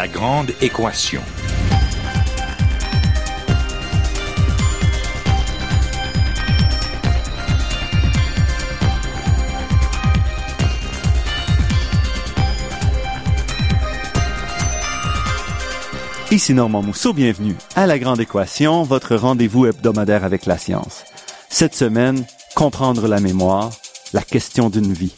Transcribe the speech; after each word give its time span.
La 0.00 0.08
grande 0.08 0.52
équation. 0.62 1.20
Ici 16.30 16.54
Normand 16.54 16.80
Mousseau, 16.80 17.12
bienvenue 17.12 17.54
à 17.76 17.86
La 17.86 17.98
Grande 17.98 18.20
Équation, 18.20 18.84
votre 18.84 19.16
rendez-vous 19.16 19.66
hebdomadaire 19.66 20.24
avec 20.24 20.46
la 20.46 20.56
science. 20.56 21.04
Cette 21.50 21.74
semaine, 21.74 22.24
comprendre 22.54 23.06
la 23.06 23.20
mémoire, 23.20 23.70
la 24.14 24.22
question 24.22 24.70
d'une 24.70 24.94
vie. 24.94 25.12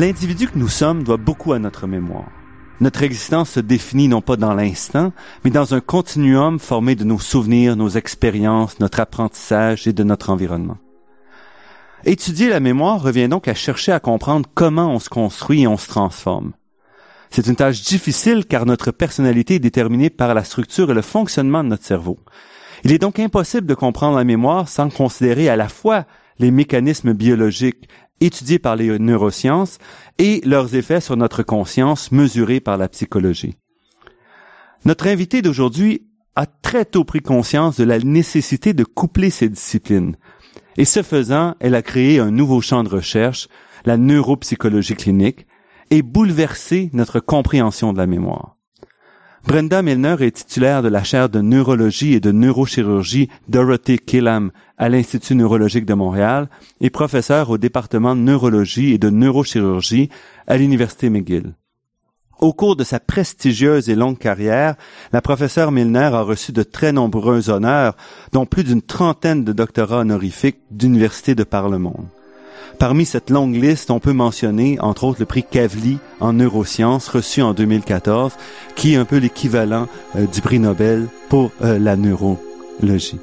L'individu 0.00 0.48
que 0.48 0.56
nous 0.58 0.70
sommes 0.70 1.02
doit 1.02 1.18
beaucoup 1.18 1.52
à 1.52 1.58
notre 1.58 1.86
mémoire. 1.86 2.30
Notre 2.80 3.02
existence 3.02 3.50
se 3.50 3.60
définit 3.60 4.08
non 4.08 4.22
pas 4.22 4.36
dans 4.36 4.54
l'instant, 4.54 5.12
mais 5.44 5.50
dans 5.50 5.74
un 5.74 5.80
continuum 5.80 6.58
formé 6.58 6.94
de 6.94 7.04
nos 7.04 7.18
souvenirs, 7.18 7.76
nos 7.76 7.90
expériences, 7.90 8.80
notre 8.80 9.00
apprentissage 9.00 9.86
et 9.86 9.92
de 9.92 10.02
notre 10.02 10.30
environnement. 10.30 10.78
Étudier 12.06 12.48
la 12.48 12.60
mémoire 12.60 13.02
revient 13.02 13.28
donc 13.28 13.46
à 13.46 13.52
chercher 13.52 13.92
à 13.92 14.00
comprendre 14.00 14.48
comment 14.54 14.90
on 14.90 15.00
se 15.00 15.10
construit 15.10 15.64
et 15.64 15.66
on 15.66 15.76
se 15.76 15.88
transforme. 15.88 16.52
C'est 17.28 17.46
une 17.46 17.56
tâche 17.56 17.82
difficile 17.82 18.46
car 18.46 18.64
notre 18.64 18.92
personnalité 18.92 19.56
est 19.56 19.58
déterminée 19.58 20.08
par 20.08 20.32
la 20.32 20.44
structure 20.44 20.90
et 20.90 20.94
le 20.94 21.02
fonctionnement 21.02 21.62
de 21.62 21.68
notre 21.68 21.84
cerveau. 21.84 22.16
Il 22.84 22.92
est 22.92 22.98
donc 22.98 23.18
impossible 23.18 23.66
de 23.66 23.74
comprendre 23.74 24.16
la 24.16 24.24
mémoire 24.24 24.66
sans 24.66 24.88
considérer 24.88 25.50
à 25.50 25.56
la 25.56 25.68
fois 25.68 26.06
les 26.38 26.50
mécanismes 26.50 27.12
biologiques, 27.12 27.86
étudiés 28.20 28.58
par 28.58 28.76
les 28.76 28.98
neurosciences 28.98 29.78
et 30.18 30.40
leurs 30.44 30.74
effets 30.74 31.00
sur 31.00 31.16
notre 31.16 31.42
conscience 31.42 32.12
mesurés 32.12 32.60
par 32.60 32.76
la 32.76 32.88
psychologie. 32.88 33.56
Notre 34.84 35.08
invité 35.08 35.42
d'aujourd'hui 35.42 36.06
a 36.36 36.46
très 36.46 36.84
tôt 36.84 37.04
pris 37.04 37.20
conscience 37.20 37.76
de 37.76 37.84
la 37.84 37.98
nécessité 37.98 38.72
de 38.72 38.84
coupler 38.84 39.30
ces 39.30 39.48
disciplines. 39.48 40.16
Et 40.76 40.84
ce 40.84 41.02
faisant, 41.02 41.54
elle 41.60 41.74
a 41.74 41.82
créé 41.82 42.18
un 42.18 42.30
nouveau 42.30 42.60
champ 42.60 42.82
de 42.84 42.88
recherche, 42.88 43.48
la 43.84 43.96
neuropsychologie 43.96 44.94
clinique, 44.94 45.46
et 45.90 46.02
bouleversé 46.02 46.90
notre 46.92 47.20
compréhension 47.20 47.92
de 47.92 47.98
la 47.98 48.06
mémoire. 48.06 48.59
Brenda 49.46 49.82
Milner 49.82 50.16
est 50.20 50.36
titulaire 50.36 50.82
de 50.82 50.88
la 50.88 51.02
chaire 51.02 51.28
de 51.28 51.40
neurologie 51.40 52.12
et 52.12 52.20
de 52.20 52.30
neurochirurgie 52.30 53.28
Dorothy 53.48 53.98
Killam 53.98 54.50
à 54.76 54.88
l'Institut 54.88 55.34
neurologique 55.34 55.86
de 55.86 55.94
Montréal 55.94 56.48
et 56.80 56.90
professeure 56.90 57.50
au 57.50 57.58
département 57.58 58.14
de 58.14 58.20
neurologie 58.20 58.92
et 58.92 58.98
de 58.98 59.08
neurochirurgie 59.08 60.10
à 60.46 60.56
l'Université 60.56 61.08
McGill. 61.08 61.54
Au 62.38 62.52
cours 62.52 62.76
de 62.76 62.84
sa 62.84 63.00
prestigieuse 63.00 63.90
et 63.90 63.94
longue 63.94 64.18
carrière, 64.18 64.76
la 65.12 65.20
professeure 65.20 65.72
Milner 65.72 66.10
a 66.12 66.22
reçu 66.22 66.52
de 66.52 66.62
très 66.62 66.92
nombreux 66.92 67.50
honneurs, 67.50 67.96
dont 68.32 68.46
plus 68.46 68.64
d'une 68.64 68.82
trentaine 68.82 69.44
de 69.44 69.52
doctorats 69.52 70.00
honorifiques 70.00 70.60
d'universités 70.70 71.34
de 71.34 71.44
par 71.44 71.68
le 71.68 71.78
monde. 71.78 72.06
Parmi 72.78 73.04
cette 73.04 73.30
longue 73.30 73.54
liste, 73.54 73.90
on 73.90 74.00
peut 74.00 74.12
mentionner, 74.12 74.78
entre 74.80 75.04
autres, 75.04 75.20
le 75.20 75.26
prix 75.26 75.44
Kavli 75.44 75.98
en 76.20 76.32
neurosciences 76.32 77.08
reçu 77.08 77.42
en 77.42 77.52
2014, 77.52 78.34
qui 78.74 78.94
est 78.94 78.96
un 78.96 79.04
peu 79.04 79.18
l'équivalent 79.18 79.88
euh, 80.16 80.26
du 80.26 80.40
prix 80.40 80.58
Nobel 80.58 81.08
pour 81.28 81.50
euh, 81.62 81.78
la 81.78 81.96
neurologie. 81.96 83.20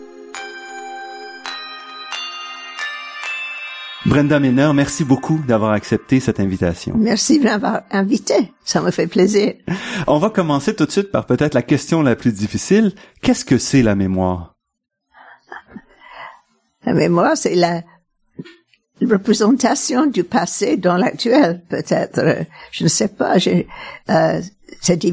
Brenda 4.07 4.39
Milner, 4.39 4.71
merci 4.73 5.03
beaucoup 5.03 5.37
d'avoir 5.45 5.71
accepté 5.71 6.21
cette 6.21 6.39
invitation. 6.39 6.95
Merci 6.97 7.39
de 7.39 7.43
m'avoir 7.43 7.81
invité. 7.91 8.53
Ça 8.63 8.79
me 8.79 8.89
fait 8.89 9.07
plaisir. 9.07 9.53
On 10.07 10.17
va 10.17 10.29
commencer 10.29 10.73
tout 10.73 10.85
de 10.85 10.91
suite 10.91 11.11
par 11.11 11.25
peut-être 11.25 11.53
la 11.53 11.61
question 11.61 12.01
la 12.01 12.15
plus 12.15 12.31
difficile. 12.31 12.93
Qu'est-ce 13.21 13.43
que 13.43 13.57
c'est 13.57 13.81
la 13.81 13.95
mémoire? 13.95 14.55
La 16.85 16.93
mémoire, 16.93 17.35
c'est 17.35 17.55
la 17.55 17.81
représentation 19.05 20.07
du 20.07 20.23
passé 20.23 20.77
dans 20.77 20.97
l'actuel, 20.97 21.61
peut-être. 21.69 22.45
Je 22.71 22.83
ne 22.83 22.89
sais 22.89 23.07
pas. 23.07 23.35
Euh, 24.09 24.41
c'est 24.81 25.05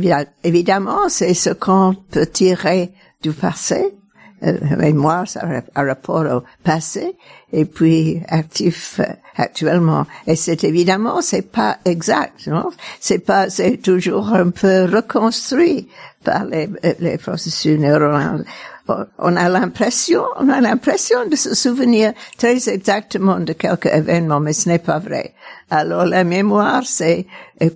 évidemment, 0.44 1.08
c'est 1.08 1.34
ce 1.34 1.50
qu'on 1.50 1.94
peut 2.10 2.26
tirer 2.26 2.92
du 3.22 3.32
passé. 3.32 3.94
Euh, 4.42 4.58
mémoire, 4.76 5.26
ça 5.26 5.46
a 5.74 5.82
rapport 5.82 6.26
au 6.26 6.42
passé, 6.62 7.16
et 7.52 7.64
puis 7.64 8.20
actif 8.28 9.00
euh, 9.00 9.04
actuellement. 9.36 10.06
Et 10.26 10.36
c'est 10.36 10.64
évidemment, 10.64 11.22
c'est 11.22 11.50
pas 11.50 11.78
exact, 11.86 12.46
non? 12.48 12.68
C'est 13.00 13.20
pas, 13.20 13.48
c'est 13.48 13.78
toujours 13.78 14.34
un 14.34 14.50
peu 14.50 14.84
reconstruit 14.84 15.88
par 16.24 16.44
les, 16.44 16.68
les 16.98 17.16
processus 17.16 17.78
neuronaux 17.78 18.44
on 18.86 19.36
a 19.36 19.48
l'impression, 19.48 20.22
on 20.36 20.48
a 20.48 20.60
l'impression 20.60 21.26
de 21.26 21.36
se 21.36 21.54
souvenir 21.54 22.12
très 22.36 22.68
exactement 22.68 23.40
de 23.40 23.52
quelques 23.54 23.86
événements, 23.86 24.40
mais 24.40 24.52
ce 24.52 24.68
n'est 24.68 24.78
pas 24.78 24.98
vrai. 24.98 25.34
Alors 25.70 26.04
la 26.04 26.24
mémoire, 26.24 26.82
c'est 26.84 27.26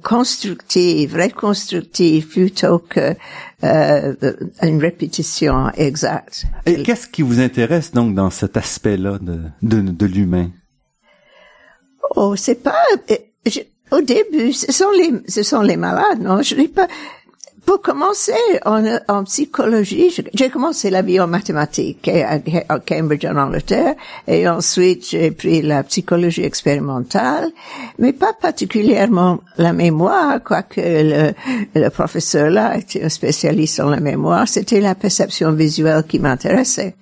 constructive, 0.03 1.17
reconstructive, 1.17 2.29
plutôt 2.29 2.79
que 2.79 3.15
euh, 3.65 4.15
une 4.63 4.81
répétition 4.81 5.71
exacte. 5.75 6.45
Et 6.67 6.83
qu'est-ce 6.83 7.09
qui 7.09 7.23
vous 7.23 7.41
intéresse 7.41 7.93
donc 7.93 8.15
dans 8.15 8.31
cet 8.31 8.57
aspect-là 8.57 9.19
de, 9.21 9.41
de, 9.63 9.81
de 9.81 10.07
l'humain? 10.07 10.51
Oh, 12.17 12.37
c'est 12.37 12.63
pas, 12.63 12.85
au 13.91 14.01
début, 14.03 14.53
ce 14.53 14.71
sont 14.73 14.91
les, 14.91 15.13
ce 15.29 15.43
sont 15.43 15.63
les 15.63 15.77
malades, 15.77 16.21
non? 16.21 16.43
Je 16.43 16.55
n'ai 16.55 16.69
pas, 16.69 16.87
pour 17.69 17.83
commencer 17.83 18.33
en, 18.65 19.25
psychologie, 19.25 20.11
j'ai 20.33 20.49
commencé 20.49 20.89
la 20.89 21.03
vie 21.03 21.21
en 21.21 21.27
mathématiques 21.27 22.09
à, 22.09 22.79
Cambridge 22.79 23.27
en 23.27 23.37
Angleterre 23.37 23.95
et 24.27 24.49
ensuite 24.49 25.11
j'ai 25.11 25.31
pris 25.33 25.61
la 25.61 25.83
psychologie 25.83 26.45
expérimentale, 26.45 27.51
mais 27.99 28.15
pas 28.15 28.33
particulièrement 28.33 29.41
la 29.59 29.75
mémoire, 29.75 30.43
quoique 30.43 30.81
le, 30.81 31.89
professeur 31.91 32.49
là 32.49 32.79
était 32.79 33.05
un 33.05 33.11
spécialiste 33.11 33.81
en 33.81 33.91
la 33.91 34.01
mémoire, 34.01 34.49
c'était 34.49 34.81
la 34.81 34.95
perception 34.95 35.53
visuelle 35.53 36.05
qui 36.09 36.21
m'intéressait. 36.21 36.95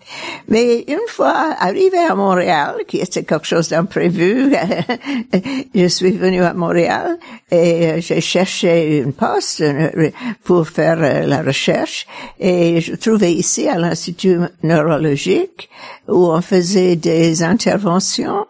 Mais 0.48 0.84
une 0.88 1.06
fois 1.06 1.54
arrivé 1.60 1.98
à 1.98 2.16
Montréal, 2.16 2.74
qui 2.88 2.98
était 2.98 3.22
quelque 3.22 3.46
chose 3.46 3.68
d'imprévu, 3.68 4.52
je 5.76 5.86
suis 5.86 6.10
venu 6.10 6.42
à 6.42 6.54
Montréal 6.54 7.18
et 7.52 8.00
j'ai 8.00 8.20
cherché 8.20 8.98
une 8.98 9.12
poste 9.12 9.62
pour 10.42 10.55
faire 10.64 10.98
euh, 11.02 11.26
la 11.26 11.42
recherche 11.42 12.06
et 12.38 12.80
je 12.80 12.94
trouvais 12.94 13.32
ici 13.32 13.68
à 13.68 13.78
l'Institut 13.78 14.38
neurologique 14.62 15.68
où 16.08 16.26
on 16.26 16.40
faisait 16.40 16.96
des 16.96 17.42
interventions 17.42 18.46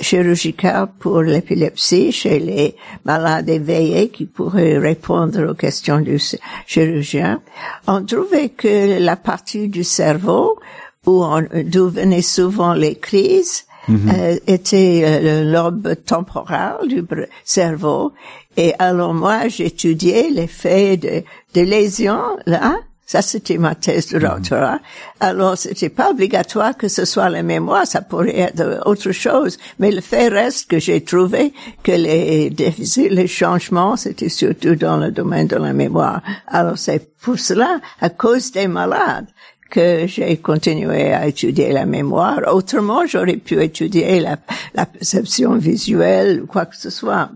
chirurgicales 0.00 0.88
pour 0.98 1.22
l'épilepsie 1.22 2.12
chez 2.12 2.38
les 2.38 2.76
malades 3.04 3.48
éveillés 3.48 4.08
qui 4.08 4.24
pourraient 4.24 4.78
répondre 4.78 5.50
aux 5.50 5.54
questions 5.54 6.00
du 6.00 6.18
chirurgien. 6.66 7.40
On 7.86 8.04
trouvait 8.04 8.48
que 8.48 8.98
la 9.00 9.16
partie 9.16 9.68
du 9.68 9.84
cerveau 9.84 10.58
où 11.06 11.22
d'où 11.64 11.88
venaient 11.88 12.22
souvent 12.22 12.72
les 12.72 12.96
crises, 12.96 13.66
mm-hmm. 13.88 14.14
euh, 14.14 14.36
était 14.46 15.02
euh, 15.04 15.42
le 15.42 15.52
lobe 15.52 15.94
temporal 16.04 16.88
du 16.88 17.04
cerveau 17.44 18.12
et 18.56 18.72
alors 18.78 19.14
moi, 19.14 19.48
j'étudiais 19.48 20.28
l'effet 20.30 20.96
de, 20.96 21.22
de 21.54 21.60
lésions, 21.60 22.36
là. 22.46 22.76
Ça, 23.06 23.20
c'était 23.20 23.58
ma 23.58 23.74
thèse 23.74 24.08
de 24.08 24.18
doctorat. 24.18 24.78
Alors, 25.20 25.58
c'était 25.58 25.90
pas 25.90 26.10
obligatoire 26.10 26.74
que 26.74 26.88
ce 26.88 27.04
soit 27.04 27.28
la 27.28 27.42
mémoire, 27.42 27.86
ça 27.86 28.00
pourrait 28.00 28.38
être 28.38 28.80
autre 28.86 29.12
chose. 29.12 29.58
Mais 29.78 29.90
le 29.90 30.00
fait 30.00 30.28
reste 30.28 30.70
que 30.70 30.78
j'ai 30.78 31.02
trouvé 31.02 31.52
que 31.82 31.92
les 31.92 32.48
déficits, 32.48 33.10
les 33.10 33.26
changements, 33.26 33.96
c'était 33.98 34.30
surtout 34.30 34.74
dans 34.74 34.96
le 34.96 35.10
domaine 35.10 35.46
de 35.46 35.56
la 35.56 35.74
mémoire. 35.74 36.22
Alors, 36.46 36.78
c'est 36.78 37.14
pour 37.20 37.38
cela, 37.38 37.78
à 38.00 38.08
cause 38.08 38.52
des 38.52 38.68
malades, 38.68 39.26
que 39.70 40.06
j'ai 40.06 40.36
continué 40.36 41.12
à 41.12 41.26
étudier 41.26 41.72
la 41.72 41.86
mémoire. 41.86 42.40
Autrement, 42.52 43.06
j'aurais 43.06 43.36
pu 43.36 43.62
étudier 43.62 44.20
la, 44.20 44.36
la 44.74 44.86
perception 44.86 45.56
visuelle 45.56 46.42
ou 46.42 46.46
quoi 46.46 46.66
que 46.66 46.76
ce 46.76 46.90
soit. 46.90 47.30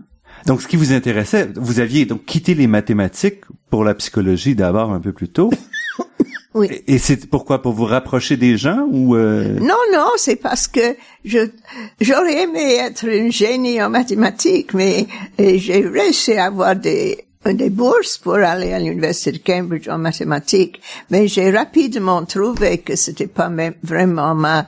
Donc, 0.45 0.61
ce 0.61 0.67
qui 0.67 0.77
vous 0.77 0.93
intéressait, 0.93 1.49
vous 1.55 1.79
aviez 1.79 2.05
donc 2.05 2.25
quitté 2.25 2.55
les 2.55 2.67
mathématiques 2.67 3.41
pour 3.69 3.83
la 3.83 3.93
psychologie 3.93 4.55
d'abord 4.55 4.91
un 4.91 4.99
peu 4.99 5.11
plus 5.11 5.29
tôt. 5.29 5.49
Oui. 6.55 6.67
Et 6.87 6.97
c'est 6.97 7.29
pourquoi? 7.29 7.61
Pour 7.61 7.73
vous 7.73 7.85
rapprocher 7.85 8.35
des 8.35 8.57
gens 8.57 8.87
ou 8.91 9.15
euh... 9.15 9.59
Non, 9.59 9.77
non, 9.93 10.09
c'est 10.17 10.35
parce 10.35 10.67
que 10.67 10.95
je 11.23 11.47
j'aurais 12.01 12.41
aimé 12.41 12.73
être 12.79 13.05
une 13.05 13.31
génie 13.31 13.81
en 13.83 13.91
mathématiques, 13.91 14.73
mais 14.73 15.05
j'ai 15.37 15.87
réussi 15.87 16.33
à 16.33 16.45
avoir 16.45 16.75
des 16.75 17.28
des 17.45 17.69
bourses 17.69 18.17
pour 18.17 18.35
aller 18.35 18.73
à 18.73 18.79
l'université 18.79 19.31
de 19.31 19.37
Cambridge 19.37 19.87
en 19.87 19.97
mathématiques, 19.97 20.81
mais 21.09 21.27
j'ai 21.29 21.49
rapidement 21.51 22.25
trouvé 22.25 22.79
que 22.79 22.97
c'était 22.97 23.27
pas 23.27 23.47
même 23.47 23.75
vraiment 23.81 24.35
ma, 24.35 24.65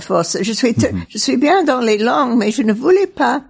force. 0.00 0.36
Je 0.42 0.52
suis 0.52 0.72
Mhm. 0.72 1.04
je 1.08 1.18
suis 1.18 1.36
bien 1.36 1.62
dans 1.62 1.80
les 1.80 1.96
langues, 1.98 2.36
mais 2.36 2.50
je 2.50 2.62
ne 2.62 2.72
voulais 2.72 3.06
pas 3.06 3.42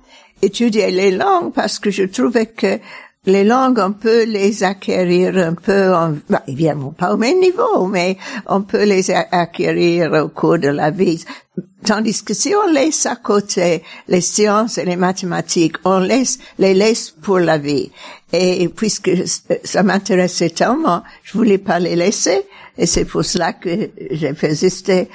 étudier 0.42 0.90
les 0.90 1.10
langues 1.12 1.52
parce 1.54 1.78
que 1.78 1.90
je 1.90 2.04
trouvais 2.04 2.44
que 2.46 2.78
les 3.24 3.44
langues, 3.44 3.78
on 3.82 3.92
peut 3.92 4.24
les 4.24 4.62
acquérir 4.62 5.36
un 5.38 5.54
peu, 5.54 5.92
en, 5.94 6.14
bah, 6.28 6.42
évidemment 6.46 6.92
pas 6.92 7.14
au 7.14 7.16
même 7.16 7.40
niveau, 7.40 7.86
mais 7.86 8.16
on 8.46 8.62
peut 8.62 8.84
les 8.84 9.10
a- 9.10 9.26
acquérir 9.32 10.12
au 10.12 10.28
cours 10.28 10.58
de 10.58 10.68
la 10.68 10.90
vie. 10.90 11.24
Tandis 11.84 12.22
que 12.22 12.34
si 12.34 12.54
on 12.54 12.70
laisse 12.72 13.06
à 13.06 13.16
côté 13.16 13.82
les 14.08 14.20
sciences 14.20 14.78
et 14.78 14.84
les 14.84 14.96
mathématiques, 14.96 15.76
on 15.84 15.98
laisse, 15.98 16.38
les 16.58 16.74
laisse 16.74 17.10
pour 17.10 17.38
la 17.38 17.58
vie. 17.58 17.90
Et 18.32 18.68
puisque 18.68 19.10
ça 19.64 19.82
m'intéressait 19.82 20.50
tellement, 20.50 21.02
je 21.22 21.32
voulais 21.38 21.58
pas 21.58 21.78
les 21.78 21.96
laisser. 21.96 22.42
Et 22.76 22.86
c'est 22.86 23.04
pour 23.04 23.24
cela 23.24 23.54
que 23.54 23.90
j'ai 24.10 24.34
persisté. 24.34 25.08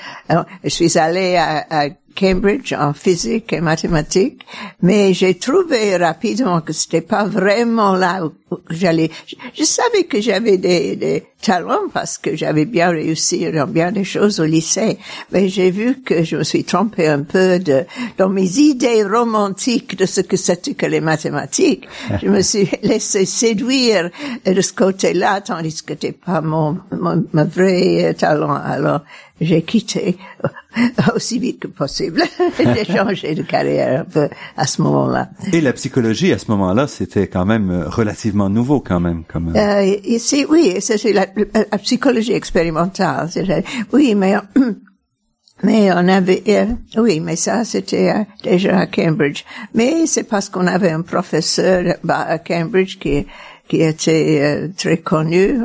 Je 0.64 0.70
suis 0.70 0.98
allée 0.98 1.36
à, 1.36 1.90
Cambridge 2.16 2.74
en 2.74 2.94
physique 2.94 3.54
et 3.54 3.60
mathématiques, 3.60 4.46
mais 4.84 5.16
j'ai 5.16 5.34
trouvé 5.34 5.98
rapidement 5.98 6.62
que 6.62 6.72
c'était 6.72 7.02
pas 7.02 7.26
vraiment 7.26 7.96
là 7.96 8.24
où 8.24 8.32
où 8.54 8.60
j'allais. 8.70 9.10
Je, 9.28 9.36
je 9.54 9.64
savais 9.64 10.04
que 10.04 10.22
j'avais 10.22 10.58
des, 10.58 10.96
des 10.96 11.24
talents 11.44 11.90
parce 11.94 12.18
que 12.18 12.36
j'avais 12.36 12.66
bien 12.66 12.90
réussi 12.90 13.52
dans 13.52 13.68
bien 13.68 13.92
des 13.92 14.06
choses 14.06 14.40
au 14.40 14.46
lycée, 14.46 14.98
mais 15.32 15.50
j'ai 15.50 15.70
vu 15.70 16.02
que 16.02 16.24
je 16.24 16.38
me 16.38 16.44
suis 16.44 16.64
trompée 16.64 17.08
un 17.08 17.22
peu 17.22 17.60
de, 17.60 17.84
dans 18.18 18.30
mes 18.30 18.58
idées 18.58 19.04
romantiques 19.04 19.98
de 19.98 20.06
ce 20.06 20.22
que 20.22 20.38
c'était 20.38 20.74
que 20.74 20.86
les 20.86 21.02
mathématiques. 21.02 21.88
je 22.22 22.30
me 22.30 22.42
suis 22.42 22.70
laissée 22.84 23.26
séduire 23.26 24.10
de 24.46 24.62
ce 24.62 24.74
côté-là, 24.74 25.42
tandis 25.42 25.84
que 25.84 25.94
c'était 25.94 26.14
pas 26.14 26.42
mon, 26.42 26.80
mon, 26.92 27.24
mon 27.34 27.46
vrai 27.46 28.14
talent. 28.18 28.56
Alors, 28.56 29.02
j'ai 29.42 29.62
quitté 29.64 30.18
aussi 31.16 31.40
vite 31.40 31.60
que 31.60 31.68
possible. 31.68 32.22
j'ai 32.60 32.86
changé 32.86 33.36
de 33.36 33.44
carrière 33.44 34.02
un 34.02 34.06
peu 34.06 34.30
à 34.58 34.68
ce 34.68 34.82
moment-là. 34.82 35.30
Et 35.52 35.62
la 35.62 35.74
psychologie 35.74 36.32
à 36.32 36.38
ce 36.38 36.50
moment-là, 36.52 36.88
c'était 36.88 37.28
quand 37.28 37.46
même 37.46 37.72
euh, 37.72 37.90
relativement 37.90 38.50
nouveau 38.50 38.80
quand 38.80 39.00
même. 39.00 39.24
Comme, 39.26 39.56
euh, 39.56 39.60
Euh, 39.60 39.98
ici, 40.04 40.46
oui, 40.50 40.76
c'était 40.80 41.14
la, 41.14 41.28
la 41.72 41.78
psychologie 41.78 42.34
expérimentale. 42.34 43.30
Oui, 43.92 44.16
mais 44.16 44.36
mais 45.64 45.92
on 45.92 46.08
avait, 46.08 46.44
euh, 46.48 46.66
oui, 46.98 47.20
mais 47.20 47.36
ça 47.36 47.64
c'était 47.64 48.10
euh, 48.12 48.24
déjà 48.44 48.80
à 48.80 48.86
Cambridge. 48.88 49.44
Mais 49.74 50.06
c'est 50.06 50.24
parce 50.24 50.50
qu'on 50.50 50.68
avait 50.68 50.92
un 50.92 51.02
professeur 51.02 51.96
bah, 52.04 52.22
à 52.28 52.38
Cambridge 52.40 52.98
qui 53.00 53.26
qui 53.68 53.82
était 53.82 54.40
euh, 54.42 54.68
très 54.78 54.98
connu. 54.98 55.58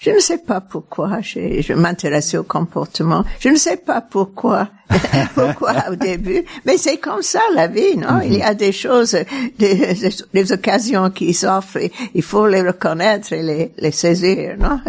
Je 0.00 0.10
ne 0.10 0.18
sais 0.18 0.38
pas 0.38 0.60
pourquoi. 0.60 1.20
Je, 1.20 1.72
m'intéressais 1.74 2.38
au 2.38 2.42
comportement. 2.42 3.24
Je 3.38 3.50
ne 3.50 3.56
sais 3.56 3.76
pas 3.76 4.00
pourquoi. 4.00 4.68
pourquoi 5.34 5.90
au 5.90 5.94
début. 5.94 6.44
Mais 6.64 6.76
c'est 6.76 6.96
comme 6.96 7.22
ça 7.22 7.40
la 7.54 7.68
vie, 7.68 7.96
non? 7.96 8.20
Il 8.24 8.34
y 8.34 8.42
a 8.42 8.54
des 8.54 8.72
choses, 8.72 9.16
des, 9.58 10.52
occasions 10.52 11.10
qui 11.10 11.32
s'offrent. 11.32 11.78
Il 12.14 12.22
faut 12.22 12.46
les 12.46 12.62
reconnaître 12.62 13.32
et 13.32 13.70
les, 13.76 13.92
saisir, 13.92 14.56
non? 14.58 14.80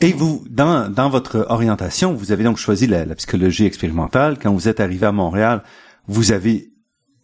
Et 0.00 0.12
vous, 0.12 0.44
dans, 0.48 0.88
dans 0.88 1.10
votre 1.10 1.46
orientation, 1.50 2.14
vous 2.14 2.32
avez 2.32 2.44
donc 2.44 2.56
choisi 2.56 2.86
la 2.86 3.04
psychologie 3.14 3.66
expérimentale. 3.66 4.38
Quand 4.40 4.52
vous 4.52 4.68
êtes 4.68 4.80
arrivé 4.80 5.06
à 5.06 5.12
Montréal, 5.12 5.62
vous 6.06 6.32
avez 6.32 6.70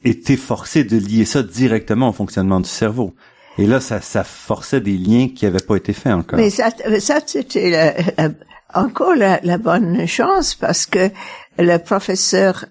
été 0.05 0.37
forcé 0.37 0.85
de 0.85 0.97
lier 0.97 1.25
ça 1.25 1.43
directement 1.43 2.09
au 2.09 2.13
fonctionnement 2.13 2.61
du 2.61 2.69
cerveau. 2.69 3.15
Et 3.59 3.67
là, 3.67 3.81
ça, 3.81 4.01
ça 4.01 4.25
forçait 4.25 4.81
des 4.81 4.97
liens 4.97 5.29
qui 5.35 5.45
n'avaient 5.45 5.59
pas 5.67 5.77
été 5.77 5.93
faits 5.93 6.13
encore. 6.15 6.39
Mais 6.39 6.51
ça, 6.51 6.71
ça 7.01 7.19
c'était 7.27 7.71
la- 7.71 7.95
la- 8.29 8.35
encore 8.75 9.15
la, 9.17 9.41
la 9.43 9.59
bonne 9.59 10.07
chance 10.07 10.55
parce 10.55 10.87
que 10.87 11.11
le 11.59 11.77
professeur 11.79 12.65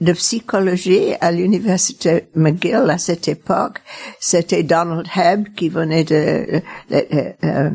de 0.00 0.12
psychologie 0.12 1.14
à 1.20 1.32
l'université 1.32 2.28
McGill 2.34 2.86
à 2.90 2.98
cette 2.98 3.26
époque, 3.28 3.80
c'était 4.20 4.62
Donald 4.62 5.06
Hebb 5.14 5.48
qui 5.56 5.68
venait 5.68 6.04
de, 6.04 6.60
de- 6.90 7.06
de- 7.10 7.32
euh, 7.44 7.70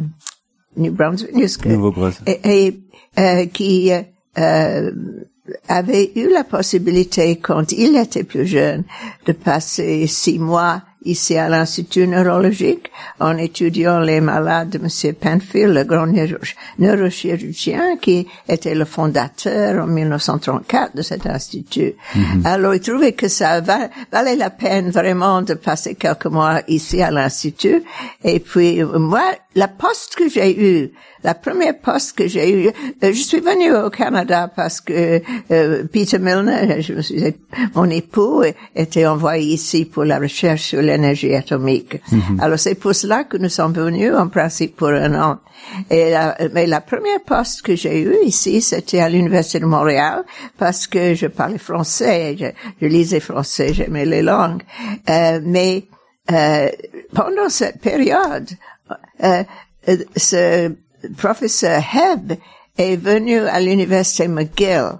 New 0.77 0.91
Brunswick, 0.93 1.35
et, 2.25 2.39
et, 2.67 2.79
euh, 3.19 3.45
qui 3.47 3.91
euh, 4.37 4.91
avait 5.67 6.11
eu 6.15 6.29
la 6.31 6.43
possibilité, 6.43 7.35
quand 7.37 7.71
il 7.71 7.95
était 7.97 8.23
plus 8.23 8.47
jeune, 8.47 8.83
de 9.25 9.33
passer 9.33 10.07
six 10.07 10.39
mois 10.39 10.81
ici 11.05 11.37
à 11.37 11.49
l'Institut 11.49 12.07
neurologique 12.07 12.91
en 13.19 13.37
étudiant 13.37 13.99
les 13.99 14.21
malades 14.21 14.69
de 14.69 14.77
M. 14.79 15.13
Penfield, 15.15 15.73
le 15.73 15.83
grand 15.83 16.07
neuro- 16.07 16.37
neurochirurgien 16.79 17.97
qui 18.01 18.27
était 18.47 18.75
le 18.75 18.85
fondateur 18.85 19.83
en 19.83 19.87
1934 19.87 20.95
de 20.95 21.01
cet 21.01 21.25
institut. 21.27 21.93
Alors, 22.45 22.73
il 22.75 22.79
trouvait 22.81 23.13
que 23.13 23.27
ça 23.27 23.61
va- 23.61 23.89
valait 24.11 24.35
la 24.35 24.49
peine 24.49 24.89
vraiment 24.89 25.41
de 25.41 25.53
passer 25.53 25.95
quelques 25.95 26.25
mois 26.27 26.61
ici 26.67 27.01
à 27.01 27.11
l'Institut. 27.11 27.83
Et 28.23 28.39
puis, 28.39 28.81
moi, 28.83 29.23
la 29.55 29.67
poste 29.67 30.15
que 30.15 30.29
j'ai 30.29 30.59
eue, 30.59 30.91
la 31.23 31.35
première 31.35 31.77
poste 31.79 32.17
que 32.17 32.27
j'ai 32.27 32.51
eue, 32.51 32.67
euh, 32.67 33.13
je 33.13 33.21
suis 33.21 33.39
venue 33.39 33.73
au 33.75 33.89
Canada 33.89 34.51
parce 34.53 34.81
que 34.81 35.21
euh, 35.51 35.83
Peter 35.91 36.19
Milner, 36.19 36.81
je 36.81 36.93
me 36.93 37.01
suis, 37.01 37.23
mon 37.75 37.89
époux, 37.89 38.43
était 38.75 39.05
envoyé 39.05 39.53
ici 39.53 39.85
pour 39.85 40.05
la 40.05 40.19
recherche 40.19 40.63
sur 40.63 40.81
l'énergie 40.81 41.33
atomique. 41.35 42.01
Alors 42.39 42.59
c'est 42.59 42.75
pour 42.75 42.95
cela 42.95 43.23
que 43.23 43.37
nous 43.37 43.49
sommes 43.49 43.73
venus 43.73 44.13
en 44.13 44.27
principe 44.27 44.75
pour 44.75 44.89
un 44.89 45.13
an. 45.21 45.39
Et 45.89 46.11
la, 46.11 46.35
mais 46.53 46.67
la 46.67 46.81
première 46.81 47.21
poste 47.21 47.61
que 47.61 47.75
j'ai 47.75 48.01
eue 48.01 48.17
ici, 48.25 48.61
c'était 48.61 48.99
à 48.99 49.09
l'Université 49.09 49.59
de 49.59 49.65
Montréal 49.65 50.23
parce 50.57 50.87
que 50.87 51.13
je 51.13 51.27
parlais 51.27 51.57
français, 51.57 52.35
je, 52.37 52.45
je 52.81 52.87
lisais 52.87 53.19
français, 53.19 53.73
j'aimais 53.73 54.05
les 54.05 54.21
langues. 54.21 54.63
Euh, 55.09 55.39
mais 55.43 55.85
euh, 56.31 56.69
pendant 57.13 57.49
cette 57.49 57.81
période, 57.81 58.47
euh, 58.49 58.55
euh, 58.55 58.72
ce 60.15 60.71
professeur 61.17 61.81
Hebb 61.93 62.33
est 62.77 62.95
venu 62.95 63.39
à 63.39 63.59
l'université 63.59 64.27
McGill. 64.27 64.99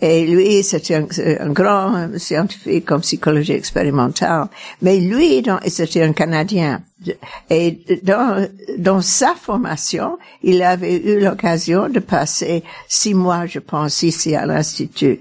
Et 0.00 0.26
lui, 0.26 0.62
c'était 0.62 0.96
un, 1.40 1.50
grand 1.50 2.18
scientifique 2.18 2.90
en 2.90 3.00
psychologie 3.00 3.52
expérimentale. 3.52 4.48
Mais 4.82 4.98
lui, 4.98 5.42
c'était 5.68 6.02
un 6.02 6.12
Canadien. 6.12 6.82
Et 7.48 7.80
dans, 8.02 8.46
dans 8.76 9.00
sa 9.00 9.34
formation, 9.34 10.18
il 10.42 10.62
avait 10.62 10.96
eu 10.96 11.20
l'occasion 11.20 11.88
de 11.88 12.00
passer 12.00 12.64
six 12.88 13.14
mois, 13.14 13.46
je 13.46 13.60
pense, 13.60 14.02
ici 14.02 14.34
à 14.34 14.44
l'Institut. 14.46 15.20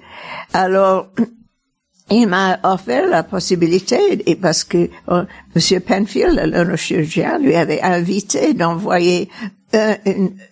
Alors, 0.53 1.07
il 2.09 2.27
m'a 2.27 2.59
offert 2.63 3.07
la 3.07 3.23
possibilité, 3.23 4.21
et 4.29 4.35
parce 4.35 4.63
que 4.63 4.89
euh, 5.09 5.23
Monsieur 5.55 5.79
Penfield, 5.79 6.35
le 6.35 6.47
neurochirurgien, 6.47 7.39
lui 7.39 7.55
avait 7.55 7.81
invité 7.81 8.53
d'envoyer 8.53 9.29
un, 9.73 9.95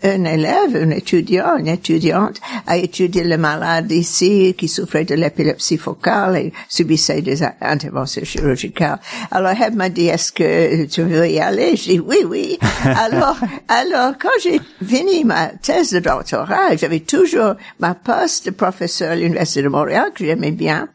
un- 0.04 0.26
élève, 0.26 0.76
un 0.76 0.90
étudiant, 0.92 1.58
une 1.58 1.68
étudiante, 1.68 2.40
à 2.68 2.78
étudier 2.78 3.24
le 3.24 3.38
malade 3.38 3.92
ici 3.92 4.56
qui 4.58 4.68
souffrait 4.68 5.06
de 5.06 5.16
l'épilepsie 5.16 5.78
focale 5.78 6.38
et 6.38 6.54
subissait 6.68 7.22
des 7.22 7.44
a- 7.44 7.54
interventions 7.62 8.24
chirurgicales. 8.24 9.00
Alors, 9.32 9.54
elle 9.62 9.76
m'a 9.76 9.90
dit, 9.90 10.08
est-ce 10.08 10.32
que 10.32 10.86
tu 10.86 11.04
veux 11.04 11.28
y 11.30 11.40
aller? 11.40 11.76
Je 11.76 11.84
dis, 11.92 12.00
oui, 12.00 12.18
oui. 12.26 12.58
alors, 12.84 13.38
alors, 13.68 14.14
quand 14.20 14.30
j'ai 14.44 14.60
fini 14.86 15.24
ma 15.24 15.48
thèse 15.48 15.92
de 15.92 16.00
doctorat, 16.00 16.76
j'avais 16.76 17.02
toujours 17.02 17.54
ma 17.80 17.94
poste 17.96 18.46
de 18.48 18.52
professeur 18.52 19.12
à 19.12 19.16
l'Université 19.16 19.62
de 19.62 19.68
Montréal, 19.70 20.12
que 20.16 20.26
j'aimais 20.26 20.52
bien. 20.52 20.88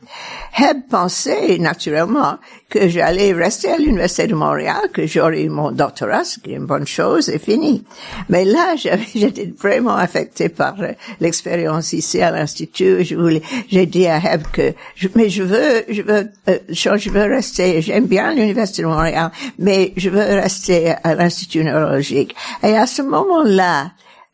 Heb 0.58 0.88
pensait, 0.90 1.58
naturellement, 1.58 2.38
que 2.68 2.88
j'allais 2.88 3.32
rester 3.32 3.70
à 3.70 3.76
l'Université 3.78 4.26
de 4.26 4.34
Montréal, 4.34 4.80
que 4.92 5.06
j'aurais 5.06 5.42
eu 5.44 5.48
mon 5.48 5.70
doctorat, 5.70 6.24
ce 6.24 6.40
qui 6.40 6.50
est 6.52 6.56
une 6.56 6.66
bonne 6.66 6.86
chose, 6.86 7.28
et 7.28 7.38
fini. 7.38 7.84
Mais 8.28 8.44
là, 8.44 8.74
j'étais 9.14 9.52
vraiment 9.56 9.94
affectée 9.94 10.48
par 10.48 10.74
euh, 10.80 10.92
l'expérience 11.20 11.92
ici 11.92 12.20
à 12.20 12.32
l'Institut. 12.32 13.04
Je 13.04 13.14
voulais, 13.14 13.42
j'ai 13.70 13.86
dit 13.86 14.06
à 14.08 14.16
Heb 14.16 14.42
que, 14.52 14.72
je- 14.96 15.08
mais 15.14 15.28
je 15.28 15.44
veux, 15.44 15.84
je 15.88 16.02
veux, 16.02 16.28
euh, 16.48 16.58
je 16.68 17.10
veux 17.10 17.22
rester, 17.22 17.80
j'aime 17.82 18.06
bien 18.06 18.34
l'Université 18.34 18.82
de 18.82 18.88
Montréal, 18.88 19.30
mais 19.60 19.92
je 19.96 20.10
veux 20.10 20.18
rester 20.18 20.92
à 21.04 21.14
l'Institut 21.14 21.62
neurologique. 21.62 22.34
Et 22.64 22.76
à 22.76 22.86
ce 22.86 23.02
moment-là, 23.02 23.92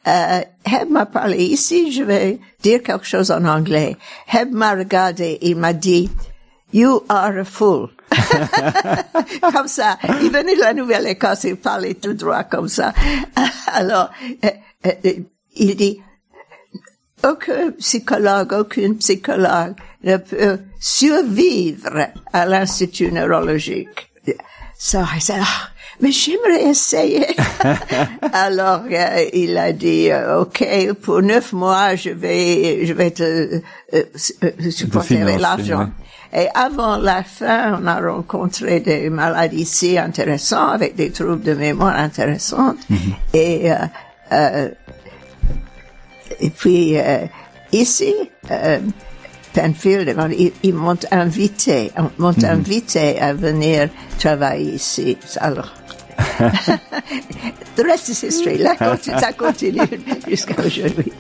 euh, 0.08 0.40
Heb 0.64 0.88
m'a 0.90 1.04
parlé 1.06 1.44
ici, 1.44 1.92
je 1.92 2.02
vais 2.02 2.38
dire 2.62 2.82
quelque 2.82 3.06
chose 3.06 3.30
en 3.30 3.44
anglais. 3.44 3.96
Heb 4.32 4.50
m'a 4.52 4.72
regardé, 4.74 5.38
il 5.42 5.56
m'a 5.56 5.72
dit, 5.74 6.08
You 6.72 7.04
are 7.08 7.38
a 7.38 7.44
fool. 7.44 7.90
comme 9.54 9.68
ça. 9.68 9.98
Il 10.22 10.30
venait 10.30 10.56
de 10.56 10.60
la 10.60 10.74
Nouvelle-Écosse, 10.74 11.44
il 11.44 11.56
parlait 11.56 11.94
tout 11.94 12.14
droit 12.14 12.44
comme 12.44 12.68
ça. 12.68 12.92
Alors, 13.66 14.10
euh, 14.44 14.50
euh, 14.86 15.12
il 15.56 15.76
dit, 15.76 16.00
aucun 17.24 17.70
psychologue, 17.72 18.52
aucune 18.52 18.96
psychologue 18.98 19.74
ne 20.04 20.16
peut 20.16 20.58
survivre 20.80 22.08
à 22.32 22.46
l'Institut 22.46 23.12
neurologique. 23.12 24.12
So, 24.78 24.98
ah, 24.98 25.70
mais 26.00 26.10
j'aimerais 26.10 26.64
essayer. 26.64 27.24
Alors 28.32 28.82
euh, 28.90 29.24
il 29.32 29.56
a 29.56 29.72
dit, 29.72 30.10
euh, 30.10 30.40
ok, 30.40 30.94
pour 31.00 31.22
neuf 31.22 31.52
mois, 31.52 31.94
je 31.94 32.10
vais, 32.10 32.84
je 32.84 32.92
vais 32.92 33.12
te 33.12 33.60
euh, 33.94 34.02
supporter 34.70 35.38
l'argent. 35.38 35.90
Et 36.34 36.48
avant 36.54 36.96
la 36.96 37.22
fin, 37.22 37.78
on 37.80 37.86
a 37.86 38.00
rencontré 38.00 38.80
des 38.80 39.10
maladies 39.10 39.66
si 39.66 39.98
intéressantes, 39.98 40.74
avec 40.74 40.94
des 40.96 41.10
troubles 41.10 41.42
de 41.42 41.54
mémoire 41.54 41.96
intéressants. 41.96 42.74
Mm-hmm. 42.90 43.14
Et 43.34 43.70
et 46.40 46.50
puis 46.50 46.96
ici, 47.70 48.14
Penfield, 49.52 50.16
ils, 50.62 50.74
m'ont 50.74 50.96
invité, 51.10 51.92
m'ont 52.18 52.30
mm-hmm. 52.30 52.46
invité 52.46 53.20
à 53.20 53.34
venir 53.34 53.90
travailler 54.18 54.72
ici. 54.72 55.18
Alors, 55.38 55.74
The 57.76 57.84
rest 57.84 58.08
is 58.08 58.20
history. 58.20 58.58
La 58.58 58.76
ça 59.20 59.32
continue 59.32 59.80
jusqu'à 60.28 60.54
aujourd'hui. 60.64 61.12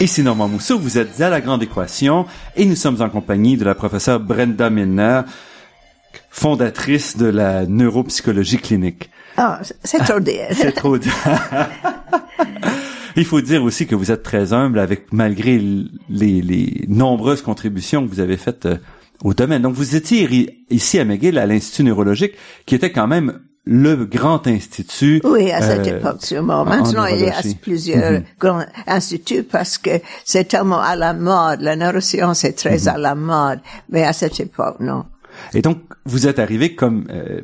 Ici 0.00 0.22
Normand 0.22 0.48
Mousseau, 0.48 0.78
vous 0.78 0.96
êtes 0.96 1.20
à 1.20 1.28
La 1.28 1.42
Grande 1.42 1.62
Équation 1.62 2.24
et 2.56 2.64
nous 2.64 2.74
sommes 2.74 3.02
en 3.02 3.10
compagnie 3.10 3.58
de 3.58 3.66
la 3.66 3.74
professeure 3.74 4.18
Brenda 4.18 4.70
Milner, 4.70 5.20
fondatrice 6.30 7.18
de 7.18 7.26
la 7.26 7.66
neuropsychologie 7.66 8.56
clinique. 8.56 9.10
Ah, 9.36 9.60
c'est 9.84 9.98
trop 9.98 10.18
dire. 10.18 10.46
c'est 10.52 10.72
trop 10.72 10.96
dire. 10.96 11.12
Il 13.14 13.26
faut 13.26 13.42
dire 13.42 13.62
aussi 13.62 13.86
que 13.86 13.94
vous 13.94 14.10
êtes 14.10 14.22
très 14.22 14.54
humble 14.54 14.78
avec 14.78 15.12
malgré 15.12 15.58
les, 15.58 16.40
les 16.40 16.84
nombreuses 16.88 17.42
contributions 17.42 18.02
que 18.02 18.10
vous 18.10 18.20
avez 18.20 18.38
faites 18.38 18.64
euh, 18.64 18.78
au 19.22 19.34
domaine. 19.34 19.60
Donc 19.60 19.74
vous 19.74 19.96
étiez 19.96 20.64
ici 20.70 20.98
à 20.98 21.04
McGill 21.04 21.36
à 21.36 21.44
l'Institut 21.44 21.84
neurologique 21.84 22.32
qui 22.64 22.74
était 22.74 22.90
quand 22.90 23.06
même 23.06 23.38
le 23.72 23.94
grand 24.04 24.48
institut. 24.48 25.20
Oui, 25.22 25.52
à 25.52 25.62
cette 25.62 25.86
euh, 25.86 25.98
époque 25.98 26.22
sûrement. 26.22 26.64
Maintenant, 26.64 27.06
il 27.06 27.20
y 27.20 27.28
a 27.28 27.40
plusieurs 27.62 28.14
mhm. 28.14 28.24
grands 28.40 28.64
instituts 28.88 29.44
parce 29.44 29.78
que 29.78 29.90
c'est 30.24 30.48
tellement 30.48 30.80
à 30.80 30.96
la 30.96 31.14
mode. 31.14 31.60
La 31.60 31.76
neuroscience 31.76 32.42
est 32.42 32.58
très 32.58 32.78
mhm. 32.78 32.88
à 32.88 32.98
la 32.98 33.14
mode, 33.14 33.60
mais 33.88 34.02
à 34.02 34.12
cette 34.12 34.40
époque, 34.40 34.80
non. 34.80 35.04
Et 35.54 35.62
donc, 35.62 35.78
vous 36.04 36.26
êtes 36.26 36.40
arrivé 36.40 36.74
comme 36.74 37.06
euh, 37.12 37.42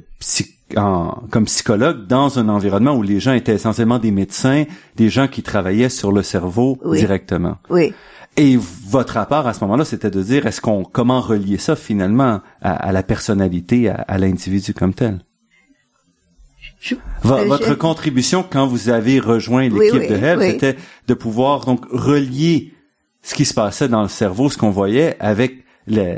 comme 1.30 1.45
psychologue 1.45 2.09
dans 2.09 2.40
un 2.40 2.49
environnement 2.49 2.97
où 2.97 3.02
les 3.02 3.21
gens 3.21 3.33
étaient 3.33 3.54
essentiellement 3.54 4.00
des 4.00 4.11
médecins, 4.11 4.64
des 4.97 5.09
gens 5.09 5.28
qui 5.28 5.45
travaillaient 5.45 5.88
sur 5.88 6.11
le 6.11 6.25
cerveau 6.25 6.76
directement. 6.90 7.59
Oui. 7.71 7.95
Et 8.37 8.59
votre 8.88 9.14
rapport 9.14 9.47
à 9.47 9.54
ce 9.54 9.61
moment-là, 9.61 9.85
c'était 9.85 10.11
de 10.11 10.21
dire 10.25 10.45
est-ce 10.45 10.61
qu'on 10.61 10.83
comment 10.83 11.21
relier 11.21 11.59
ça 11.59 11.76
finalement 11.76 12.40
à, 12.61 12.90
la 12.90 13.04
personnalité, 13.04 13.88
à 13.88 14.18
l'individu 14.18 14.75
comme 14.75 14.92
tel? 14.92 15.21
Votre 17.23 17.75
contribution 17.75 18.45
quand 18.49 18.66
vous 18.66 18.88
avez 18.88 19.18
rejoint 19.21 19.68
l'équipe 19.68 20.09
de 20.09 20.14
Help, 20.14 20.42
c'était 20.42 20.76
de 21.06 21.14
pouvoir 21.14 21.64
donc 21.64 21.85
relier 21.90 22.73
ce 23.23 23.35
qui 23.35 23.45
se 23.45 23.54
passait 23.54 23.88
dans 23.88 24.02
le 24.02 24.09
cerveau, 24.09 24.49
ce 24.49 24.56
qu'on 24.56 24.71
voyait, 24.71 25.16
avec 25.18 25.65
la, 25.88 26.16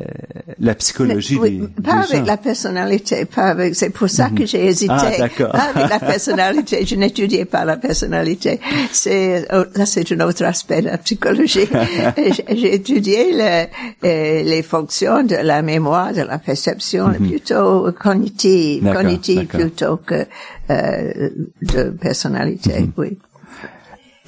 la 0.58 0.74
psychologie 0.74 1.36
oui, 1.36 1.58
des, 1.58 1.82
pas 1.82 2.00
avec 2.00 2.26
la 2.26 2.38
personnalité, 2.38 3.26
pas 3.26 3.48
avec. 3.48 3.74
C'est 3.74 3.90
pour 3.90 4.08
ça 4.08 4.30
que 4.30 4.46
j'ai 4.46 4.64
hésité. 4.64 4.94
Ah, 4.96 5.10
d'accord. 5.18 5.52
Pas 5.52 5.70
avec 5.74 5.90
la 5.90 6.00
personnalité. 6.00 6.86
Je 6.86 6.94
n'étudiais 6.94 7.44
pas 7.44 7.66
la 7.66 7.76
personnalité. 7.76 8.60
C'est 8.92 9.46
oh, 9.52 9.64
là, 9.74 9.84
c'est 9.84 10.10
un 10.12 10.20
autre 10.20 10.44
aspect 10.44 10.80
de 10.80 10.86
la 10.86 10.98
psychologie. 10.98 11.68
j'ai 12.50 12.74
étudié 12.74 13.32
le, 13.32 13.66
euh, 14.04 14.42
les 14.42 14.62
fonctions 14.62 15.22
de 15.22 15.36
la 15.36 15.60
mémoire, 15.60 16.14
de 16.14 16.22
la 16.22 16.38
perception, 16.38 17.08
mhm. 17.08 17.28
plutôt 17.28 17.92
cognitive, 17.92 18.90
cognitive 18.90 19.46
plutôt 19.46 19.98
que 19.98 20.26
euh, 20.70 21.28
de 21.60 21.90
personnalité. 21.90 22.80
Mhm. 22.80 22.92
Oui. 22.96 23.18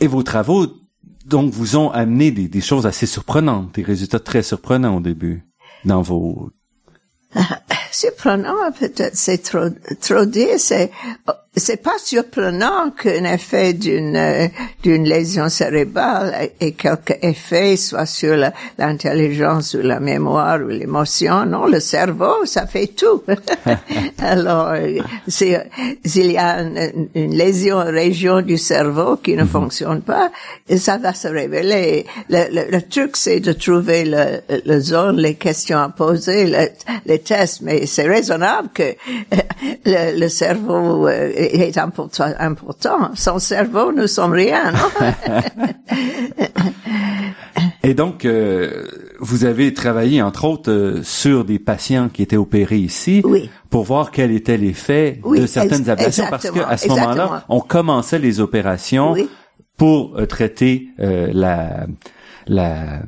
Et 0.02 0.06
vos 0.06 0.23
travaux 0.23 0.66
donc 1.30 1.52
vous 1.52 1.76
ont 1.76 1.90
amené 1.90 2.30
des, 2.30 2.49
des 2.49 2.60
choses 2.60 2.87
assez 2.87 3.06
surprenantes, 3.06 3.75
des 3.76 3.82
résultats 3.82 4.20
très 4.20 4.42
surprenants 4.42 4.96
au 4.96 5.00
début 5.00 5.46
dans 5.84 6.02
vos 6.02 6.50
surprenant 7.92 8.54
peut-être 8.78 9.16
c'est 9.16 9.38
trop 9.38 9.68
trop 10.00 10.25
dit 10.25 10.58
c'est 10.58 10.90
c'est 11.57 11.83
pas 11.83 11.99
surprenant 11.99 12.92
qu'un 12.92 13.25
effet 13.25 13.73
d'une 13.73 14.14
euh, 14.14 14.47
d'une 14.85 15.04
lésion 15.04 15.49
cérébrale 15.49 16.50
ait 16.61 16.73
quelque 16.73 17.14
effet 17.23 17.76
soit 17.76 18.07
sur 18.07 18.37
l'intelligence 18.78 19.75
ou 19.75 19.83
la 19.83 19.99
mémoire 19.99 20.61
ou 20.61 20.69
l'émotion. 20.69 21.45
Non, 21.47 21.66
le 21.66 21.80
cerveau, 21.80 22.45
ça 22.45 22.66
fait 22.69 22.87
tout. 22.87 23.25
Alors, 24.19 24.69
euh, 24.69 25.00
s'il 25.26 26.30
y 26.33 26.38
a 26.38 26.61
une, 26.61 27.35
lésion, 27.37 27.78
région 27.78 28.42
du 28.42 28.57
cerveau 28.57 29.16
qui 29.16 29.35
ne 29.35 29.42
mhm. 29.42 29.49
fonctionne 29.49 30.02
pas, 30.02 30.30
ça 30.76 30.99
va 30.99 31.14
se 31.14 31.26
révéler. 31.26 32.07
Le, 32.28 32.71
le, 32.71 32.83
truc, 32.83 33.16
c'est 33.16 33.40
de 33.40 33.52
trouver 33.52 34.04
le, 34.04 34.40
le, 34.64 34.80
zone, 34.80 35.16
les 35.16 35.35
questions 35.35 35.78
à 35.78 35.88
poser, 35.88 36.54
les 37.07 37.19
tests, 37.19 37.61
mais 37.62 37.87
c'est 37.87 38.07
raisonnable 38.07 38.69
que 38.73 38.95
le, 39.85 40.19
le 40.19 40.28
cerveau 40.28 41.09
euh, 41.09 41.39
est 41.40 41.78
important, 41.78 42.32
important. 42.38 43.11
Sans 43.14 43.38
cerveau, 43.38 43.92
nous 43.92 44.06
sommes 44.06 44.32
rien. 44.32 44.73
Et 47.82 47.94
donc, 47.94 48.25
euh, 48.25 48.87
vous 49.20 49.44
avez 49.44 49.73
travaillé, 49.73 50.20
entre 50.23 50.44
autres, 50.44 50.70
euh, 50.70 51.02
sur 51.02 51.44
des 51.44 51.59
patients 51.59 52.09
qui 52.12 52.23
étaient 52.23 52.37
opérés 52.37 52.78
ici 52.78 53.23
pour 53.70 53.85
voir 53.85 54.11
quel 54.11 54.30
était 54.30 54.59
l'effet 54.59 55.20
de 55.25 55.47
certaines 55.47 55.88
ablations, 55.88 56.26
parce 56.28 56.50
qu'à 56.50 56.76
ce 56.76 56.88
moment-là, 56.88 57.44
on 57.49 57.61
commençait 57.61 58.18
les 58.18 58.40
opérations 58.40 59.14
pour 59.76 60.18
euh, 60.18 60.26
traiter 60.26 60.88
la 60.99 61.87
la 62.47 63.02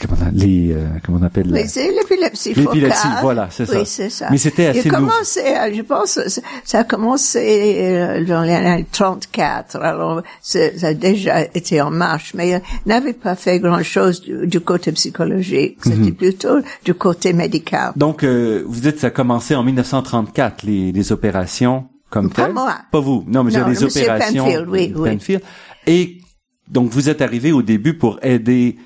comment 0.00 0.16
on, 0.20 0.30
les 0.32 0.72
euh, 0.72 0.86
comment 1.04 1.18
on 1.20 1.24
appelle 1.24 1.48
l'épilepsie 1.48 2.54
l'épilepsie 2.54 3.08
voilà 3.22 3.48
c'est 3.50 3.66
ça. 3.66 3.78
Oui, 3.78 3.86
c'est 3.86 4.10
ça. 4.10 4.28
Mais 4.30 4.38
c'était 4.38 4.66
assez 4.66 4.88
commencé 4.88 5.40
euh, 5.40 5.72
je 5.74 5.82
pense 5.82 6.18
ça 6.64 6.80
a 6.80 6.84
commencé 6.84 7.78
euh, 7.80 8.24
dans 8.24 8.42
les 8.42 8.52
années 8.52 8.86
34 8.90 9.76
alors 9.76 10.22
ça 10.42 10.58
a 10.82 10.94
déjà 10.94 11.42
été 11.42 11.80
en 11.80 11.90
marche 11.90 12.34
mais 12.34 12.62
n'avait 12.84 13.12
pas 13.12 13.36
fait 13.36 13.58
grand 13.58 13.82
chose 13.82 14.22
du, 14.22 14.60
côté 14.60 14.90
psychologique. 14.92 15.78
C'était 15.82 15.96
mhm. 15.96 16.14
plutôt 16.14 16.58
du 16.84 16.94
côté 16.94 17.32
médical. 17.32 17.92
Donc 17.96 18.24
vous 18.24 18.80
dites 18.80 18.98
ça 18.98 19.08
a 19.08 19.10
commencé 19.10 19.54
en 19.54 19.62
1934 19.62 20.64
les, 20.64 20.92
les 20.92 21.12
opérations 21.12 21.86
comme 22.10 22.30
pas 22.30 22.48
moi. 22.48 22.74
Pas 22.90 23.00
vous. 23.00 23.24
Non 23.26 23.44
mais 23.44 23.50
j'ai 23.50 23.64
les 23.64 23.82
opérations 23.82 24.44
Penfield, 24.44 24.68
oui, 24.68 24.88
Penfield. 24.88 25.42
et 25.86 26.18
donc 26.68 26.90
vous 26.90 27.08
êtes 27.08 27.22
arrivé 27.22 27.52
au 27.52 27.62
début 27.62 27.94
pour 27.94 28.18
aider 28.22 28.76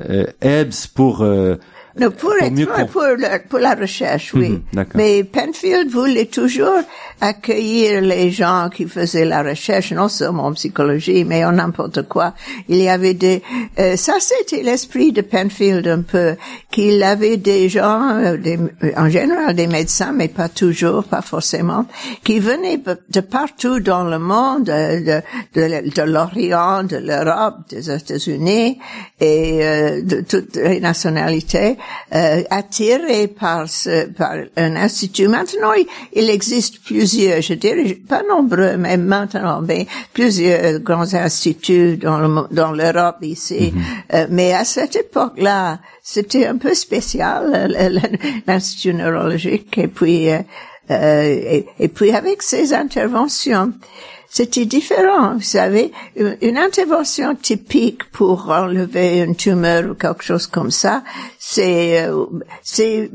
euh, 0.00 0.26
EBS 0.40 0.86
pour 0.94 1.22
euh, 1.22 1.56
non, 1.98 2.10
pour, 2.10 2.34
pour, 2.38 2.86
pour, 2.90 3.04
pour, 3.48 3.58
la 3.58 3.74
recherche, 3.74 4.32
oui. 4.34 4.60
Mhm, 4.72 4.86
Mais 4.94 5.24
Penfield 5.24 5.90
voulait 5.90 6.26
toujours 6.26 6.80
accueillir 7.20 8.00
les 8.00 8.30
gens 8.30 8.68
qui 8.72 8.86
faisaient 8.86 9.24
la 9.24 9.42
recherche, 9.42 9.92
non 9.92 10.08
seulement 10.08 10.46
en 10.46 10.52
psychologie, 10.52 11.24
mais 11.24 11.44
en 11.44 11.52
n'importe 11.52 12.02
quoi. 12.02 12.34
Il 12.68 12.76
y 12.76 12.88
avait 12.88 13.14
des, 13.14 13.42
euh, 13.78 13.96
ça 13.96 14.14
c'était 14.20 14.62
l'esprit 14.62 15.12
de 15.12 15.22
Penfield 15.22 15.86
un 15.88 16.02
peu, 16.02 16.36
qu'il 16.70 17.02
avait 17.02 17.36
des 17.36 17.68
gens, 17.68 18.16
euh, 18.18 18.36
des, 18.36 18.58
en 18.96 19.08
général 19.08 19.54
des 19.54 19.66
médecins, 19.66 20.12
mais 20.12 20.28
pas 20.28 20.48
toujours, 20.48 21.04
pas 21.04 21.22
forcément, 21.22 21.86
qui 22.24 22.38
venaient 22.38 22.80
de 23.08 23.20
partout 23.20 23.80
dans 23.80 24.04
le 24.04 24.18
monde, 24.18 24.64
de, 24.64 25.20
de, 25.54 25.90
de 25.90 26.02
l'Orient, 26.02 26.84
de 26.84 26.96
l'Europe, 26.96 27.56
des 27.70 27.90
États-Unis 27.90 28.78
et 29.20 29.60
euh, 29.62 30.02
de 30.02 30.20
toutes 30.20 30.56
les 30.56 30.80
nationalités 30.80 31.76
euh, 32.14 32.42
attiré 32.50 33.28
par, 33.28 33.68
ce, 33.68 34.06
par 34.06 34.34
un 34.56 34.76
institut. 34.76 35.28
Maintenant, 35.28 35.72
il, 36.14 36.30
existe 36.30 36.82
plusieurs, 36.84 37.42
je 37.42 37.54
dirais 37.54 37.98
pas 38.08 38.22
nombreux, 38.28 38.76
mais 38.76 38.96
maintenant, 38.96 39.60
mais 39.60 39.86
plusieurs 40.12 40.80
grands 40.80 41.14
instituts 41.14 41.96
dans, 41.96 42.46
dans 42.50 42.72
l'Europe 42.72 43.18
ici. 43.22 43.72
Mhm. 43.74 43.82
Euh, 44.14 44.26
mais 44.30 44.52
à 44.52 44.64
cette 44.64 44.96
époque-là, 44.96 45.78
c'était 46.02 46.46
un 46.46 46.56
peu 46.56 46.74
spécial, 46.74 47.70
l'Institut 48.46 48.94
neurologique, 48.94 49.76
et 49.78 49.88
puis, 49.88 50.30
euh, 50.30 50.40
et, 50.90 51.66
et, 51.78 51.88
puis 51.88 52.12
avec 52.12 52.42
ses 52.42 52.72
interventions 52.72 53.72
c'était 54.28 54.66
différent. 54.66 55.34
Vous 55.34 55.40
savez, 55.40 55.92
une 56.16 56.58
intervention 56.58 57.34
typique 57.34 58.04
pour 58.10 58.50
enlever 58.50 59.20
une 59.20 59.34
tumeur 59.34 59.90
ou 59.90 59.94
quelque 59.94 60.22
chose 60.22 60.46
comme 60.46 60.70
ça, 60.70 61.02
c'est 61.38 62.02
euh, 62.02 62.26
c'est 62.62 63.10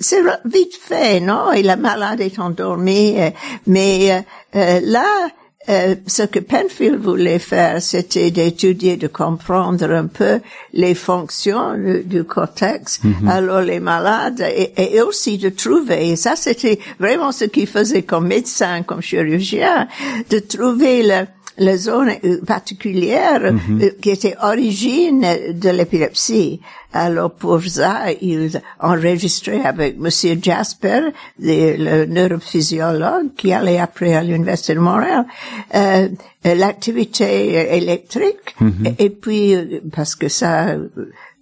c'est 0.00 0.22
vite 0.44 0.74
fait, 0.80 1.20
non? 1.20 1.52
Et 1.52 1.62
la 1.62 1.76
malade 1.76 2.20
est 2.20 2.38
endormie, 2.38 3.20
euh, 3.20 3.30
mais 3.66 4.24
euh, 4.54 4.80
là, 4.82 5.28
euh, 5.68 5.94
ce 6.06 6.22
que 6.22 6.38
Penfield 6.38 6.96
voulait 7.00 7.38
faire, 7.38 7.82
c'était 7.82 8.30
d'étudier, 8.30 8.96
de 8.96 9.08
comprendre 9.08 9.90
un 9.90 10.06
peu 10.06 10.40
les 10.72 10.94
fonctions 10.94 11.74
du, 12.04 12.24
cortex, 12.24 13.00
mhm. 13.02 13.28
alors 13.28 13.60
les 13.60 13.80
malades, 13.80 14.44
et, 14.76 15.00
aussi 15.00 15.38
de 15.38 15.48
trouver, 15.48 16.10
et 16.10 16.16
ça 16.16 16.36
c'était 16.36 16.78
vraiment 17.00 17.32
ce 17.32 17.44
qu'il 17.44 17.66
faisait 17.66 18.02
comme 18.02 18.28
médecin, 18.28 18.82
comme 18.82 19.02
chirurgien, 19.02 19.88
de 20.30 20.38
trouver 20.38 21.02
le, 21.02 21.26
la 21.58 21.76
zone 21.76 22.12
euh, 22.24 22.40
particulière 22.44 23.52
mhm. 23.52 23.82
euh, 23.82 23.90
qui 24.00 24.10
était 24.10 24.36
origine 24.42 25.24
de 25.52 25.70
l'épilepsie. 25.70 26.60
Alors 26.92 27.30
pour 27.30 27.62
ça, 27.62 28.06
ils 28.22 28.60
enregistré 28.80 29.60
avec 29.62 29.98
Monsieur 29.98 30.38
Jasper, 30.40 31.00
le, 31.38 32.06
neurophysiologue 32.06 33.34
qui 33.36 33.52
allait 33.52 33.78
après 33.78 34.14
à 34.14 34.22
l'université 34.22 34.74
de 34.74 34.80
Montréal, 34.80 35.26
euh, 35.74 36.08
l'activité 36.44 37.76
électrique 37.76 38.54
mhm. 38.60 38.94
et, 38.98 39.10
puis 39.10 39.54
parce 39.94 40.14
que 40.14 40.28
ça 40.28 40.76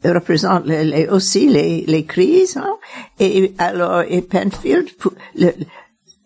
représente 0.04 0.66
les, 0.66 1.08
aussi 1.08 1.48
les, 1.48 1.84
les 1.86 2.04
crises. 2.04 2.56
Hein, 2.56 2.76
et 3.18 3.52
alors 3.58 4.02
et 4.08 4.22
Penfield, 4.22 4.88
le, 5.36 5.50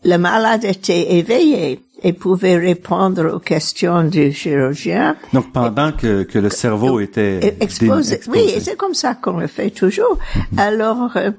le 0.05 0.17
malade 0.17 0.65
était 0.65 1.15
éveillé 1.15 1.81
et 2.03 2.13
pouvait 2.13 2.57
répondre 2.57 3.35
aux 3.35 3.41
questions 3.41 4.05
du 4.05 4.33
chirurgien. 4.33 5.17
Donc 5.33 5.53
pendant 5.53 5.93
que, 5.93 6.23
que 6.23 6.39
le 6.39 6.51
cerveau 6.51 7.01
était 7.01 7.57
exposé. 7.61 8.21
Oui, 8.29 8.55
c'est 8.61 8.77
comme 8.77 8.95
ça 8.95 9.15
qu'on 9.15 9.39
le 9.39 9.49
fait 9.49 9.71
toujours. 9.71 10.19
Mhm. 10.53 10.59
Alors, 10.59 11.17
euh, 11.17 11.31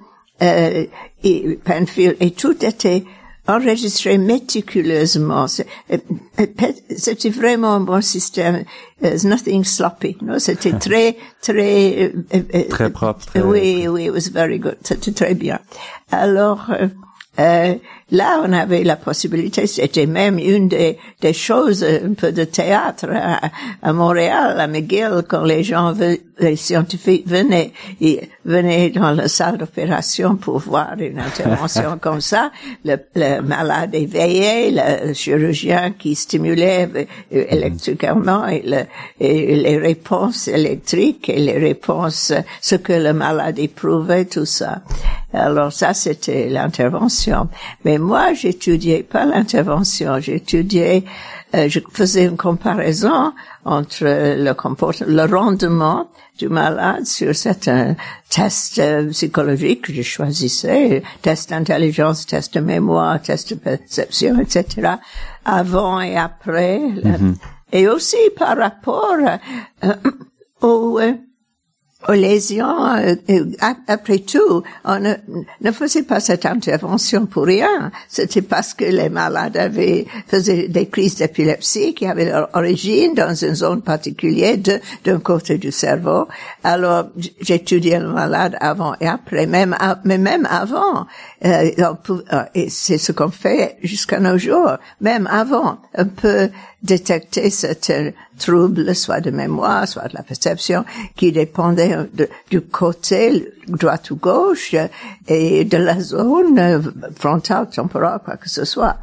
euh, 0.41 0.85
et 1.23 1.59
Penfield, 1.63 2.17
et 2.19 2.31
tout 2.31 2.65
était 2.65 3.03
enregistré 3.49 4.17
méticuleusement. 4.17 5.47
Euh, 5.91 5.97
c'était 6.95 7.29
vraiment 7.29 7.73
un 7.73 7.79
bon 7.81 8.01
système. 8.01 8.63
There's 9.01 9.25
nothing 9.25 9.63
sloppy. 9.63 10.17
No? 10.21 10.39
C'était 10.39 10.71
très, 10.79 11.17
très... 11.41 12.13
très 12.69 12.89
propre. 12.91 13.25
oui, 13.43 13.87
oui, 13.87 14.05
it 14.05 14.11
was 14.11 14.29
very 14.31 14.59
good. 14.59 14.77
C'était 14.83 15.11
très 15.11 15.33
bien. 15.33 15.59
Alors, 16.11 16.69
euh, 17.39 17.75
là, 18.11 18.41
on 18.45 18.51
avait 18.53 18.83
la 18.83 18.95
possibilité, 18.95 19.67
c'était 19.67 20.05
même 20.05 20.39
une 20.39 20.67
des, 20.67 20.97
des 21.21 21.33
choses, 21.33 21.83
un 21.83 22.13
peu 22.13 22.31
de 22.31 22.43
théâtre 22.43 23.07
à, 23.81 23.93
Montréal, 23.93 24.59
à 24.59 24.67
McGill, 24.67 25.23
quand 25.27 25.43
les 25.43 25.63
gens, 25.63 25.93
les 26.39 26.55
scientifiques 26.55 27.27
venaient, 27.27 27.71
ils 27.99 28.19
venaient 28.45 28.89
dans 28.89 29.11
la 29.11 29.27
salle 29.27 29.57
d'opération 29.57 30.35
pour 30.35 30.59
voir 30.59 30.93
une 30.97 31.19
intervention 31.19 31.97
comme 32.01 32.21
ça, 32.21 32.51
le, 32.83 32.97
le, 33.15 33.41
malade 33.41 33.93
éveillé, 33.93 34.71
le 34.71 35.13
chirurgien 35.13 35.91
qui 35.91 36.15
stimulait 36.15 36.89
euh, 36.95 37.05
électriquement 37.29 38.47
et, 38.47 38.63
le, 38.65 38.83
et 39.19 39.55
les 39.55 39.77
réponses 39.77 40.47
électriques 40.47 41.29
et 41.29 41.39
les 41.39 41.57
réponses, 41.57 42.33
ce 42.61 42.75
que 42.75 42.93
le 42.93 43.13
malade 43.13 43.59
éprouvait, 43.59 44.25
tout 44.25 44.45
ça. 44.45 44.81
Alors 45.33 45.71
ça, 45.71 45.93
c'était 45.93 46.49
l'intervention. 46.49 47.49
Mais 47.85 47.98
moi, 47.99 48.33
j'étudiais 48.33 49.03
pas 49.03 49.25
l'intervention, 49.25 50.19
j'étudiais, 50.19 51.03
euh, 51.55 51.69
je 51.69 51.79
faisais 51.91 52.25
une 52.25 52.37
comparaison 52.37 53.33
entre 53.65 54.05
le 54.05 54.53
comportement, 54.53 55.09
le 55.09 55.25
rendement 55.25 56.09
du 56.37 56.47
malade 56.49 57.05
sur 57.05 57.35
certains 57.35 57.95
tests 58.29 58.79
euh, 58.79 59.09
psychologiques 59.09 59.83
que 59.83 59.93
je 59.93 60.01
choisissais, 60.01 61.03
test 61.21 61.49
d'intelligence, 61.49 62.25
test 62.25 62.55
de 62.55 62.61
mémoire, 62.61 63.21
test 63.21 63.53
de 63.53 63.59
perception, 63.59 64.39
etc., 64.39 64.93
avant 65.45 65.99
et 66.01 66.17
après, 66.17 66.79
mm-hmm. 66.79 67.35
et 67.73 67.87
aussi 67.87 68.17
par 68.37 68.57
rapport 68.57 69.17
euh, 69.83 69.93
au 70.61 70.99
aux 72.07 72.13
lésions, 72.13 72.95
euh, 72.95 73.15
euh, 73.29 73.45
après 73.87 74.19
tout, 74.19 74.63
on 74.85 74.99
ne, 74.99 75.15
ne, 75.61 75.71
faisait 75.71 76.03
pas 76.03 76.21
cette 76.21 76.45
intervention 76.45 77.25
pour 77.25 77.43
rien. 77.43 77.91
C'était 78.07 78.41
parce 78.41 78.73
que 78.73 78.85
les 78.85 79.09
malades 79.09 79.57
avaient 79.57 80.05
faisaient 80.27 80.69
des 80.69 80.87
crises 80.87 81.15
d'épilepsie 81.15 81.93
qui 81.93 82.05
avaient 82.05 82.31
leur 82.31 82.49
origine 82.53 83.13
dans 83.15 83.35
une 83.35 83.53
zone 83.53 83.81
particulière 83.81 84.55
d'un 85.03 85.19
côté 85.19 85.57
du 85.57 85.73
cerveau. 85.73 86.27
Alors, 86.63 87.07
j'étudiais 87.41 87.99
le 87.99 88.07
malade 88.07 88.55
avant 88.61 88.95
et 89.01 89.07
après, 89.07 89.45
même, 89.45 89.75
mais 90.05 90.17
même 90.17 90.47
avant. 90.49 91.05
Euh, 91.43 91.69
et 92.55 92.69
c'est 92.69 92.97
ce 92.97 93.11
qu'on 93.11 93.29
fait 93.29 93.77
jusqu'à 93.83 94.21
nos 94.21 94.37
jours. 94.37 94.77
Même 95.01 95.27
avant, 95.27 95.79
on 95.97 96.05
peut 96.05 96.49
détecter 96.81 97.49
ce 97.49 97.67
trouble, 98.37 98.95
soit 98.95 99.21
de 99.21 99.31
mémoire, 99.31 99.87
soit 99.87 100.07
de 100.07 100.13
la 100.13 100.23
perception, 100.23 100.85
qui 101.15 101.31
dépendait 101.31 101.97
du 102.49 102.61
côté 102.61 103.51
droit 103.67 103.99
ou 104.11 104.15
gauche 104.15 104.75
et 105.27 105.65
de 105.65 105.77
la 105.77 105.99
zone 105.99 106.93
frontale, 107.15 107.69
temporale, 107.69 108.21
quoi 108.23 108.37
que 108.37 108.49
ce 108.49 108.65
soit. 108.65 108.97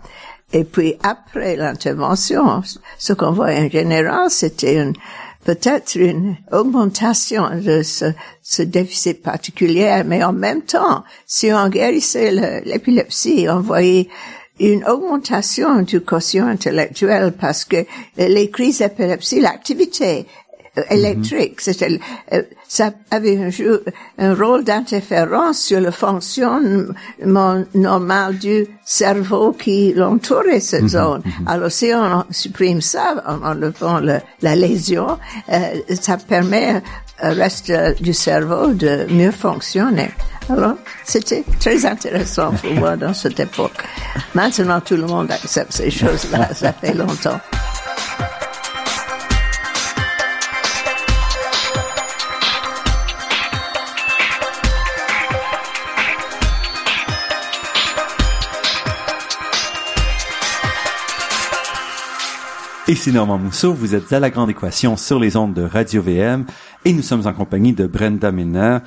Et 0.52 0.64
puis 0.64 0.94
après 1.02 1.56
l'intervention, 1.56 2.62
ce 2.98 3.12
qu'on 3.12 3.32
voit 3.32 3.50
en 3.50 3.68
général, 3.68 4.30
c'était 4.30 4.80
une 4.80 4.94
peut-être 5.44 5.94
une 5.94 6.36
augmentation 6.50 7.48
de 7.54 7.82
ce, 7.82 8.06
ce, 8.42 8.62
déficit 8.62 9.22
particulier, 9.22 10.02
mais 10.04 10.24
en 10.24 10.32
même 10.32 10.62
temps, 10.62 11.04
si 11.24 11.52
on 11.52 11.68
guérissait 11.68 12.32
l'épilepsie, 12.64 13.46
on 13.48 13.60
voyait 13.60 14.08
une 14.58 14.84
augmentation 14.84 15.82
du 15.82 16.00
quotient 16.00 16.46
intellectuel 16.46 17.32
parce 17.38 17.64
que 17.64 17.84
les 18.16 18.50
crises 18.50 18.78
d'épilepsie, 18.78 19.40
l'activité 19.40 20.26
euh, 20.78 20.82
électrique, 20.90 21.60
c'était, 21.60 21.98
euh, 22.32 22.42
ça 22.68 22.92
avait 23.10 23.38
un, 23.38 23.50
un 24.18 24.34
rôle 24.34 24.64
d'interférence 24.64 25.60
sur 25.60 25.80
le 25.80 25.90
fonctionnement 25.90 27.64
normal 27.74 28.38
du 28.38 28.66
cerveau 28.84 29.52
qui 29.52 29.94
l'entourait 29.94 30.60
cette 30.60 30.82
mhm, 30.82 30.88
zone. 30.88 31.22
Mhm. 31.24 31.48
Alors 31.48 31.70
si 31.70 31.92
on 31.94 32.24
supprime 32.30 32.80
ça 32.80 33.22
en 33.26 33.42
enlevant 33.42 34.00
la 34.00 34.56
lésion, 34.56 35.18
euh, 35.50 35.58
ça 36.00 36.18
permet 36.18 36.82
au 37.22 37.28
reste 37.28 37.72
du 38.02 38.12
cerveau 38.12 38.74
de 38.74 39.06
mieux 39.10 39.30
fonctionner. 39.30 40.10
Alors, 40.48 40.76
c'était 41.04 41.44
très 41.58 41.84
intéressant 41.84 42.52
pour 42.52 42.72
moi 42.74 42.96
dans 42.96 43.12
cette 43.12 43.40
époque. 43.40 43.82
Maintenant, 44.34 44.80
tout 44.80 44.96
le 44.96 45.06
monde 45.06 45.30
accepte 45.30 45.72
ces 45.72 45.90
choses-là, 45.90 46.54
ça 46.54 46.72
fait 46.72 46.94
longtemps. 46.94 47.40
Ici 62.88 63.10
Normand 63.10 63.38
Mousseau, 63.38 63.74
vous 63.74 63.96
êtes 63.96 64.12
à 64.12 64.20
La 64.20 64.30
Grande 64.30 64.50
Équation 64.50 64.96
sur 64.96 65.18
les 65.18 65.36
ondes 65.36 65.54
de 65.54 65.62
Radio 65.62 66.00
VM 66.02 66.44
et 66.84 66.92
nous 66.92 67.02
sommes 67.02 67.26
en 67.26 67.32
compagnie 67.32 67.72
de 67.72 67.84
Brenda 67.88 68.30
Milner, 68.30 68.78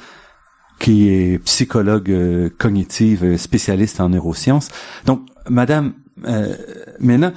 qui 0.79 1.09
est 1.09 1.39
psychologue 1.39 2.09
euh, 2.09 2.49
cognitive, 2.57 3.23
euh, 3.23 3.37
spécialiste 3.37 3.99
en 3.99 4.09
neurosciences. 4.09 4.69
Donc, 5.05 5.21
Madame 5.49 5.93
euh, 6.25 6.55
maintenant, 6.99 7.33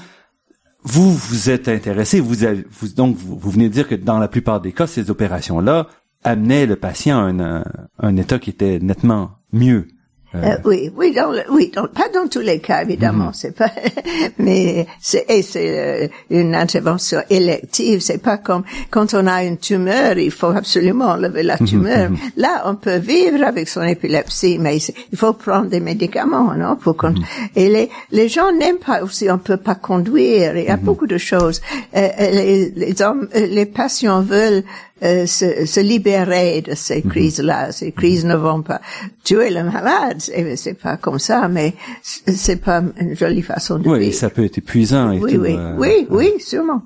vous 0.85 1.13
vous 1.13 1.51
êtes 1.51 1.69
intéressé, 1.69 2.21
vous, 2.21 2.45
avez, 2.45 2.65
vous 2.71 2.89
donc 2.89 3.17
vous, 3.17 3.51
venez 3.51 3.69
de 3.69 3.75
dire 3.75 3.89
que 3.89 3.95
dans 3.95 4.19
la 4.19 4.29
plupart 4.29 4.61
des 4.61 4.73
cas, 4.73 4.87
ces 4.87 5.11
opérations-là 5.11 5.89
amenaient 6.25 6.67
le 6.67 6.77
patient 6.77 7.19
à 7.19 7.31
un, 7.31 7.65
un 7.99 8.17
état 8.17 8.39
qui 8.39 8.51
était 8.51 8.79
nettement 8.81 9.33
mieux. 9.53 9.89
Euh, 10.35 10.57
oui, 10.65 10.91
oui, 10.97 11.13
dans 11.13 11.31
le, 11.31 11.43
oui, 11.51 11.71
dans, 11.75 11.87
pas 11.89 12.09
dans 12.15 12.27
tous 12.27 12.41
les 12.41 12.59
cas 12.59 12.83
évidemment, 12.83 13.27
Mhm. 13.27 13.35
c'est 13.35 13.55
pas, 13.57 13.71
mais 14.39 14.87
c'est 15.01 15.27
et 15.29 15.43
c'est 15.43 15.79
euh, 15.79 16.09
une 16.31 16.55
intervention 16.55 17.21
élective. 17.29 18.01
C'est 18.01 18.19
pas 18.23 18.39
comme 18.39 18.63
quand 18.91 19.13
on 19.15 19.27
a 19.27 19.45
une 19.45 19.59
tumeur, 19.59 20.17
il 20.19 20.31
faut 20.31 20.47
absolument 20.49 21.07
enlever 21.11 21.43
la 21.43 21.59
tumeur. 21.71 22.11
Là, 22.37 22.63
on 22.67 22.77
peut 22.77 22.97
vivre 22.97 23.45
avec 23.45 23.69
son 23.69 23.83
épilepsie, 23.83 24.59
mais 24.59 24.79
il 25.13 25.19
faut 25.19 25.33
prendre 25.35 25.67
des 25.69 25.81
médicaments, 25.81 26.55
non, 26.55 26.77
pour. 26.77 26.97
Mhm. 27.03 27.15
Et 27.57 27.69
les 27.69 27.91
les 28.11 28.29
gens 28.29 28.53
n'aiment 28.53 28.79
pas 28.79 29.03
aussi, 29.03 29.31
on 29.31 29.39
peut 29.39 29.57
pas 29.57 29.75
conduire. 29.75 30.57
Il 30.57 30.65
y 30.65 30.69
a 30.69 30.77
Mhm. 30.77 30.83
beaucoup 30.83 31.07
de 31.07 31.19
choses. 31.19 31.61
Euh, 31.97 32.09
euh, 32.21 32.31
les 32.31 32.71
les 32.71 33.03
hommes, 33.03 33.29
euh, 33.37 33.47
les 33.47 33.67
patients 33.67 34.23
veulent 34.23 34.63
euh, 35.03 35.27
se, 35.27 35.67
se 35.67 35.81
libérer 35.81 36.63
de 36.63 36.75
ces 36.75 37.03
Mhm. 37.03 37.11
crises-là. 37.11 37.73
Ces 37.73 37.93
crises 37.93 38.25
ne 38.25 38.37
vont 38.37 38.63
pas 38.63 38.81
tuer 39.25 39.51
le 39.51 39.65
malade, 39.65 40.17
c'est 40.19 40.57
c'est 40.57 40.75
pas 40.75 40.97
comme 40.97 41.19
ça, 41.19 41.49
mais 41.49 41.75
c'est 42.03 42.61
pas 42.63 42.83
une 43.01 43.17
jolie 43.17 43.43
façon 43.43 43.79
de 43.79 43.89
Oui, 43.89 43.99
vivre. 44.01 44.15
ça 44.15 44.31
peut 44.31 44.45
être 44.45 44.59
épuisant 44.59 45.11
et 45.13 45.19
oui, 45.19 45.35
tout. 45.35 45.41
oui, 45.41 45.55
euh, 45.59 45.75
oui, 45.79 46.07
oui, 46.11 46.31
sûrement. 46.39 46.83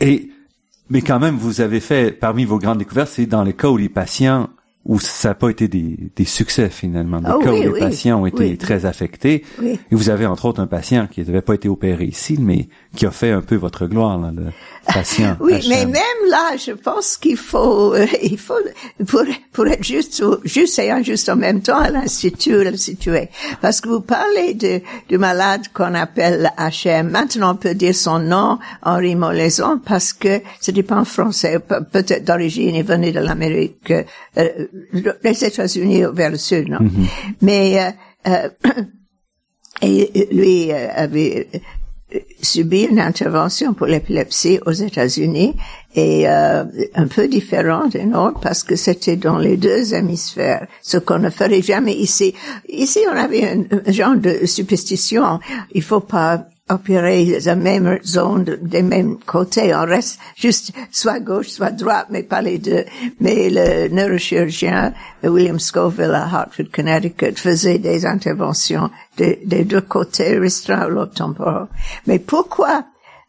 Et 0.00 0.30
mais 0.90 1.02
quand 1.02 1.18
même, 1.20 1.36
vous 1.36 1.60
avez 1.60 1.80
fait 1.80 2.12
parmi 2.12 2.44
vos 2.44 2.58
grandes 2.58 2.78
découvertes, 2.78 3.10
c'est 3.14 3.26
dans 3.26 3.42
les 3.42 3.52
cas 3.52 3.68
où 3.68 3.76
les 3.76 3.88
patients 3.90 4.48
où 4.86 4.98
ça 4.98 5.30
n'a 5.30 5.34
pas 5.34 5.50
été 5.50 5.68
des, 5.68 5.98
des 6.16 6.24
succès 6.24 6.70
finalement, 6.70 7.20
des 7.20 7.30
Oh, 7.34 7.40
cas 7.40 7.52
oui, 7.52 7.58
où 7.58 7.62
les 7.62 7.68
oui, 7.68 7.80
patients 7.80 8.22
ont 8.22 8.26
été 8.26 8.44
oui. 8.44 8.56
très 8.56 8.86
affectés. 8.86 9.44
Oui. 9.60 9.78
Et 9.90 9.94
vous 9.94 10.08
avez 10.08 10.24
entre 10.24 10.46
autres 10.46 10.60
un 10.62 10.66
patient 10.66 11.06
qui 11.10 11.20
n'avait 11.20 11.42
pas 11.42 11.54
été 11.54 11.68
opéré 11.68 12.04
ici, 12.06 12.38
mais 12.40 12.68
qui 12.96 13.06
a 13.06 13.10
fait 13.10 13.30
un 13.30 13.42
peu 13.42 13.56
votre 13.56 13.86
gloire, 13.86 14.18
là, 14.18 14.32
le 14.34 14.46
patient. 14.92 15.36
Oui, 15.40 15.52
HM. 15.54 15.68
mais 15.68 15.86
même 15.86 16.22
là, 16.30 16.56
je 16.56 16.72
pense 16.72 17.16
qu'il 17.18 17.36
faut, 17.36 17.94
euh, 17.94 18.06
il 18.22 18.38
faut, 18.38 18.54
pour, 19.06 19.22
pour 19.52 19.66
être 19.68 19.84
juste, 19.84 20.22
juste 20.44 20.78
et 20.78 20.90
injuste 20.90 21.28
en 21.28 21.36
même 21.36 21.60
temps, 21.60 21.78
à 21.78 21.90
l'institut, 21.90 22.64
le 22.64 22.76
situer. 22.76 23.28
Parce 23.60 23.80
que 23.82 23.88
vous 23.90 24.00
parlez 24.00 24.54
de, 24.54 24.80
du 25.08 25.18
malade 25.18 25.66
qu'on 25.74 25.94
appelle 25.94 26.50
HM. 26.58 27.10
Maintenant, 27.10 27.52
on 27.52 27.56
peut 27.56 27.74
dire 27.74 27.94
son 27.94 28.18
nom, 28.20 28.58
Henri 28.82 29.14
Molaison, 29.16 29.78
parce 29.84 30.12
que 30.14 30.40
c'était 30.60 30.82
pas 30.82 30.96
en 30.96 31.04
français, 31.04 31.58
pe- 31.58 31.84
peut-être 31.92 32.24
d'origine, 32.24 32.74
il 32.74 32.84
venait 32.84 33.12
de 33.12 33.20
l'Amérique, 33.20 33.92
euh, 33.92 34.48
les 35.22 35.44
États-Unis 35.44 36.04
vers 36.14 36.30
le 36.30 36.38
sud, 36.38 36.68
non? 36.70 36.78
Mais, 37.42 37.92
euh, 38.26 38.28
euh, 38.28 38.48
et 39.82 40.28
lui 40.32 40.72
euh, 40.72 40.88
avait 40.94 41.48
subi 42.40 42.84
une 42.84 43.00
intervention 43.00 43.74
pour 43.74 43.86
l'épilepsie 43.86 44.58
aux 44.64 44.72
États-Unis 44.72 45.54
et 45.94 46.28
euh, 46.28 46.64
un 46.94 47.06
peu 47.06 47.28
différente 47.28 47.94
et 47.94 48.04
non 48.04 48.32
parce 48.40 48.62
que 48.62 48.76
c'était 48.76 49.16
dans 49.16 49.38
les 49.38 49.56
deux 49.56 49.94
hémisphères, 49.94 50.66
ce 50.82 50.96
qu'on 50.96 51.18
ne 51.18 51.30
ferait 51.30 51.62
jamais 51.62 51.94
ici. 51.94 52.34
Ici, 52.68 53.00
on 53.12 53.16
avait 53.16 53.44
un 53.44 53.92
genre 53.92 54.16
de 54.16 54.46
superstition. 54.46 55.40
Il 55.72 55.82
faut 55.82 56.00
pas 56.00 56.46
opérer 56.70 57.38
la 57.44 57.54
même 57.56 57.98
zone 58.04 58.44
de- 58.44 58.58
des 58.60 58.82
mêmes 58.82 59.16
côtés. 59.26 59.74
On 59.74 59.86
reste 59.86 60.18
juste 60.36 60.72
soit 60.90 61.20
gauche, 61.20 61.48
soit 61.48 61.70
droite, 61.70 62.06
mais 62.10 62.22
pas 62.22 62.42
les 62.42 62.58
deux. 62.58 62.84
Mais 63.20 63.48
le 63.50 63.88
neurochirurgien 63.88 64.92
William 65.22 65.58
Scoville 65.58 66.14
à 66.14 66.24
Hartford, 66.24 66.66
Connecticut 66.72 67.34
faisait 67.36 67.78
des 67.78 68.06
interventions 68.06 68.90
des, 69.16 69.64
deux 69.64 69.80
côtés 69.80 70.38
restreints 70.38 70.86
au 70.86 70.90
lobe 70.90 71.14
temporal. 71.14 71.66
Mais 72.06 72.18
pourquoi 72.18 72.84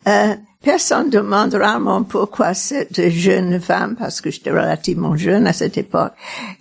euh, 0.08 0.36
Personne 0.62 1.10
demande 1.10 1.54
rarement 1.54 2.04
pourquoi 2.04 2.54
cette 2.54 3.10
jeune 3.10 3.62
femme, 3.62 3.96
parce 3.98 4.20
que 4.20 4.30
j'étais 4.30 4.52
relativement 4.52 5.16
jeune 5.16 5.48
à 5.48 5.54
cette 5.54 5.78
époque, 5.78 6.12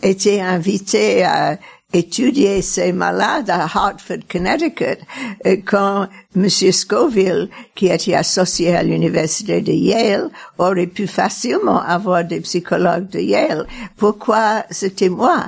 était 0.04 0.40
invitée 0.40 1.24
à 1.24 1.58
étudier 1.92 2.60
ces 2.60 2.92
malades 2.92 3.48
à 3.48 3.62
Hartford, 3.62 4.18
Connecticut, 4.30 4.98
euh, 5.46 5.56
quand 5.64 6.06
Monsieur 6.34 6.70
Scoville, 6.70 7.48
qui 7.74 7.86
était 7.86 8.14
associé 8.14 8.76
à 8.76 8.82
l'université 8.82 9.62
de 9.62 9.72
Yale, 9.72 10.28
aurait 10.58 10.86
pu 10.86 11.06
facilement 11.06 11.80
avoir 11.80 12.24
des 12.24 12.40
psychologues 12.40 13.08
de 13.08 13.20
Yale. 13.20 13.66
Pourquoi 13.96 14.64
c'était 14.70 15.08
moi? 15.08 15.46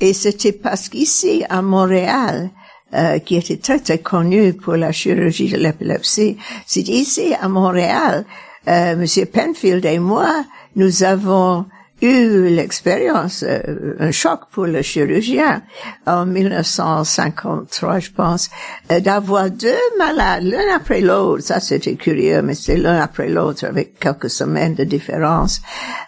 Et 0.00 0.12
c'était 0.12 0.52
parce 0.52 0.88
qu'ici, 0.88 1.44
à 1.48 1.60
Montréal, 1.60 2.50
euh, 2.94 3.18
qui 3.18 3.36
était 3.36 3.56
très 3.56 3.80
très 3.80 3.98
connu 3.98 4.52
pour 4.52 4.76
la 4.76 4.92
chirurgie 4.92 5.48
de 5.48 5.56
l'épilepsie. 5.56 6.36
C'est 6.66 6.88
ici 6.88 7.34
à 7.40 7.48
Montréal, 7.48 8.24
euh, 8.68 8.94
Monsieur 8.94 9.26
Penfield 9.26 9.84
et 9.84 9.98
moi, 9.98 10.44
nous 10.76 11.02
avons 11.02 11.66
eu 12.02 12.48
l'expérience, 12.48 13.44
euh, 13.46 13.94
un 13.98 14.10
choc 14.10 14.40
pour 14.52 14.66
le 14.66 14.82
chirurgien 14.82 15.62
en 16.06 16.26
1953, 16.26 17.98
je 18.00 18.10
pense, 18.10 18.50
euh, 18.90 19.00
d'avoir 19.00 19.50
deux 19.50 19.74
malades 19.98 20.44
l'un 20.44 20.74
après 20.76 21.00
l'autre. 21.00 21.42
Ça, 21.42 21.60
c'était 21.60 21.94
curieux, 21.94 22.42
mais 22.42 22.54
c'est 22.54 22.76
l'un 22.76 23.00
après 23.00 23.28
l'autre 23.28 23.66
avec 23.66 23.98
quelques 23.98 24.30
semaines 24.30 24.74
de 24.74 24.84
différence. 24.84 25.60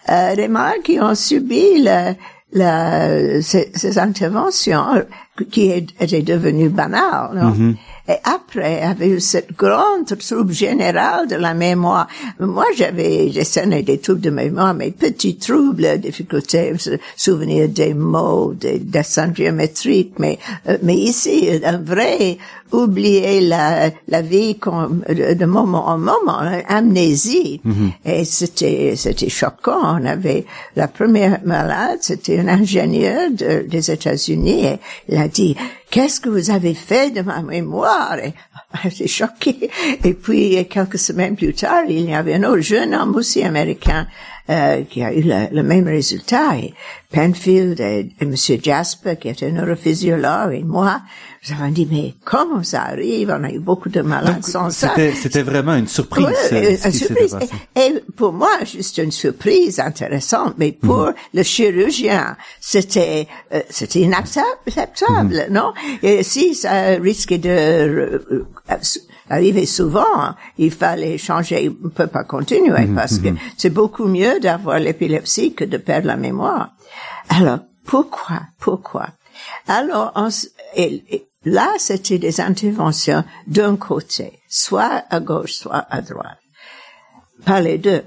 Euh, 0.09 0.35
des 0.35 0.47
malades 0.47 0.81
qui 0.83 0.99
ont 0.99 1.15
subi 1.15 1.83
le, 1.83 2.13
la, 2.53 3.41
ces, 3.41 3.71
ces 3.73 3.97
interventions 3.99 4.85
qui 5.51 5.69
est- 5.71 5.87
étaient 5.99 6.21
devenues 6.21 6.69
banales, 6.69 7.31
non? 7.33 7.51
Et 8.09 8.15
après, 8.25 8.81
avait 8.81 9.07
eu 9.07 9.19
cette 9.21 9.55
grande 9.55 10.05
trouble 10.19 10.51
générale 10.51 11.27
de 11.27 11.35
la 11.35 11.53
mémoire. 11.53 12.07
Moi, 12.39 12.65
j'avais, 12.75 13.31
cerné 13.45 13.81
des 13.81 13.97
troubles 13.99 14.19
de 14.19 14.29
mémoire, 14.29 14.73
mais 14.73 14.91
petits 14.91 15.37
troubles, 15.37 15.99
difficultés, 15.99 16.73
se 16.77 16.97
souvenir 17.15 17.69
des 17.69 17.93
mots, 17.93 18.53
des 18.53 18.79
dessins 18.79 19.33
géométriques, 19.33 20.15
mais, 20.19 20.37
euh, 20.67 20.77
mais 20.83 20.95
ici, 20.95 21.47
un 21.63 21.77
vrai, 21.77 22.37
oublier 22.73 23.39
la, 23.41 23.91
la 24.07 24.21
vie 24.21 24.55
de, 24.55 25.45
moment 25.45 25.87
en 25.87 25.97
moment, 25.97 26.39
hein, 26.39 26.61
amnésie. 26.67 27.61
Et 28.03 28.25
c'était, 28.25 28.95
c'était 28.97 29.29
choquant. 29.29 29.79
On 30.01 30.05
avait 30.05 30.45
la 30.75 30.87
première 30.89 31.39
malade, 31.45 31.99
c'était 32.01 32.39
un 32.39 32.47
ingénieur 32.49 33.31
de- 33.31 33.65
des 33.67 33.91
États-Unis 33.91 34.65
et 34.65 34.79
il 35.07 35.17
a 35.17 35.27
dit, 35.27 35.55
qu'est-ce 35.93 36.19
que 36.19 36.29
vous 36.29 36.49
avez 36.49 36.73
fait 36.73 37.11
de 37.11 37.21
ma 37.21 37.43
mémoire? 37.43 38.17
Et 38.17 38.33
j'étais 38.89 39.07
choquée. 39.07 39.69
Et 40.03 40.15
puis, 40.15 40.67
quelques 40.67 40.97
semaines 40.97 41.35
plus 41.35 41.53
tard, 41.53 41.83
il 41.87 42.09
y 42.09 42.15
avait 42.15 42.33
un 42.33 42.43
autre 42.45 42.61
jeune 42.61 42.95
homme 42.95 43.15
aussi 43.15 43.43
américain, 43.43 44.07
euh, 44.49 44.81
qui 44.89 45.03
a 45.03 45.13
eu 45.13 45.21
le, 45.21 45.53
le 45.55 45.63
même 45.63 45.87
résultat. 45.87 46.57
Et 46.57 46.73
Penfield 47.11 47.79
et, 47.79 48.09
et 48.19 48.25
Monsieur 48.25 48.57
Jasper, 48.61 49.15
qui 49.17 49.29
était 49.29 49.51
neurophysiologue, 49.51 50.53
et 50.53 50.63
moi, 50.63 51.01
nous 51.47 51.55
avons 51.55 51.69
dit, 51.71 51.87
mais 51.91 52.13
comment 52.25 52.63
ça 52.63 52.83
arrive? 52.83 53.29
On 53.29 53.43
a 53.43 53.51
eu 53.51 53.59
beaucoup 53.59 53.89
de 53.89 54.01
malades 54.01 54.43
sans 54.43 54.69
ça. 54.69 54.93
C'était, 55.13 55.43
vraiment 55.43 55.75
une 55.75 55.87
surprise. 55.87 56.25
Oui, 56.25 56.33
euh, 56.57 56.63
euh, 56.71 56.77
une 56.85 56.91
surprise. 56.91 57.37
Et, 57.75 57.81
et 57.81 58.03
pour 58.15 58.33
moi, 58.33 58.49
juste 58.65 58.97
une 58.97 59.11
surprise 59.11 59.79
intéressante, 59.79 60.55
mais 60.57 60.71
pour 60.71 61.07
Mhm. 61.07 61.13
le 61.35 61.43
chirurgien, 61.43 62.35
c'était 62.59 63.27
euh, 63.53 63.59
c'était 63.69 63.99
inacceptable, 63.99 65.45
Mhm. 65.49 65.53
non? 65.53 65.73
Et 66.01 66.23
si 66.23 66.55
ça 66.55 66.95
risquait 66.95 67.37
de 67.37 67.49
euh, 67.49 68.45
arriver 69.29 69.65
souvent, 69.65 70.35
il 70.57 70.71
fallait 70.71 71.17
changer, 71.17 71.71
on 71.83 71.89
peut 71.89 72.07
pas 72.07 72.23
continuer 72.23 72.85
Mhm, 72.87 72.95
parce 72.95 73.17
que 73.19 73.29
c'est 73.57 73.69
beaucoup 73.69 74.05
mieux 74.05 74.39
d'avoir 74.39 74.79
l'épilepsie 74.79 75.53
que 75.53 75.63
de 75.65 75.77
perdre 75.77 76.07
la 76.07 76.17
mémoire. 76.17 76.71
Alors, 77.29 77.59
pourquoi 77.85 78.41
Pourquoi? 78.59 79.07
Alors, 79.67 80.11
on 80.15 80.29
et- 80.75 81.03
et 81.09 81.27
là, 81.45 81.69
c'était 81.77 82.17
des 82.19 82.39
interventions 82.41 83.23
d'un 83.47 83.75
côté, 83.75 84.39
soit 84.47 85.03
à 85.09 85.19
gauche, 85.19 85.53
soit 85.53 85.85
à 85.89 86.01
droite 86.01 86.37
pas 87.45 87.59
les 87.59 87.77
deux. 87.77 88.03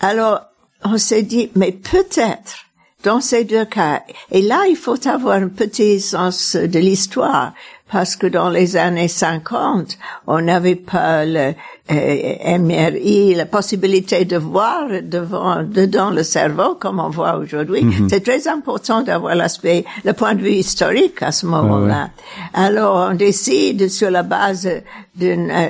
Alors, 0.00 0.40
on 0.84 0.98
s'est 0.98 1.22
dit, 1.22 1.50
mais 1.54 1.70
peut-être, 1.72 2.56
dans 3.04 3.20
ces 3.20 3.44
deux 3.44 3.64
cas, 3.64 4.02
et 4.30 4.42
là, 4.42 4.64
il 4.68 4.76
faut 4.76 5.06
avoir 5.06 5.36
un 5.36 5.48
petit 5.48 6.00
sens 6.00 6.56
de 6.56 6.78
l'histoire, 6.78 7.52
parce 7.92 8.16
que 8.16 8.26
dans 8.26 8.48
les 8.48 8.76
années 8.78 9.06
50, 9.06 9.98
on 10.26 10.40
n'avait 10.40 10.76
pas 10.76 11.26
le 11.26 11.52
euh, 11.90 12.58
MRI, 12.58 13.34
la 13.34 13.44
possibilité 13.44 14.24
de 14.24 14.38
voir 14.38 14.86
devant, 15.02 15.62
dedans 15.62 16.10
le 16.10 16.22
cerveau 16.22 16.74
comme 16.74 16.98
on 17.00 17.10
voit 17.10 17.36
aujourd'hui. 17.36 17.84
C'est 18.08 18.24
très 18.24 18.48
important 18.48 19.02
d'avoir 19.02 19.34
l'aspect, 19.34 19.84
le 20.04 20.14
point 20.14 20.34
de 20.34 20.40
vue 20.40 20.52
historique 20.52 21.22
à 21.22 21.32
ce 21.32 21.44
moment-là. 21.46 22.08
Alors, 22.54 23.10
on 23.10 23.14
décide 23.14 23.90
sur 23.90 24.10
la 24.10 24.22
base 24.22 24.68
d'une 25.14 25.50
euh, 25.50 25.68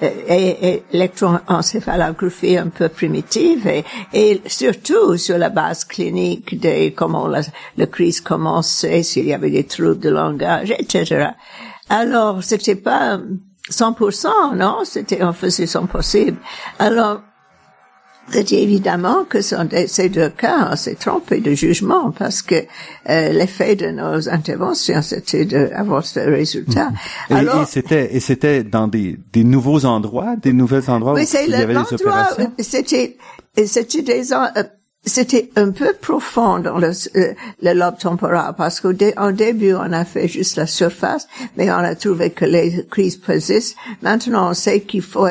é- 0.00 0.82
électroencéphalographie 0.92 2.56
un 2.56 2.68
peu 2.68 2.88
primitive 2.88 3.66
et, 3.66 3.84
et 4.12 4.40
surtout 4.46 5.16
sur 5.16 5.38
la 5.38 5.50
base 5.50 5.84
clinique 5.84 6.60
de 6.60 6.90
comment 6.90 7.26
la, 7.26 7.42
la 7.76 7.86
crise 7.86 8.20
commençait, 8.20 9.02
s'il 9.02 9.26
y 9.26 9.34
avait 9.34 9.50
des 9.50 9.64
troubles 9.64 9.98
de 9.98 10.10
langage, 10.10 10.72
etc. 10.78 11.30
Alors, 11.88 12.42
c'était 12.42 12.76
pas 12.76 13.20
100%, 13.70 14.56
non? 14.56 14.78
C'était, 14.84 15.22
on 15.22 15.32
faisait 15.32 15.66
son 15.66 15.86
possible. 15.86 16.38
Alors, 16.78 17.20
évidemment 18.34 19.24
que 19.24 19.40
ces 19.40 20.08
deux 20.08 20.28
cas, 20.28 20.70
on 20.72 20.76
s'est 20.76 20.94
trompé 20.94 21.40
de 21.40 21.52
jugement 21.54 22.10
parce 22.10 22.42
que 22.42 22.54
euh, 23.08 23.28
l'effet 23.30 23.76
de 23.76 23.86
nos 23.86 24.28
interventions, 24.28 25.02
c'était 25.02 25.44
d'avoir 25.44 26.04
ce 26.04 26.20
résultat. 26.20 26.90
Et, 27.30 27.34
Alors, 27.34 27.62
et 27.62 27.66
c'était 27.66 28.14
et 28.14 28.20
c'était 28.20 28.62
dans 28.62 28.88
des, 28.88 29.18
des 29.32 29.44
nouveaux 29.44 29.84
endroits, 29.84 30.36
des 30.36 30.52
nouveaux 30.52 30.88
endroits 30.88 31.14
oui, 31.14 31.22
où 31.22 31.36
il 31.46 31.50
y 31.50 31.54
avait 31.54 31.74
des 31.74 31.94
opérations? 31.94 32.52
C'était 32.58 33.16
c'était 33.64 34.02
des 34.02 34.32
euh, 34.32 34.62
c'était 35.04 35.50
un 35.56 35.70
peu 35.70 35.94
profond 35.94 36.58
dans 36.58 36.78
le, 36.78 36.92
euh, 37.16 37.32
le 37.62 37.72
lobe 37.72 37.98
temporal 37.98 38.54
parce 38.56 38.80
qu'au 38.80 38.92
début 38.92 39.74
on 39.74 39.92
a 39.92 40.04
fait 40.04 40.28
juste 40.28 40.56
la 40.56 40.66
surface, 40.66 41.26
mais 41.56 41.70
on 41.70 41.76
a 41.76 41.94
trouvé 41.94 42.30
que 42.30 42.44
les 42.44 42.86
crises 42.90 43.16
persistent. 43.16 43.76
Maintenant 44.02 44.50
on 44.50 44.54
sait 44.54 44.80
qu'il 44.80 45.02
faut 45.02 45.28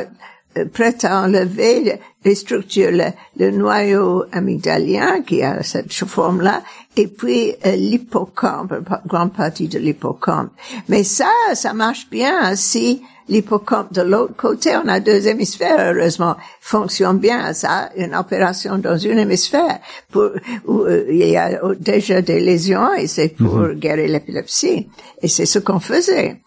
être 0.60 0.68
euh, 0.68 0.70
prêt 0.72 0.96
à 1.04 1.22
enlever 1.22 2.00
les 2.26 2.36
structures, 2.36 2.92
le, 3.38 3.52
noyau 3.52 4.26
amygdalien 4.32 5.22
qui 5.22 5.42
a 5.42 5.64
cette 5.64 5.92
forme-là, 5.94 6.62
et 6.98 7.08
puis 7.08 7.54
euh, 7.66 7.76
l'hippocampe, 7.76 8.74
grande 9.08 9.34
partie 9.34 9.68
de 9.68 9.80
l'hippocampe. 9.80 10.52
Mais 10.88 11.04
ça, 11.04 11.32
ça 11.54 11.74
marche 11.74 12.10
bien 12.10 12.56
si 12.56 13.02
l'hippocampe 13.30 13.94
de 13.94 14.02
l'autre 14.02 14.36
côté, 14.36 14.76
on 14.76 14.88
a 14.88 15.00
deux 15.00 15.28
hémisphères, 15.28 15.94
heureusement, 15.94 16.36
fonctionne 16.60 17.20
bien. 17.20 17.54
Ça, 17.54 17.90
une 17.96 18.16
opération 18.16 18.78
dans 18.78 18.98
une 18.98 19.20
hémisphère 19.20 19.80
pour, 20.12 20.32
où 20.66 20.82
euh, 20.82 21.06
il 21.10 21.30
y 21.30 21.38
a 21.38 21.62
déjà 21.80 22.22
des 22.22 22.40
lésions 22.40 22.94
et 22.96 23.08
c'est 23.08 23.30
pour 23.30 23.56
mhm. 23.58 23.74
guérir 23.76 24.10
l'épilepsie. 24.10 24.90
Et 25.22 25.28
c'est 25.28 25.46
ce 25.46 25.60
qu'on 25.60 25.80
faisait. 25.80 26.38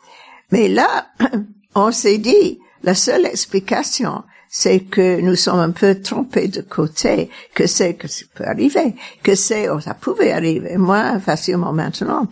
Mais 0.50 0.68
là, 0.68 1.06
on 1.74 1.92
s'est 1.92 2.18
dit, 2.18 2.58
la 2.82 2.94
seule 2.94 3.26
explication, 3.26 4.22
c'est 4.54 4.80
que 4.80 5.18
nous 5.22 5.34
sommes 5.34 5.60
un 5.60 5.70
peu 5.70 6.02
trompés 6.02 6.46
de 6.46 6.60
côté, 6.60 7.30
que 7.54 7.66
c'est 7.66 7.94
que 7.94 8.06
ça 8.06 8.26
peut 8.34 8.44
arriver, 8.44 8.94
que 9.22 9.34
c'est, 9.34 9.70
oh, 9.70 9.80
ça 9.80 9.94
pouvait 9.94 10.30
arriver, 10.30 10.76
moins 10.76 11.18
facilement 11.20 11.72
maintenant, 11.72 12.28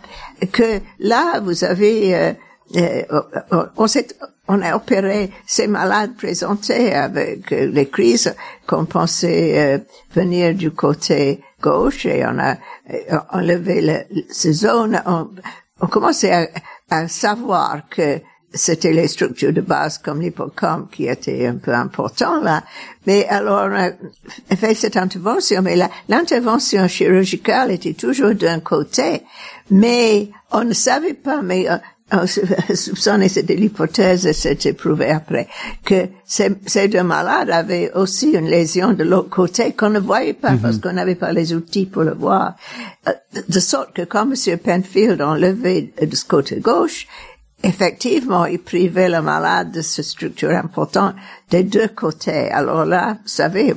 que 0.51 0.81
là, 0.99 1.39
vous 1.39 1.63
avez, 1.63 2.15
euh, 2.15 2.33
euh, 2.75 3.01
oh, 3.11 3.21
oh, 3.53 3.63
on 3.75 3.87
s'est, 3.87 4.09
on 4.47 4.61
a 4.61 4.75
opéré 4.75 5.31
ces 5.47 5.65
malades 5.65 6.15
présentés 6.15 6.93
avec 6.93 7.49
les 7.49 7.89
crises 7.89 8.35
qu'on 8.67 8.85
pensait 8.85 9.57
euh, 9.57 9.77
venir 10.13 10.53
du 10.53 10.69
côté 10.69 11.41
gauche 11.59 12.05
et 12.05 12.23
on 12.23 12.37
a 12.37 12.55
enlevé 13.31 14.05
ces 14.29 14.53
zones, 14.53 15.01
on, 15.07 15.27
on 15.79 15.87
commençait 15.87 16.51
à 16.91 17.07
savoir 17.07 17.89
que 17.89 18.21
c'était 18.53 18.93
les 18.93 19.07
structures 19.07 19.53
de 19.53 19.61
base 19.61 19.97
comme 19.97 20.21
l'hippocampe 20.21 20.91
qui 20.91 21.07
étaient 21.07 21.47
un 21.47 21.55
peu 21.55 21.73
important 21.73 22.41
là. 22.41 22.63
Mais 23.07 23.25
alors, 23.27 23.69
on 23.69 23.93
a 24.51 24.55
fait 24.55 24.75
cette 24.75 24.97
intervention, 24.97 25.61
mais 25.61 25.77
l'intervention 26.07 26.87
chirurgicale 26.87 27.71
était 27.71 27.93
toujours 27.93 28.35
d'un 28.35 28.59
côté, 28.59 29.23
mais 29.69 30.29
on 30.51 30.63
ne 30.63 30.73
savait 30.73 31.13
pas, 31.13 31.41
mais 31.41 31.69
euh, 31.69 31.77
on, 32.11 32.25
soupçonnait, 32.75 33.29
c'était 33.29 33.55
l'hypothèse, 33.55 34.31
c'était 34.33 34.73
prouvé 34.73 35.09
après, 35.09 35.47
que 35.85 36.07
ces, 36.25 36.49
ces, 36.65 36.87
deux 36.87 37.03
malades 37.03 37.49
avaient 37.49 37.91
aussi 37.93 38.31
une 38.31 38.47
lésion 38.47 38.93
de 38.93 39.03
l'autre 39.03 39.29
côté 39.29 39.71
qu'on 39.73 39.89
ne 39.89 39.99
voyait 39.99 40.33
pas 40.33 40.53
parce 40.61 40.75
mhm. 40.75 40.81
qu'on 40.81 40.93
n'avait 40.93 41.15
pas 41.15 41.31
les 41.31 41.53
outils 41.53 41.85
pour 41.85 42.03
le 42.03 42.13
voir. 42.13 42.55
Euh, 43.07 43.11
de 43.47 43.59
sorte 43.59 43.93
que 43.93 44.03
quand 44.03 44.29
M. 44.29 44.57
Penfield 44.57 45.21
enlevait 45.21 45.93
de 46.01 46.15
ce 46.15 46.25
côté 46.25 46.59
gauche, 46.59 47.07
effectivement, 47.63 48.45
il 48.45 48.59
privait 48.59 49.09
le 49.09 49.21
malade 49.21 49.71
de 49.71 49.81
cette 49.81 50.05
structure 50.05 50.51
importante 50.51 51.15
des 51.49 51.63
deux 51.63 51.87
côtés. 51.87 52.51
Alors 52.51 52.85
là, 52.85 53.17
vous 53.21 53.27
savez, 53.27 53.73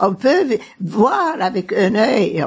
on 0.00 0.14
peut 0.14 0.58
voir 0.80 1.36
avec 1.40 1.72
un 1.72 1.94
œil, 1.94 2.44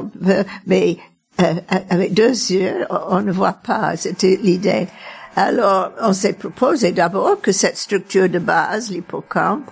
mais 0.68 0.98
euh, 1.42 1.54
avec 1.90 2.14
deux 2.14 2.30
yeux, 2.30 2.86
on 3.10 3.22
ne 3.22 3.32
voit 3.32 3.54
pas. 3.54 3.98
C'était 3.98 4.40
l'idée. 4.42 4.88
Alors, 5.36 5.92
on 6.02 6.14
s'est 6.14 6.34
proposé 6.34 6.92
d'abord 6.94 7.42
que 7.42 7.52
cette 7.52 7.78
structure 7.78 8.30
de 8.30 8.40
base, 8.40 8.90
l'hippocampe, 8.90 9.70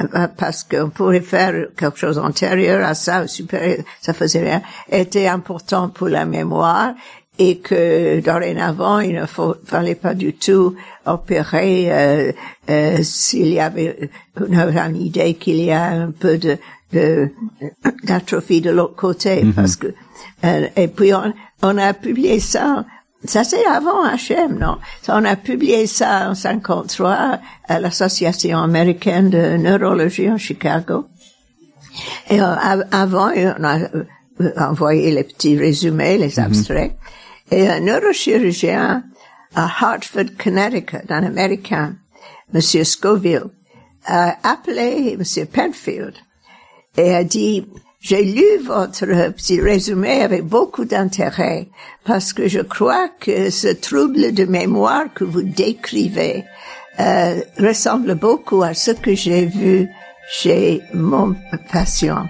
euh, 0.00 0.28
parce 0.36 0.64
qu'on 0.64 0.90
pourrait 0.90 1.20
faire 1.20 1.68
quelque 1.76 1.98
chose 1.98 2.18
antérieur 2.18 2.86
à 2.86 2.94
ça, 2.94 3.26
supérieur, 3.26 3.84
ça 4.00 4.12
faisait 4.12 4.42
rien, 4.42 4.62
était 4.90 5.28
important 5.28 5.88
pour 5.88 6.08
la 6.08 6.26
mémoire 6.26 6.94
et 7.42 7.58
que 7.58 8.20
dorénavant 8.20 9.00
il 9.00 9.16
ne 9.16 9.26
faut, 9.26 9.56
fallait 9.64 9.94
pas 9.96 10.14
du 10.14 10.34
tout 10.34 10.74
opérer 11.06 11.90
euh, 11.90 12.32
euh, 12.70 12.98
s'il 13.02 13.48
y 13.48 13.60
avait 13.60 14.10
une, 14.38 14.96
idée 14.96 15.34
qu'il 15.34 15.60
y 15.60 15.72
a 15.72 15.84
un 15.84 16.10
peu 16.10 16.38
de 16.38 16.58
d'atrophie 18.04 18.60
de, 18.60 18.70
l'autre 18.70 18.96
côté 18.96 19.42
mhm. 19.42 19.54
parce 19.54 19.76
que 19.76 19.88
euh, 20.44 20.68
et 20.76 20.88
puis 20.88 21.14
on, 21.14 21.32
on 21.62 21.78
a 21.78 21.94
publié 21.94 22.38
ça 22.38 22.84
ça 23.24 23.44
c'est 23.44 23.64
avant 23.66 24.04
HM, 24.04 24.58
non? 24.58 24.78
On 25.08 25.24
a 25.24 25.36
publié 25.36 25.86
ça 25.86 26.30
en 26.30 26.34
53 26.34 27.38
à 27.68 27.78
l'Association 27.78 28.58
américaine 28.58 29.30
de 29.30 29.56
neurologie 29.56 30.28
en 30.28 30.38
Chicago. 30.38 31.06
Et 32.28 32.40
avant, 32.40 33.30
on 33.30 33.64
a 33.64 33.78
envoyé 34.56 35.12
les 35.12 35.22
petits 35.22 35.56
résumés, 35.56 36.18
les 36.18 36.34
mhm. 36.36 36.46
abstraits. 36.46 36.96
Et 37.52 37.68
un 37.68 37.80
neurochirurgien 37.80 39.04
à 39.54 39.64
Hartford, 39.64 40.30
Connecticut, 40.42 41.04
un 41.10 41.22
Américain, 41.22 41.96
Monsieur 42.54 42.82
Scoville, 42.82 43.50
a 44.06 44.38
appelé 44.42 45.18
Monsieur 45.18 45.44
Penfield 45.44 46.14
et 46.96 47.14
a 47.14 47.24
dit, 47.24 47.66
j'ai 48.00 48.24
lu 48.24 48.56
votre 48.64 49.04
petit 49.32 49.60
résumé 49.60 50.22
avec 50.22 50.44
beaucoup 50.44 50.86
d'intérêt 50.86 51.68
parce 52.06 52.32
que 52.32 52.48
je 52.48 52.60
crois 52.60 53.10
que 53.20 53.50
ce 53.50 53.68
trouble 53.68 54.32
de 54.32 54.46
mémoire 54.46 55.12
que 55.14 55.24
vous 55.24 55.42
décrivez 55.42 56.46
euh, 57.00 57.42
ressemble 57.58 58.14
beaucoup 58.14 58.62
à 58.62 58.72
ce 58.72 58.92
que 58.92 59.14
j'ai 59.14 59.44
vu 59.44 59.90
chez 60.30 60.80
mon 60.94 61.36
patient. 61.70 62.26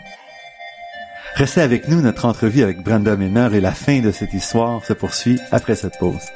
Restez 1.34 1.62
avec 1.62 1.88
nous, 1.88 2.02
notre 2.02 2.26
entrevue 2.26 2.62
avec 2.62 2.82
Brenda 2.82 3.16
Miner 3.16 3.48
et 3.54 3.60
la 3.60 3.72
fin 3.72 4.00
de 4.00 4.10
cette 4.10 4.34
histoire 4.34 4.84
se 4.84 4.92
poursuit 4.92 5.40
après 5.50 5.76
cette 5.76 5.98
pause. 5.98 6.28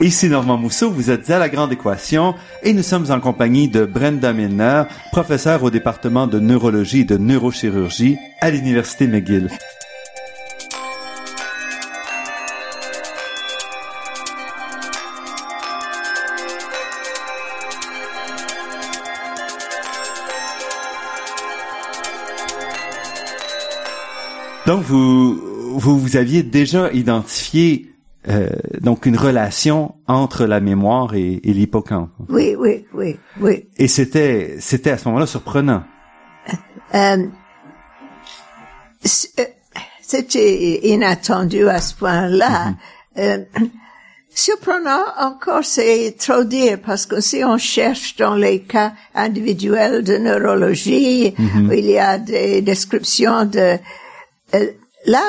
Ici 0.00 0.28
Normand 0.28 0.56
Mousseau, 0.56 0.92
vous 0.92 1.10
êtes 1.10 1.28
à 1.28 1.40
La 1.40 1.48
Grande 1.48 1.72
Équation 1.72 2.36
et 2.62 2.72
nous 2.72 2.84
sommes 2.84 3.10
en 3.10 3.18
compagnie 3.18 3.66
de 3.66 3.84
Brenda 3.84 4.32
Milner, 4.32 4.84
professeure 5.10 5.64
au 5.64 5.70
département 5.70 6.28
de 6.28 6.38
neurologie 6.38 7.00
et 7.00 7.04
de 7.04 7.16
neurochirurgie 7.16 8.16
à 8.40 8.50
l'Université 8.50 9.08
McGill. 9.08 9.50
Donc 24.64 24.82
vous, 24.82 25.40
vous, 25.74 25.98
vous 25.98 26.16
aviez 26.16 26.44
déjà 26.44 26.92
identifié 26.92 27.87
euh, 28.28 28.48
donc 28.80 29.06
une 29.06 29.16
relation 29.16 29.94
entre 30.06 30.44
la 30.46 30.60
mémoire 30.60 31.14
et, 31.14 31.40
et 31.42 31.52
l'hippocampe. 31.52 32.10
Oui, 32.28 32.54
oui, 32.58 32.86
oui, 32.92 33.16
oui. 33.40 33.68
Et 33.78 33.88
c'était, 33.88 34.56
c'était 34.60 34.90
à 34.90 34.98
ce 34.98 35.08
moment-là 35.08 35.26
surprenant. 35.26 35.82
Euh, 36.94 37.26
euh 39.38 39.44
c'était 40.00 40.88
inattendu 40.88 41.68
à 41.68 41.82
ce 41.82 41.94
point-là. 41.94 42.74
Mm-hmm. 43.16 43.18
euh, 43.18 43.38
surprenant 44.30 45.04
encore, 45.18 45.64
c'est 45.64 46.14
trop 46.18 46.44
dire 46.44 46.78
parce 46.84 47.04
que 47.04 47.20
si 47.20 47.44
on 47.44 47.58
cherche 47.58 48.16
dans 48.16 48.34
les 48.34 48.62
cas 48.62 48.92
individuels 49.14 50.02
de 50.04 50.16
neurologie, 50.16 51.34
où 51.38 51.72
il 51.72 51.86
y 51.86 51.98
a 51.98 52.16
des 52.18 52.62
descriptions 52.62 53.44
de 53.44 53.78
euh, 54.54 54.66
là, 55.06 55.22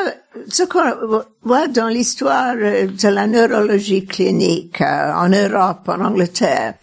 ce 0.47 0.63
qu'on 0.63 1.23
voit 1.43 1.67
dans 1.67 1.88
l'histoire 1.88 2.56
de 2.56 3.08
la 3.08 3.28
neurologie 3.28 4.06
clinique 4.06 4.82
euh, 4.82 5.13
en 5.13 5.30
Europe, 5.30 5.88
en 5.88 6.02
Angleterre, 6.02 6.75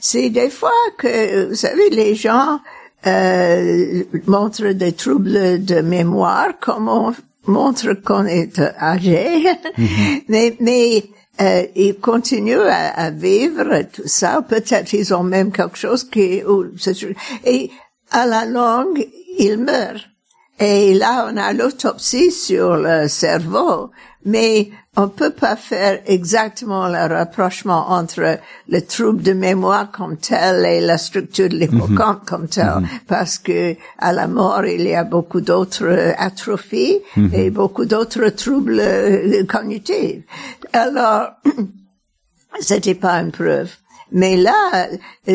c'est 0.00 0.30
des 0.30 0.50
fois 0.50 0.70
que, 0.98 1.48
vous 1.48 1.54
savez, 1.54 1.90
les 1.90 2.14
gens 2.14 2.60
euh, 3.06 4.04
montrent 4.26 4.72
des 4.72 4.92
troubles 4.92 5.64
de 5.64 5.80
mémoire, 5.80 6.58
comme 6.60 6.88
on 6.88 7.14
montre 7.46 7.94
qu'on 7.94 8.26
est 8.26 8.60
âgé, 8.80 9.44
mm-hmm. 9.78 10.22
mais, 10.28 10.56
mais 10.60 11.04
euh, 11.40 11.64
ils 11.74 11.96
continuent 11.96 12.58
à, 12.58 12.88
à, 12.88 13.10
vivre 13.10 13.82
tout 13.92 14.02
ça. 14.06 14.42
Peut-être 14.46 14.92
ils 14.92 15.12
ont 15.14 15.24
même 15.24 15.50
quelque 15.50 15.78
chose 15.78 16.04
qui, 16.04 16.42
ou, 16.44 16.66
et 17.44 17.70
à 18.10 18.26
la 18.26 18.44
longue, 18.44 19.06
ils 19.38 19.58
meurent. 19.58 20.11
Et 20.58 20.94
là, 20.94 21.28
on 21.32 21.36
a 21.36 21.52
l'autopsie 21.52 22.30
sur 22.30 22.76
le 22.76 23.08
cerveau, 23.08 23.90
mais 24.24 24.70
on 24.96 25.08
peut 25.08 25.30
pas 25.30 25.56
faire 25.56 26.02
exactement 26.06 26.86
le 26.86 27.12
rapprochement 27.12 27.90
entre 27.90 28.38
le 28.68 28.80
trouble 28.82 29.22
de 29.22 29.32
mémoire 29.32 29.90
comme 29.90 30.18
tel 30.18 30.66
et 30.66 30.80
la 30.80 30.98
structure 30.98 31.48
de 31.48 31.56
l'hippocampe 31.56 32.20
mhm. 32.20 32.26
comme 32.26 32.48
tel, 32.48 32.80
mhm. 32.80 32.88
parce 33.08 33.38
que 33.38 33.74
à 33.98 34.12
la 34.12 34.28
mort 34.28 34.66
il 34.66 34.82
y 34.82 34.94
a 34.94 35.04
beaucoup 35.04 35.40
d'autres 35.40 36.12
atrophies 36.18 37.00
mhm. 37.16 37.30
et 37.32 37.50
beaucoup 37.50 37.86
d'autres 37.86 38.28
troubles 38.28 38.80
euh, 38.80 39.44
cognitifs. 39.46 40.22
Alors, 40.74 41.30
c'était 42.60 42.94
pas 42.94 43.14
une 43.14 43.32
preuve. 43.32 43.70
Mais 44.14 44.36
là, 44.36 44.88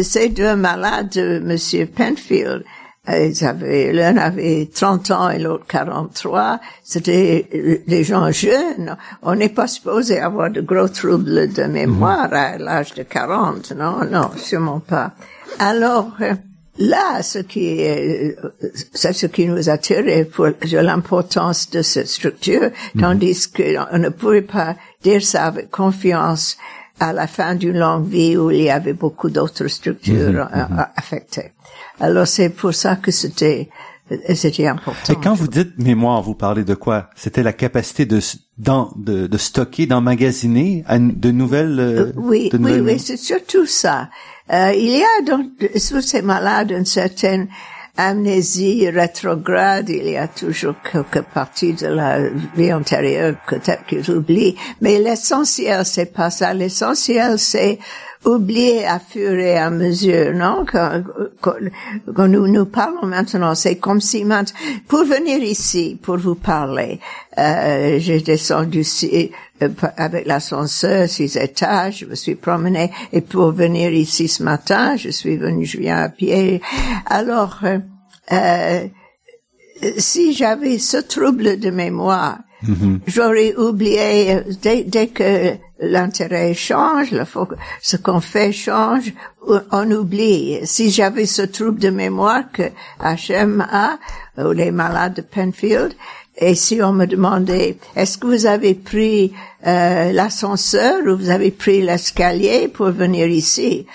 ces 0.03 0.29
deux 0.29 0.55
malades, 0.55 1.41
Monsieur 1.43 1.87
Penfield, 1.87 2.63
ils 3.09 3.45
avaient, 3.45 3.93
l'un 3.93 4.17
avait 4.17 4.69
30 4.73 5.11
ans 5.11 5.29
et 5.29 5.39
l'autre 5.39 5.65
43. 5.67 6.59
C'était 6.83 7.81
des 7.87 8.03
gens 8.03 8.31
jeunes. 8.31 8.97
On 9.21 9.35
n'est 9.35 9.49
pas 9.49 9.67
supposé 9.67 10.19
avoir 10.19 10.51
de 10.51 10.61
gros 10.61 10.89
troubles 10.89 11.51
de 11.51 11.63
mémoire 11.63 12.33
à 12.33 12.57
l'âge 12.57 12.93
de 12.93 13.03
40. 13.03 13.71
Non, 13.77 14.03
non, 14.09 14.31
sûrement 14.35 14.81
pas. 14.81 15.13
Alors, 15.59 16.11
là, 16.77 17.23
ce 17.23 17.39
qui 17.39 17.79
est, 17.79 18.35
c'est 18.93 19.13
ce 19.13 19.25
qui 19.27 19.47
nous 19.47 19.69
a 19.69 19.77
tiré 19.77 20.25
pour 20.25 20.49
l'importance 20.61 21.69
de 21.69 21.81
cette 21.81 22.07
structure, 22.07 22.71
mhm. 22.93 23.01
tandis 23.01 23.47
qu'on 23.49 23.97
ne 23.97 24.09
pouvait 24.09 24.41
pas 24.41 24.75
dire 25.01 25.23
ça 25.23 25.45
avec 25.45 25.71
confiance 25.71 26.57
à 26.99 27.13
la 27.13 27.27
fin 27.27 27.55
d'une 27.55 27.77
longue 27.77 28.07
vie 28.07 28.35
où 28.35 28.49
il 28.51 28.63
y 28.63 28.69
avait 28.69 28.93
beaucoup 28.93 29.29
d'autres 29.29 29.67
structures 29.67 30.31
mhm, 30.31 30.49
euh, 30.53 30.67
mhm. 30.69 30.85
affectées. 30.95 31.51
Alors 31.99 32.27
c'est 32.27 32.49
pour 32.49 32.73
ça 32.73 32.95
que 32.95 33.11
c'était 33.11 33.69
c'était 34.35 34.67
important. 34.67 35.11
Et 35.11 35.17
quand 35.21 35.33
vous 35.33 35.47
dites 35.47 35.77
mémoire, 35.77 36.21
vous 36.21 36.35
parlez 36.35 36.63
de 36.63 36.75
quoi? 36.75 37.09
C'était 37.15 37.43
la 37.43 37.51
capacité 37.51 38.05
de, 38.05 38.21
de, 38.57 39.27
de 39.27 39.37
stocker, 39.37 39.85
d'emmagasiner 39.85 40.85
de 40.89 41.31
nouvelles. 41.31 41.77
Euh, 41.79 42.13
oui, 42.15 42.49
oui, 42.57 42.79
oui, 42.79 42.99
c'est 42.99 43.17
surtout 43.17 43.65
ça. 43.65 44.09
Euh, 44.51 44.71
il 44.73 44.91
y 44.91 45.03
a 45.03 45.21
donc 45.25 45.47
sur 45.75 46.01
ces 46.01 46.21
malades 46.21 46.71
une 46.71 46.85
certaine 46.85 47.49
amnésie 47.97 48.89
rétrograde. 48.89 49.89
Il 49.89 50.07
y 50.07 50.15
a 50.15 50.29
toujours 50.29 50.75
quelques 50.89 51.23
parties 51.33 51.73
de 51.73 51.87
la 51.87 52.29
vie 52.55 52.71
antérieure 52.71 53.35
peut-être 53.47 53.85
qu'ils 53.87 54.09
oublient, 54.09 54.55
mais 54.79 54.99
l'essentiel 54.99 55.83
c'est 55.83 56.13
pas 56.13 56.29
ça. 56.29 56.53
L'essentiel 56.53 57.37
c'est 57.37 57.79
oublier 58.27 58.85
à 58.85 58.99
fur 58.99 59.33
et 59.33 59.57
à 59.57 59.69
mesure, 59.69 60.33
non? 60.33 60.65
Quand, 60.69 61.03
quand, 61.41 62.27
nous 62.27 62.47
nous 62.47 62.65
parlons 62.65 63.05
maintenant, 63.07 63.55
c'est 63.55 63.77
comme 63.77 64.01
si 64.01 64.25
maintenant, 64.25 64.57
pour 64.87 65.05
venir 65.05 65.41
ici, 65.41 65.97
pour 66.01 66.17
vous 66.17 66.35
parler, 66.35 66.99
euh, 67.37 67.97
j'ai 67.99 68.21
descendu 68.21 68.83
euh, 69.61 69.69
avec 69.97 70.27
l'ascenseur, 70.27 71.07
six 71.07 71.35
étages, 71.37 71.99
je 71.99 72.05
me 72.05 72.15
suis 72.15 72.35
promené, 72.35 72.91
et 73.13 73.21
pour 73.21 73.51
venir 73.51 73.91
ici 73.91 74.27
ce 74.27 74.43
matin, 74.43 74.95
je 74.97 75.09
suis 75.09 75.37
venu, 75.37 75.65
je 75.65 75.77
viens 75.77 76.03
à 76.03 76.09
pied. 76.09 76.61
Alors, 77.05 77.59
euh 78.31 78.87
si 79.97 80.33
j'avais 80.33 80.79
ce 80.79 80.97
trouble 80.97 81.59
de 81.59 81.69
mémoire, 81.69 82.39
mm-hmm. 82.63 82.99
j'aurais 83.07 83.55
oublié 83.55 84.41
dès, 84.61 84.83
dès 84.83 85.07
que 85.07 85.57
l'intérêt 85.79 86.53
change, 86.53 87.13
ce 87.81 87.97
qu'on 87.97 88.19
fait 88.19 88.51
change, 88.51 89.13
on 89.71 89.91
oublie. 89.91 90.59
Si 90.63 90.89
j'avais 90.89 91.25
ce 91.25 91.43
trouble 91.43 91.79
de 91.79 91.89
mémoire 91.89 92.43
que 92.51 92.63
HM 92.99 93.61
a, 93.61 93.97
ou 94.37 94.51
les 94.51 94.71
malades 94.71 95.15
de 95.15 95.21
Penfield, 95.21 95.93
et 96.39 96.55
si 96.55 96.81
on 96.83 96.93
me 96.93 97.05
demandait, 97.05 97.77
est-ce 97.95 98.17
que 98.17 98.27
vous 98.27 98.45
avez 98.45 98.75
pris 98.75 99.33
euh, 99.65 100.11
l'ascenseur 100.11 101.01
ou 101.05 101.17
vous 101.17 101.29
avez 101.31 101.49
pris 101.49 101.81
l'escalier 101.81 102.67
pour 102.67 102.91
venir 102.91 103.27
ici? 103.27 103.87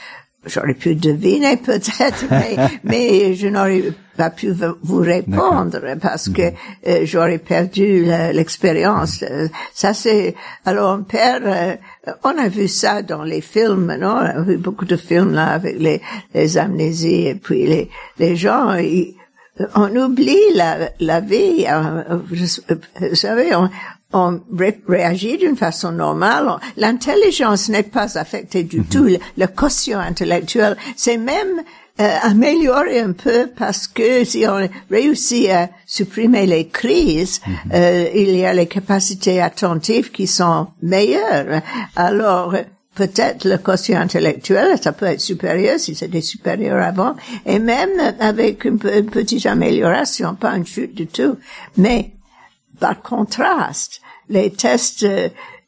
J'aurais 0.47 0.75
pu 0.75 0.97
deviner 0.97 1.57
peut-être, 1.65 2.25
mais, 2.31 2.57
mais 2.85 3.35
je 3.35 3.47
n'aurais 3.47 3.93
pas 4.17 4.31
pu 4.31 4.53
vous 4.83 5.01
répondre 5.01 5.81
parce 6.01 6.29
que 6.29 6.51
mhm. 6.51 6.57
euh, 6.87 7.01
j'aurais 7.05 7.39
perdu 7.39 8.05
l'expérience. 8.33 9.23
Euh, 9.23 9.49
ça 9.75 9.95
c'est 9.95 10.35
alors 10.65 10.99
on 10.99 11.03
perd. 11.03 11.45
Euh, 11.47 11.77
on 12.25 12.37
a 12.37 12.49
vu 12.49 12.69
ça 12.69 13.03
dans 13.03 13.23
les 13.23 13.41
films, 13.41 13.97
non? 14.01 14.17
On 14.17 14.41
a 14.41 14.41
vu 14.43 14.57
beaucoup 14.57 14.85
de 14.85 14.97
films 14.97 15.33
là 15.33 15.49
avec 15.49 15.79
les, 15.79 16.01
les 16.35 16.59
amnésies 16.59 17.29
et 17.29 17.35
puis 17.35 17.67
les, 17.67 17.91
les 18.19 18.37
gens. 18.37 18.77
on 19.77 19.97
oublie 19.97 20.55
la, 20.55 20.91
la 20.99 21.21
vie. 21.21 21.65
Vous 22.29 23.15
savez, 23.15 23.55
on, 23.55 23.71
on 24.13 24.41
réagit 24.89 25.39
d'une 25.39 25.57
façon 25.57 25.93
normale. 25.93 26.59
L'intelligence 26.77 27.69
n'est 27.69 27.83
pas 27.83 28.19
affectée 28.19 28.63
du 28.63 28.79
mhm. 28.81 28.87
tout. 28.87 29.09
Le, 29.37 29.47
quotient 29.47 30.01
intellectuel, 30.01 30.77
c'est 30.97 31.17
même 31.17 31.63
euh, 32.01 32.17
amélioré 32.23 33.01
un 33.01 33.13
peu 33.13 33.49
parce 33.55 33.87
que 33.87 34.25
si 34.25 34.47
on 34.47 34.69
réussit 34.91 35.51
à 35.51 35.69
supprimer 35.87 36.47
les 36.47 36.69
crises, 36.69 37.41
mhm. 37.47 37.55
euh, 37.75 38.09
il 38.15 38.35
y 38.35 38.47
a 38.47 38.55
les 38.55 38.67
capacités 38.67 39.43
attentives 39.43 40.11
qui 40.11 40.27
sont 40.27 40.69
meilleures. 40.81 41.61
Alors, 41.95 42.55
peut-être 42.95 43.45
le 43.45 43.59
quotient 43.59 44.01
intellectuel, 44.01 44.79
ça 44.81 44.93
peut 44.93 45.07
être 45.07 45.21
supérieur 45.21 45.79
si 45.79 45.95
c'était 45.95 46.23
supérieur 46.23 46.83
avant, 46.83 47.15
et 47.45 47.59
même 47.59 48.15
avec 48.21 48.65
une, 48.65 48.79
une 48.95 49.11
petite 49.11 49.45
amélioration, 49.45 50.35
pas 50.35 50.57
une 50.57 50.67
chute 50.67 50.95
du 50.95 51.07
tout. 51.07 51.37
Mais 51.77 52.13
par 52.81 53.03
contraste, 53.03 54.01
les 54.31 54.51
tests 54.51 55.07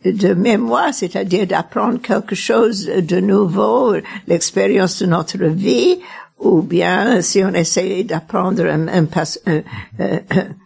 de 0.05 0.35
mémoire, 0.35 0.93
c'est-à-dire 0.93 1.47
d'apprendre 1.47 2.01
quelque 2.01 2.35
chose 2.35 2.87
de 2.87 3.21
nouveau, 3.21 3.95
l'expérience 4.27 5.03
de 5.03 5.07
notre 5.07 5.45
vie, 5.45 5.99
ou 6.39 6.63
bien 6.63 7.21
si 7.23 7.43
on 7.43 7.55
essaie 7.55 8.05
d'apprendre 8.05 8.65
un, 8.67 8.89
un, 8.89 9.07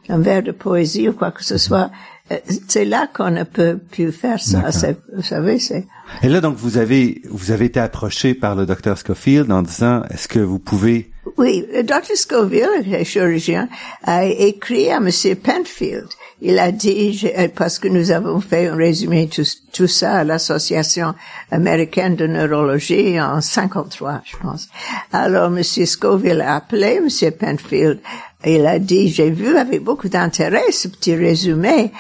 un, 0.09 0.19
vers 0.19 0.43
de 0.43 0.53
poésie 0.53 1.09
ou 1.09 1.13
quoi 1.13 1.31
que 1.31 1.45
ce 1.45 1.59
soit, 1.59 1.91
euh, 2.31 2.37
c'est 2.67 2.85
là 2.85 3.09
qu'on 3.13 3.31
ne 3.31 3.45
peut 3.45 3.79
plus 3.91 4.13
faire 4.13 4.41
ça. 4.41 4.71
Vous 5.15 5.23
savez, 5.23 5.59
c'est. 5.59 5.87
Et 6.23 6.29
là, 6.29 6.41
donc, 6.41 6.57
vous 6.57 6.79
avez 6.79 7.23
vous 7.31 7.51
avez 7.53 7.67
été 7.67 7.81
approché 7.81 8.35
par 8.35 8.55
le 8.55 8.67
docteur 8.67 8.99
Scofield 8.99 9.51
en 9.53 9.63
disant, 9.63 10.03
est-ce 10.11 10.29
que 10.29 10.41
vous 10.41 10.59
pouvez 10.59 11.11
oui, 11.37 11.67
le 11.73 11.83
Dr. 11.83 12.17
Scoville, 12.17 12.67
le 12.87 13.05
chirurgien, 13.05 13.69
a 14.03 14.25
écrit 14.25 14.91
à 14.91 15.01
Monsieur 15.01 15.35
Penfield. 15.35 16.07
Il 16.41 16.59
a 16.61 16.71
dit, 16.71 17.21
euh, 17.37 17.49
parce 17.55 17.81
que 17.81 17.89
nous 17.89 18.13
avons 18.13 18.41
fait 18.41 18.69
un 18.69 18.77
résumé 18.77 19.29
tout, 19.29 19.43
tout 19.73 19.89
ça 19.89 20.19
à 20.19 20.25
l'Association 20.25 21.15
américaine 21.51 22.15
de 22.15 22.29
neurologie 22.29 23.21
en 23.21 23.41
53, 23.41 24.21
je 24.25 24.37
pense. 24.37 24.69
Alors, 25.13 25.51
Monsieur 25.51 25.85
Scoville 25.85 26.41
a 26.41 26.55
appelé 26.55 27.01
Monsieur 27.01 27.33
Penfield 27.33 28.01
il 28.47 28.67
a 28.67 28.79
dit, 28.79 29.09
j'ai 29.09 29.31
vu 29.31 29.57
avec 29.57 29.83
beaucoup 29.83 30.09
d'intérêt 30.09 30.71
ce 30.71 30.87
petit 30.87 31.17
résumé, 31.17 31.91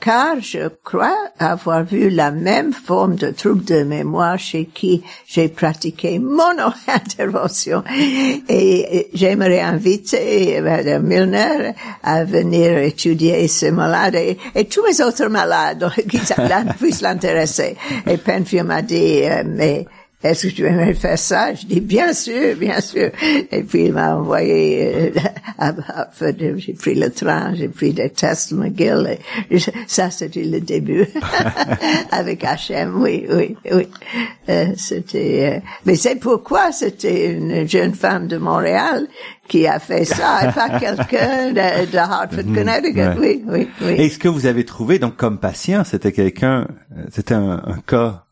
car 0.00 0.38
je 0.40 0.68
crois 0.84 1.16
avoir 1.38 1.84
vu 1.84 2.10
la 2.10 2.30
même 2.30 2.74
forme 2.74 3.14
de 3.14 3.30
trouble 3.30 3.64
de 3.64 3.82
mémoire 3.82 4.38
chez 4.38 4.66
qui 4.66 5.02
j'ai 5.26 5.48
pratiqué 5.48 6.18
mon 6.18 6.42
intervention. 6.86 7.82
Et 8.48 9.08
j'aimerais 9.14 9.60
inviter 9.60 10.60
Mme 10.60 11.02
Milner 11.02 11.72
à 12.02 12.24
venir 12.24 12.76
étudier 12.76 13.48
ces 13.48 13.70
malades 13.70 14.16
et, 14.16 14.64
tous 14.66 14.82
mes 14.86 15.02
autres 15.02 15.28
malades 15.28 15.90
qui 16.10 16.20
puissent 16.78 17.00
l'intéresser. 17.00 17.76
Et 18.06 18.18
Penfield 18.18 18.66
m'a 18.66 18.82
dit, 18.82 19.22
euh, 19.24 19.44
mais 19.46 19.86
est-ce 20.22 20.48
que 20.48 20.52
tu 20.52 20.66
aimerais 20.66 20.92
faire 20.92 21.18
ça? 21.18 21.54
Je 21.54 21.64
dis, 21.64 21.80
bien 21.80 22.12
sûr, 22.12 22.54
bien 22.56 22.80
sûr. 22.82 23.10
Et 23.50 23.62
puis, 23.62 23.86
il 23.86 23.92
m'a 23.94 24.16
envoyé, 24.16 25.12
euh, 25.62 26.54
j'ai 26.56 26.74
pris 26.74 26.94
le 26.94 27.10
train, 27.10 27.54
j'ai 27.54 27.68
pris 27.68 27.94
des 27.94 28.10
tests 28.10 28.52
McGill. 28.52 29.16
Et 29.50 29.58
ça, 29.86 30.10
c'était 30.10 30.44
le 30.44 30.60
début. 30.60 31.06
Avec 32.10 32.42
H.M., 32.42 33.00
oui, 33.00 33.26
oui, 33.30 33.56
oui. 33.72 33.88
Euh, 34.50 34.66
c'était, 34.76 35.56
euh, 35.56 35.68
mais 35.86 35.94
c'est 35.94 36.16
pourquoi 36.16 36.70
c'était 36.70 37.32
une 37.32 37.66
jeune 37.66 37.94
femme 37.94 38.26
de 38.26 38.36
Montréal 38.36 39.06
qui 39.48 39.66
a 39.66 39.78
fait 39.78 40.04
ça, 40.04 40.48
et 40.48 40.52
pas 40.52 40.68
quelqu'un 40.78 41.48
de, 41.48 41.90
de, 41.90 41.96
Hartford, 41.96 42.44
mhm. 42.44 42.54
Connecticut. 42.56 43.18
Oui, 43.18 43.42
oui, 43.46 43.68
oui. 43.80 43.94
Et 43.96 44.10
ce 44.10 44.18
que 44.18 44.28
vous 44.28 44.44
avez 44.44 44.66
trouvé, 44.66 44.98
donc, 44.98 45.16
comme 45.16 45.38
patient, 45.38 45.82
c'était 45.82 46.12
quelqu'un, 46.12 46.68
c'était 47.10 47.34
un, 47.34 47.62
un 47.64 47.78
cas 47.86 48.26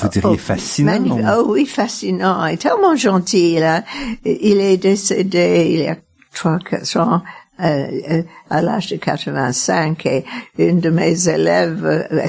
vous 0.00 0.08
diriez 0.08 0.34
oh, 0.34 0.38
fascinant. 0.38 1.38
Oh 1.38 1.44
oui, 1.48 1.66
fascinant. 1.66 2.46
Il 2.46 2.54
est 2.54 2.56
tellement 2.56 2.96
gentil. 2.96 3.58
Là. 3.58 3.84
Il 4.24 4.60
est 4.60 4.76
décédé 4.76 5.68
il 5.70 5.80
y 5.80 5.88
a 5.88 5.96
trois, 6.32 6.58
quatre 6.58 6.96
ans 6.98 7.22
euh, 7.62 8.22
à 8.48 8.62
l'âge 8.62 8.88
de 8.88 8.96
85 8.96 10.06
et 10.06 10.24
une 10.58 10.80
de 10.80 10.90
mes 10.90 11.28
élèves, 11.28 11.84
euh, 11.84 12.26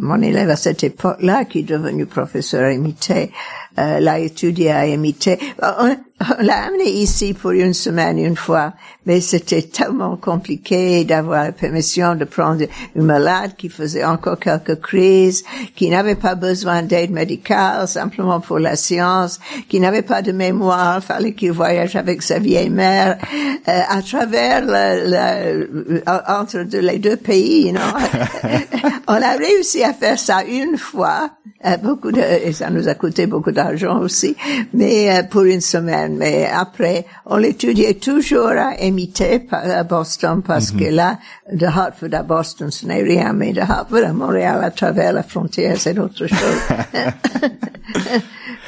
mon 0.00 0.20
élève 0.20 0.50
à 0.50 0.56
cette 0.56 0.82
époque-là, 0.82 1.44
qui 1.44 1.60
est 1.60 1.62
devenu 1.62 2.04
professeur 2.06 2.70
imité, 2.70 3.30
euh, 3.78 4.00
l'a 4.00 4.18
étudié 4.18 4.70
à 4.70 4.86
imiter. 4.86 5.38
On, 5.62 5.96
on 6.38 6.42
l'a 6.42 6.64
amené 6.64 6.90
ici 6.90 7.34
pour 7.34 7.52
une 7.52 7.74
semaine 7.74 8.18
une 8.18 8.36
fois, 8.36 8.72
mais 9.06 9.20
c'était 9.20 9.62
tellement 9.62 10.16
compliqué 10.16 11.04
d'avoir 11.04 11.44
la 11.44 11.52
permission 11.52 12.14
de 12.14 12.24
prendre 12.24 12.64
une 12.94 13.02
malade 13.02 13.52
qui 13.56 13.68
faisait 13.68 14.04
encore 14.04 14.38
quelques 14.38 14.80
crises, 14.80 15.44
qui 15.74 15.88
n'avait 15.90 16.14
pas 16.14 16.34
besoin 16.34 16.82
d'aide 16.82 17.10
médicale, 17.10 17.88
simplement 17.88 18.40
pour 18.40 18.58
la 18.58 18.76
science, 18.76 19.40
qui 19.68 19.80
n'avait 19.80 20.02
pas 20.02 20.22
de 20.22 20.32
mémoire, 20.32 21.02
fallait 21.02 21.32
qu'il 21.32 21.52
voyage 21.52 21.96
avec 21.96 22.22
sa 22.22 22.38
vieille 22.38 22.70
mère 22.70 23.18
euh, 23.68 23.80
à 23.88 24.02
travers 24.02 24.62
le, 24.64 26.02
entre 26.06 26.58
les 26.58 26.98
deux 26.98 27.16
pays. 27.16 27.72
Non 27.72 27.80
on 29.08 29.14
a 29.14 29.32
réussi 29.36 29.82
à 29.82 29.92
faire 29.92 30.18
ça 30.18 30.44
une 30.44 30.76
fois, 30.78 31.30
euh, 31.64 31.76
beaucoup 31.78 32.12
de, 32.12 32.20
et 32.20 32.52
ça 32.52 32.70
nous 32.70 32.88
a 32.88 32.94
coûté 32.94 33.26
beaucoup 33.26 33.50
d'argent 33.50 33.61
aussi, 33.70 34.36
mais 34.72 35.10
euh, 35.10 35.22
pour 35.22 35.42
une 35.42 35.60
semaine. 35.60 36.16
Mais 36.16 36.46
après, 36.46 37.06
on 37.26 37.36
l'étudiait 37.36 37.94
toujours 37.94 38.48
à 38.48 38.74
imiter 38.80 39.46
à 39.50 39.84
Boston 39.84 40.42
parce 40.42 40.72
mhm. 40.72 40.80
que 40.80 40.84
là, 40.86 41.18
de 41.52 41.66
Hartford 41.66 42.14
à 42.14 42.22
Boston, 42.22 42.70
ce 42.70 42.86
n'est 42.86 43.02
rien, 43.02 43.32
mais 43.32 43.52
de 43.52 43.60
Hartford 43.60 44.04
à 44.04 44.12
Montréal 44.12 44.62
à 44.62 44.70
travers 44.70 45.12
la 45.12 45.22
frontière, 45.22 45.76
c'est 45.78 45.98
autre 45.98 46.26
chose. 46.26 46.38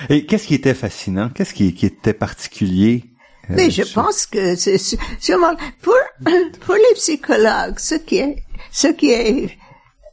et 0.09 0.26
qu'est-ce 0.26 0.47
qui 0.47 0.55
était 0.55 0.74
fascinant? 0.74 1.30
Qu'est-ce 1.34 1.55
qui, 1.55 1.74
qui 1.74 1.86
était 1.86 2.14
particulier? 2.14 3.05
Euh, 3.51 3.55
mais 3.57 3.70
je 3.70 3.82
pense 3.82 4.26
que 4.26 4.55
c'est 4.57 4.78
sûrement 5.20 5.55
pour 5.82 5.95
pour 6.61 6.74
les 6.74 6.95
psychologues, 6.95 7.78
ce 7.78 7.97
qui 7.97 8.16
est 8.16 8.36
ce 8.72 8.88
qui 8.88 9.11
est 9.11 9.59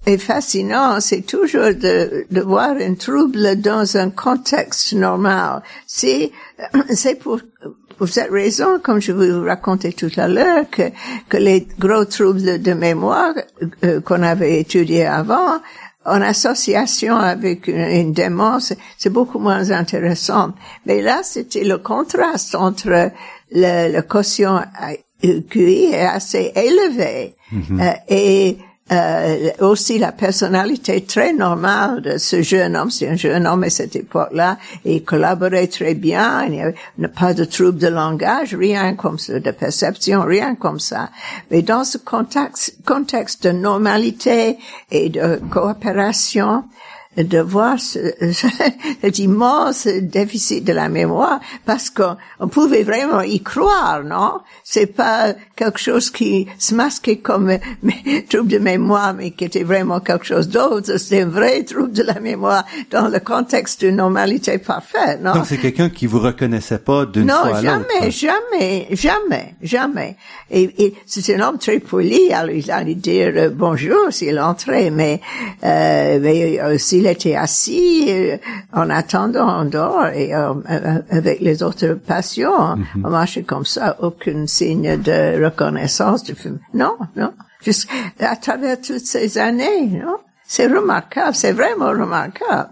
est 0.05 0.17
fascinant, 0.17 0.99
c'est 0.99 1.21
toujours 1.21 1.73
de, 1.75 2.25
de 2.29 2.41
voir 2.41 2.71
un 2.79 2.95
trouble 2.95 3.55
dans 3.61 3.97
un 3.97 4.09
contexte 4.09 4.93
normal. 4.93 5.61
C'est, 5.85 6.31
c'est 6.89 7.15
pour, 7.15 7.39
pour 7.97 8.07
cette 8.07 8.31
raison, 8.31 8.79
comme 8.81 8.99
je 8.99 9.11
vous 9.11 9.45
racontais 9.45 9.91
tout 9.91 10.11
à 10.17 10.27
l'heure, 10.27 10.65
que, 10.71 10.83
que 11.29 11.37
les 11.37 11.67
gros 11.77 12.05
troubles 12.05 12.61
de 12.61 12.73
mémoire 12.73 13.33
euh, 13.83 14.01
qu'on 14.01 14.23
avait 14.23 14.59
étudiés 14.59 15.05
avant, 15.05 15.59
en 16.03 16.21
association 16.21 17.15
avec 17.15 17.67
une, 17.67 18.11
démence, 18.11 18.73
c'est 18.97 19.11
beaucoup 19.11 19.37
moins 19.37 19.69
intéressant. 19.69 20.53
Mais 20.87 21.01
là, 21.03 21.21
c'était 21.21 21.63
le 21.63 21.77
contraste 21.77 22.55
entre 22.55 22.89
le, 22.89 23.11
le 23.51 24.01
quotient 24.01 24.63
QI 25.21 25.91
est 25.93 26.05
assez 26.05 26.51
élevé 26.55 27.35
mm-hmm. 27.53 27.81
euh, 27.81 27.93
et 28.09 28.57
euh, 28.91 29.51
aussi 29.59 29.97
la 29.99 30.11
personnalité 30.11 31.05
très 31.05 31.33
normale 31.33 32.01
de 32.01 32.17
ce 32.17 32.41
jeune 32.41 32.75
homme. 32.75 32.91
C'est 32.91 33.07
un 33.07 33.15
jeune 33.15 33.47
homme 33.47 33.63
à 33.63 33.69
cette 33.69 33.95
époque-là. 33.95 34.57
il 34.83 35.03
collaborait 35.03 35.67
très 35.67 35.93
bien. 35.93 36.43
Il 36.45 36.51
n'y 36.51 36.61
avait 36.61 36.75
pas 37.15 37.33
de 37.33 37.45
trouble 37.45 37.77
de 37.77 37.87
langage, 37.87 38.53
rien 38.53 38.93
comme 38.95 39.17
ça, 39.17 39.39
de 39.39 39.51
perception, 39.51 40.23
rien 40.23 40.55
comme 40.55 40.79
ça. 40.79 41.09
Mais 41.51 41.61
dans 41.61 41.83
ce 41.83 41.97
contexte, 41.97 42.75
contexte 42.85 43.43
de 43.43 43.51
normalité 43.51 44.57
et 44.91 45.09
de 45.09 45.39
coopération, 45.49 46.65
de 47.17 47.39
voir 47.39 47.77
ce, 47.77 47.99
cet 49.01 49.19
immense 49.19 49.85
déficit 49.85 50.63
de 50.63 50.71
la 50.71 50.87
mémoire 50.87 51.41
parce 51.65 51.89
qu'on 51.89 52.47
pouvait 52.47 52.83
vraiment 52.83 53.21
y 53.21 53.41
croire, 53.41 54.01
non? 54.03 54.39
C'est 54.63 54.85
pas 54.85 55.33
quelque 55.57 55.79
chose 55.79 56.09
qui 56.09 56.47
se 56.57 56.73
masquait 56.73 57.17
comme 57.17 57.57
trouble 58.29 58.47
de 58.47 58.59
mémoire, 58.59 59.13
mais 59.13 59.31
qui 59.31 59.43
était 59.43 59.63
vraiment 59.63 59.99
quelque 59.99 60.25
chose 60.25 60.47
d'autre. 60.47 60.97
C'est 60.97 61.21
un 61.21 61.25
vrai 61.25 61.63
trouble 61.63 61.91
de 61.91 62.03
la 62.03 62.19
mémoire 62.21 62.65
dans 62.91 63.09
le 63.09 63.19
contexte 63.19 63.81
d'une 63.81 63.97
normalité 63.97 64.57
parfaite, 64.57 65.21
non? 65.21 65.33
Donc 65.33 65.45
c'est 65.47 65.57
quelqu'un 65.57 65.89
qui 65.89 66.05
vous 66.05 66.19
reconnaissait 66.19 66.79
pas 66.79 67.05
d'une 67.05 67.29
fois 67.29 67.57
à 67.57 67.61
l'autre. 67.61 67.63
Non, 67.63 67.83
jamais, 67.99 68.11
jamais, 68.11 68.87
jamais, 68.91 69.55
jamais. 69.61 70.15
Et, 70.49 70.85
et 70.85 70.95
c'est 71.05 71.35
un 71.35 71.41
homme 71.41 71.57
très 71.57 71.79
poli. 71.79 72.31
Alors 72.31 72.55
il 72.55 72.71
allait 72.71 72.95
dire 72.95 73.33
euh, 73.35 73.49
bonjour 73.49 74.11
s'il 74.11 74.39
entrait, 74.39 74.91
mais, 74.91 75.19
euh, 75.63 76.19
mais 76.21 76.61
aussi 76.73 77.00
il 77.01 77.07
était 77.07 77.35
assis 77.35 78.05
euh, 78.09 78.37
en 78.73 78.89
attendant 78.89 79.47
en 79.47 79.65
dehors 79.65 80.07
et 80.07 80.35
euh, 80.35 80.53
euh, 80.69 81.01
avec 81.09 81.41
les 81.41 81.63
autres 81.63 81.93
patients. 81.93 82.77
Mhm. 82.77 83.05
On 83.05 83.09
marchait 83.09 83.43
comme 83.43 83.65
ça, 83.65 83.97
aucun 83.99 84.45
signe 84.45 84.97
de 84.97 85.43
reconnaissance 85.43 86.23
du 86.23 86.35
film. 86.35 86.59
Non, 86.73 86.97
non. 87.15 87.33
À 88.19 88.35
travers 88.35 88.79
toutes 88.79 89.05
ces 89.05 89.37
années, 89.37 89.87
non. 89.87 90.17
C'est 90.43 90.67
remarquable, 90.67 91.35
c'est 91.35 91.53
vraiment 91.53 91.89
remarquable. 91.89 92.69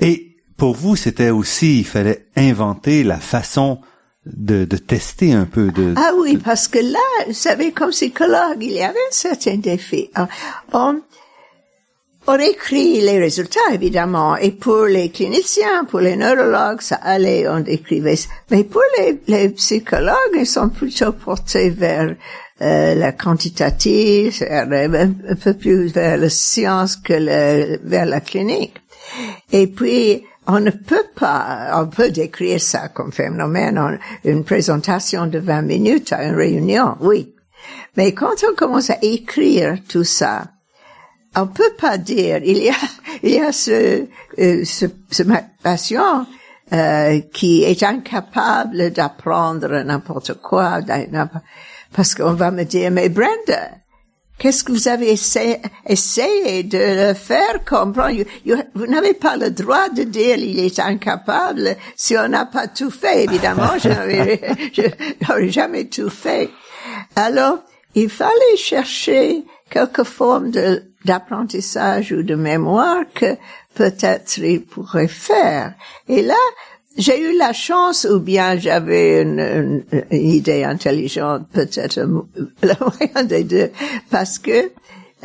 Et 0.00 0.36
pour 0.56 0.74
vous, 0.74 0.96
c'était 0.96 1.30
aussi, 1.30 1.80
il 1.80 1.86
fallait 1.86 2.26
inventer 2.36 3.04
la 3.04 3.18
façon 3.18 3.80
de, 4.26 4.64
de, 4.64 4.76
tester 4.76 5.32
un 5.32 5.44
peu 5.44 5.70
de... 5.70 5.94
Ah 5.96 6.12
oui, 6.18 6.36
parce 6.36 6.68
que 6.68 6.78
là, 6.78 7.26
vous 7.26 7.32
savez, 7.32 7.72
comme 7.72 7.90
psychologue, 7.90 8.58
il 8.60 8.72
y 8.72 8.82
avait 8.82 8.98
un 8.98 9.12
certain 9.12 9.56
défi. 9.56 10.10
On, 10.72 11.00
on 12.28 12.38
écrit 12.38 13.00
les 13.00 13.18
résultats, 13.18 13.72
évidemment, 13.72 14.36
et 14.36 14.50
pour 14.50 14.84
les 14.84 15.08
cliniciens, 15.08 15.84
pour 15.84 16.00
les 16.00 16.14
neurologues, 16.14 16.82
ça 16.82 16.96
allait, 16.96 17.48
on 17.48 17.64
écrivait. 17.64 18.18
Mais 18.50 18.64
pour 18.64 18.82
les, 18.98 19.18
les 19.26 19.48
psychologues, 19.48 20.34
ils 20.34 20.46
sont 20.46 20.68
plutôt 20.68 21.12
portés 21.12 21.70
vers 21.70 22.14
euh, 22.60 22.94
la 22.94 23.12
quantitative, 23.12 24.46
un 24.50 25.34
peu 25.42 25.54
plus 25.54 25.86
vers 25.86 26.18
la 26.18 26.28
science 26.28 26.96
que 26.96 27.14
le, 27.14 27.78
vers 27.82 28.04
la 28.04 28.20
clinique. 28.20 28.74
Et 29.50 29.66
puis, 29.66 30.22
on 30.46 30.60
ne 30.60 30.70
peut 30.70 31.06
pas, 31.14 31.80
on 31.80 31.86
peut 31.86 32.10
décrire 32.10 32.60
ça 32.60 32.88
comme 32.88 33.10
phénomène 33.10 33.98
une 34.24 34.44
présentation 34.44 35.26
de 35.26 35.38
20 35.38 35.62
minutes 35.62 36.12
à 36.12 36.24
une 36.24 36.34
réunion, 36.34 36.96
oui. 37.00 37.34
Mais 37.96 38.12
quand 38.12 38.34
on 38.46 38.54
commence 38.54 38.90
à 38.90 38.98
écrire 39.00 39.78
tout 39.88 40.04
ça, 40.04 40.44
on 41.36 41.46
peut 41.46 41.74
pas 41.78 41.98
dire. 41.98 42.40
Il 42.44 42.58
y 42.58 42.70
a, 42.70 42.74
il 43.22 43.30
y 43.30 43.40
a 43.40 43.52
ce, 43.52 44.06
euh, 44.38 44.64
ce, 44.64 44.86
ce 45.10 45.22
patient 45.62 46.26
euh, 46.72 47.20
qui 47.32 47.64
est 47.64 47.82
incapable 47.82 48.90
d'apprendre 48.90 49.82
n'importe 49.82 50.34
quoi, 50.34 50.80
parce 51.94 52.14
qu'on 52.14 52.34
va 52.34 52.50
me 52.50 52.64
dire, 52.64 52.90
mais 52.90 53.08
Brenda, 53.08 53.70
qu'est-ce 54.38 54.64
que 54.64 54.72
vous 54.72 54.88
avez 54.88 55.10
essayé, 55.12 55.62
essayé 55.86 56.62
de 56.64 57.08
le 57.08 57.14
faire 57.14 57.64
comprendre 57.66 58.22
Vous 58.74 58.86
n'avez 58.86 59.14
pas 59.14 59.36
le 59.36 59.50
droit 59.50 59.88
de 59.88 60.02
dire 60.02 60.36
il 60.36 60.58
est 60.60 60.78
incapable 60.78 61.76
si 61.96 62.16
on 62.18 62.28
n'a 62.28 62.44
pas 62.44 62.68
tout 62.68 62.90
fait. 62.90 63.24
Évidemment, 63.24 63.78
je 63.82 63.88
n'aurais 63.88 65.48
jamais 65.50 65.86
tout 65.86 66.10
fait. 66.10 66.50
Alors, 67.16 67.60
il 67.94 68.10
fallait 68.10 68.56
chercher 68.56 69.44
quelque 69.70 70.04
forme 70.04 70.50
d'apprentissage 71.04 72.12
ou 72.12 72.22
de 72.22 72.34
mémoire 72.34 73.04
que 73.14 73.36
peut-être 73.74 74.38
il 74.38 74.62
pourrait 74.62 75.08
faire. 75.08 75.74
Et 76.08 76.22
là, 76.22 76.34
j'ai 76.96 77.20
eu 77.20 77.36
la 77.38 77.52
chance, 77.52 78.06
ou 78.10 78.18
bien 78.18 78.58
j'avais 78.58 79.22
une, 79.22 79.84
idée 80.10 80.64
intelligente, 80.64 81.46
peut-être 81.52 82.00
le 82.62 82.74
moyen 82.80 83.24
des 83.24 83.44
deux, 83.44 83.70
parce 84.10 84.38
que 84.38 84.70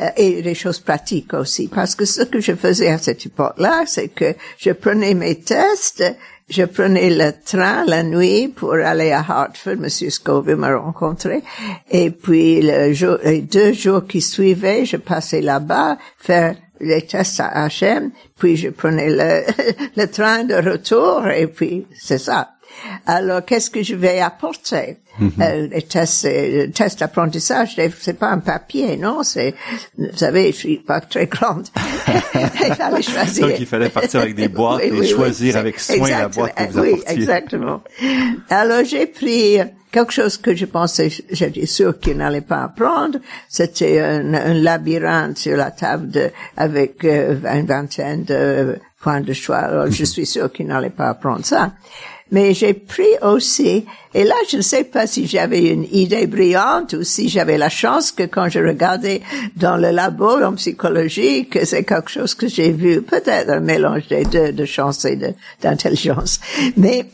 euh, 0.00 0.08
et 0.16 0.42
des 0.42 0.54
choses 0.54 0.80
pratiques 0.80 1.34
aussi, 1.34 1.68
parce 1.68 1.94
que 1.94 2.04
ce 2.04 2.22
que 2.22 2.40
je 2.40 2.52
faisais 2.52 2.88
à 2.88 2.98
cette 2.98 3.26
époque-là, 3.26 3.84
c'est 3.86 4.08
que 4.08 4.34
je 4.58 4.70
prenais 4.70 5.14
mes 5.14 5.36
tests 5.38 6.02
je 6.48 6.64
prenais 6.64 7.10
le 7.10 7.32
train 7.44 7.84
la 7.86 8.02
nuit 8.02 8.48
pour 8.48 8.74
aller 8.74 9.12
à 9.12 9.24
Hartford. 9.26 9.76
Monsieur 9.76 10.10
Scoville 10.10 10.56
m'a 10.56 10.76
rencontré. 10.76 11.42
Et 11.90 12.10
puis, 12.10 12.60
le 12.62 12.92
jour, 12.92 13.18
les 13.24 13.40
deux 13.40 13.72
jours 13.72 14.06
qui 14.06 14.20
suivaient, 14.20 14.84
je 14.84 14.96
passais 14.96 15.40
là-bas 15.40 15.96
faire 16.18 16.56
les 16.80 17.02
tests 17.02 17.40
à 17.40 17.68
HM, 17.68 18.10
puis 18.36 18.56
je 18.56 18.68
prenais 18.68 19.08
le, 19.08 19.44
le 19.96 20.06
train 20.06 20.44
de 20.44 20.54
retour, 20.54 21.26
et 21.28 21.46
puis 21.46 21.86
c'est 21.98 22.18
ça. 22.18 22.50
Alors, 23.06 23.44
qu'est-ce 23.44 23.70
que 23.70 23.82
je 23.82 23.94
vais 23.94 24.20
apporter? 24.20 24.98
Mm 25.18 25.28
-hmm. 25.28 25.68
Les 25.70 25.82
tests, 25.82 26.24
les 26.24 26.70
tests 26.70 26.98
d'apprentissage, 27.00 27.76
c'est 28.00 28.18
pas 28.18 28.30
un 28.30 28.40
papier, 28.40 28.96
non 28.96 29.22
C'est, 29.22 29.54
vous 29.98 30.16
savez, 30.16 30.52
je 30.52 30.56
suis 30.56 30.78
pas 30.78 31.00
très 31.00 31.26
grande. 31.26 31.66
il 32.68 32.74
fallait 32.74 33.02
choisir. 33.02 33.48
Donc, 33.48 33.60
il 33.60 33.66
fallait 33.66 33.94
partir 34.00 34.20
avec 34.20 34.34
des 34.34 34.48
boîtes 34.48 34.82
et 34.82 35.06
choisir 35.06 35.56
avec 35.56 35.78
soin 35.78 36.08
la 36.08 36.28
boîte 36.28 36.54
que 36.54 36.72
vous 36.72 36.80
Oui, 36.80 36.94
exactement. 37.06 37.78
Alors, 38.50 38.82
j'ai 38.84 39.06
pris 39.06 39.60
quelque 39.94 40.12
chose 40.12 40.36
que 40.38 40.54
je 40.56 40.66
pensais, 40.66 41.08
j'étais 41.30 41.66
sûr 41.66 41.98
qu'il 42.00 42.16
n'allait 42.16 42.40
pas 42.40 42.64
apprendre. 42.64 43.18
C'était 43.48 44.00
un, 44.00 44.34
un, 44.34 44.54
labyrinthe 44.54 45.38
sur 45.38 45.56
la 45.56 45.70
table 45.70 46.08
de, 46.10 46.30
avec 46.56 47.04
euh, 47.04 47.36
une 47.44 47.66
vingtaine 47.66 48.24
de 48.24 48.76
points 49.00 49.20
de 49.20 49.32
choix. 49.32 49.58
Alors, 49.58 49.90
je 49.90 50.02
mhm. 50.02 50.06
suis 50.06 50.26
sûr 50.26 50.52
qu'il 50.52 50.66
n'allait 50.66 50.90
pas 50.90 51.10
apprendre 51.10 51.44
ça. 51.44 51.72
Mais 52.34 52.52
j'ai 52.52 52.74
pris 52.74 53.14
aussi, 53.22 53.86
et 54.12 54.24
là, 54.24 54.34
je 54.50 54.56
ne 54.56 54.62
sais 54.62 54.82
pas 54.82 55.06
si 55.06 55.28
j'avais 55.28 55.68
une 55.68 55.86
idée 55.92 56.26
brillante 56.26 56.94
ou 56.94 57.04
si 57.04 57.28
j'avais 57.28 57.56
la 57.56 57.68
chance 57.68 58.10
que 58.10 58.24
quand 58.24 58.48
je 58.48 58.58
regardais 58.58 59.22
dans 59.54 59.76
le 59.76 59.92
labo 59.92 60.42
en 60.42 60.54
psychologie, 60.54 61.46
que 61.46 61.64
c'est 61.64 61.84
quelque 61.84 62.10
chose 62.10 62.34
que 62.34 62.48
j'ai 62.48 62.72
vu, 62.72 63.02
peut-être 63.02 63.50
un 63.50 63.60
mélange 63.60 64.08
de 64.08 64.64
chance 64.64 65.04
et 65.04 65.16
d'intelligence. 65.62 66.40
Mais 66.76 67.06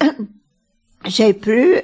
j'ai 1.05 1.35
pris, 1.35 1.75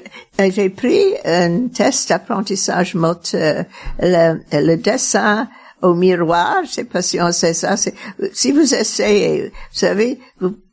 euh, 0.41 0.51
j'ai 0.51 0.71
pris 0.71 1.03
un 1.27 1.69
test 1.69 2.09
d'apprentissage 2.09 2.95
moteur, 2.95 3.67
le, 4.01 4.77
dessin 4.77 5.47
au 5.83 5.93
miroir, 5.93 6.63
je 6.65 6.71
sais 6.71 6.85
pas 6.85 7.03
si 7.03 7.21
on 7.21 7.33
sait 7.33 7.53
ça, 7.53 7.75
si 7.77 8.53
vous 8.53 8.75
essayez, 8.75 9.49
vous 9.49 9.79
savez, 9.79 10.21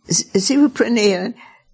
si 0.09 0.55
vous 0.55 0.69
prenez 0.69 1.33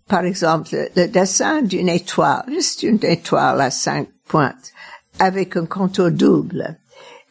par 0.09 0.25
exemple 0.25 0.89
le 0.95 1.07
dessin 1.07 1.61
d'une 1.61 1.87
étoile, 1.87 2.43
juste 2.49 2.83
une 2.83 2.99
étoile 3.03 3.61
à 3.61 3.71
cinq 3.71 4.09
pointes, 4.27 4.73
avec 5.19 5.55
un 5.55 5.65
contour 5.65 6.11
double, 6.11 6.77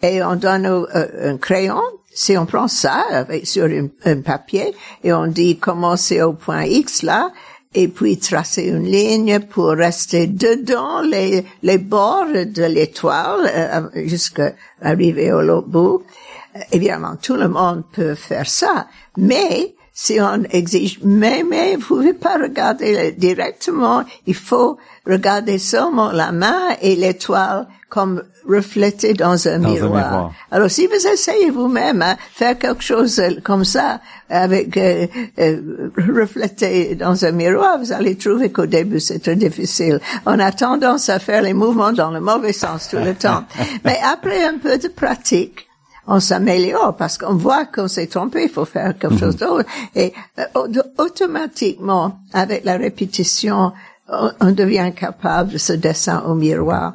et 0.01 0.23
on 0.23 0.37
donne 0.37 0.87
un 0.95 1.37
crayon, 1.39 1.83
si 2.15 2.37
on 2.39 2.47
prend 2.47 2.69
ça 2.69 3.27
sur 3.45 3.67
un, 4.05 4.21
papier 4.21 4.75
et 5.05 5.13
on 5.13 5.27
dit 5.27 5.59
commencer 5.59 6.23
au 6.23 6.33
point 6.33 6.65
X 6.65 7.03
là, 7.03 7.33
et 7.75 7.89
puis 7.89 8.19
tracer 8.19 8.63
une 8.63 8.85
ligne 8.85 9.41
pour 9.41 9.69
rester 9.69 10.27
dedans 10.27 11.03
les, 11.03 11.45
les 11.63 11.79
bords 11.79 12.27
de 12.27 12.65
l'étoile 12.65 13.51
euh, 13.55 14.07
jusqu'à 14.07 14.55
arriver 14.81 15.33
au 15.33 15.63
bout. 15.63 16.03
Évidemment, 16.73 17.17
tout 17.21 17.35
le 17.35 17.49
monde 17.49 17.85
peut 17.93 18.15
faire 18.15 18.49
ça, 18.49 18.89
mais 19.17 19.75
si 20.01 20.21
on 20.21 20.45
exige, 20.51 21.01
mais, 21.03 21.43
mais 21.43 21.75
vous 21.75 21.97
pouvez 21.97 22.13
pas 22.13 22.39
regarder 22.39 23.11
directement, 23.19 24.05
il 24.29 24.35
faut 24.37 24.79
regarder 25.05 25.59
seulement 25.59 26.13
la 26.13 26.31
main 26.31 26.69
et 26.81 26.95
l'étoile 26.95 27.67
comme 27.89 28.23
reflétée 28.49 29.13
dans 29.15 29.49
un, 29.49 29.59
miroir. 29.59 30.31
Alors 30.53 30.71
si 30.71 30.87
vous 30.87 31.05
essayez 31.13 31.51
vous-même 31.51 32.01
à 32.03 32.17
faire 32.33 32.57
quelque 32.57 32.85
chose 32.85 33.21
comme 33.43 33.65
ça, 33.65 34.01
avec 34.31 34.77
euh, 34.77 35.09
euh, 35.41 35.91
reflété 35.97 36.95
dans 36.95 37.25
un 37.25 37.33
miroir, 37.33 37.81
vous 37.81 37.91
allez 37.91 38.17
trouver 38.17 38.53
qu'au 38.53 38.67
début 38.67 39.01
c'est 39.01 39.19
très 39.19 39.35
difficile. 39.35 39.99
On 40.27 40.39
a 40.39 40.53
tendance 40.53 41.09
à 41.09 41.19
faire 41.19 41.43
les 41.43 41.55
mouvements 41.55 41.93
dans 41.93 42.13
le 42.13 42.21
mauvais 42.21 42.53
sens 42.53 42.89
tout 42.89 42.99
le 42.99 43.17
temps. 43.17 43.43
Mais 43.85 43.99
après 44.05 44.45
un 44.45 44.59
peu 44.59 44.79
de 44.79 44.87
pratique, 44.87 45.68
on 46.09 46.21
s'améliore 46.21 46.97
parce 46.97 47.19
qu'on 47.19 47.35
voit 47.35 47.67
qu'on 47.67 47.87
s'est 47.87 48.07
trompé, 48.07 48.45
il 48.45 48.49
faut 48.49 48.65
faire 48.65 48.99
quelque 48.99 49.19
chose 49.19 49.35
mhm. 49.35 49.47
d'autre. 49.47 49.69
Et 49.95 50.13
euh, 50.39 50.83
automatiquement, 50.97 52.19
avec 52.33 52.65
la 52.65 52.79
répétition, 52.79 53.73
on, 54.09 54.53
devient 54.53 54.91
capable 54.97 55.53
de 55.53 55.59
ce 55.59 55.75
dessin 55.75 56.23
au 56.27 56.35
miroir. 56.35 56.95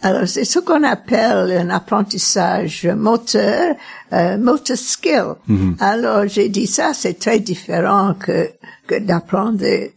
Alors, 0.00 0.26
c'est 0.26 0.46
ce 0.46 0.58
qu'on 0.58 0.82
appelle 0.82 1.52
un 1.52 1.68
apprentissage 1.68 2.86
moteur, 2.86 3.76
euh, 4.14 4.38
motor 4.38 4.76
skill. 4.78 5.34
Mhm. 5.46 5.76
Alors, 5.80 6.26
j'ai 6.26 6.48
dit 6.48 6.66
ça, 6.66 6.94
c'est 6.94 7.18
très 7.18 7.40
différent 7.40 8.14
que, 8.14 8.50
que 8.86 8.98
d'apprendre 8.98 9.58
des, 9.58 9.94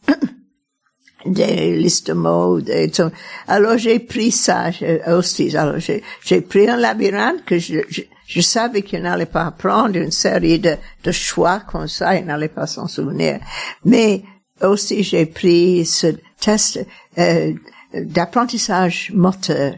des 1.26 1.78
listes 1.78 2.07
de 2.07 2.13
mots. 2.13 2.59
tout. 2.59 3.11
Alors, 3.47 3.78
j'ai 3.78 3.99
pris 3.99 4.32
ça 4.32 4.72
aussi. 5.07 5.55
Alors, 5.55 5.76
j'ai 5.78 6.41
pris 6.41 6.70
un 6.70 6.78
labyrinthe 6.78 7.45
que 7.45 7.59
je, 7.59 7.80
je 7.89 8.01
je 8.28 8.41
savais 8.41 8.82
qu'il 8.82 9.01
n'allait 9.01 9.25
pas 9.25 9.49
prendre 9.51 9.95
une 9.95 10.11
série 10.11 10.59
de, 10.59 10.78
choix 11.11 11.61
comme 11.61 11.88
ça, 11.88 12.15
il 12.15 12.25
n'allait 12.25 12.49
pas 12.49 12.67
s'en 12.67 12.88
souvenir. 12.88 13.39
Mais 13.86 14.23
aussi 14.61 15.01
j'ai 15.03 15.25
pris 15.25 15.86
ce 15.86 16.07
test 16.39 16.86
euh, 17.17 17.53
d'apprentissage 17.93 19.11
moteur 19.13 19.75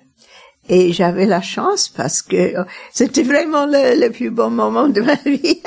et 0.69 0.93
j'avais 0.93 1.25
la 1.25 1.41
chance 1.41 1.89
parce 1.89 2.21
que 2.21 2.53
c'était 2.91 3.23
vraiment 3.23 3.65
le, 3.65 3.99
le, 3.99 4.11
plus 4.11 4.29
bon 4.29 4.51
moment 4.51 4.87
de 4.87 5.01
ma 5.01 5.15
vie. 5.25 5.61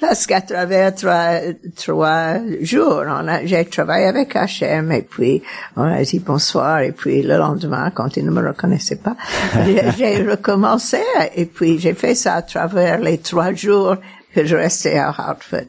parce 0.00 0.26
qu'à 0.26 0.40
travers 0.40 0.94
trois, 0.94 1.40
trois 1.76 2.38
jours, 2.62 3.04
j'ai 3.44 3.64
travaillé 3.66 4.06
avec 4.06 4.34
HM 4.34 4.90
et 4.92 5.02
puis 5.02 5.42
on 5.76 5.82
a 5.82 6.02
dit 6.02 6.20
bonsoir 6.20 6.80
et 6.80 6.92
puis 6.92 7.22
le 7.22 7.36
lendemain, 7.36 7.90
quand 7.90 8.16
ils 8.16 8.24
ne 8.24 8.30
me 8.30 8.46
reconnaissaient 8.48 8.96
pas, 8.96 9.16
j'ai 9.98 10.22
recommencé 10.22 11.02
et 11.36 11.44
puis 11.44 11.78
j'ai 11.78 11.94
fait 11.94 12.14
ça 12.14 12.36
à 12.36 12.42
travers 12.42 12.98
les 12.98 13.18
trois 13.18 13.52
jours 13.52 13.96
que 14.34 14.44
je 14.44 14.56
restais 14.56 14.98
à 14.98 15.08
Hartford. 15.08 15.68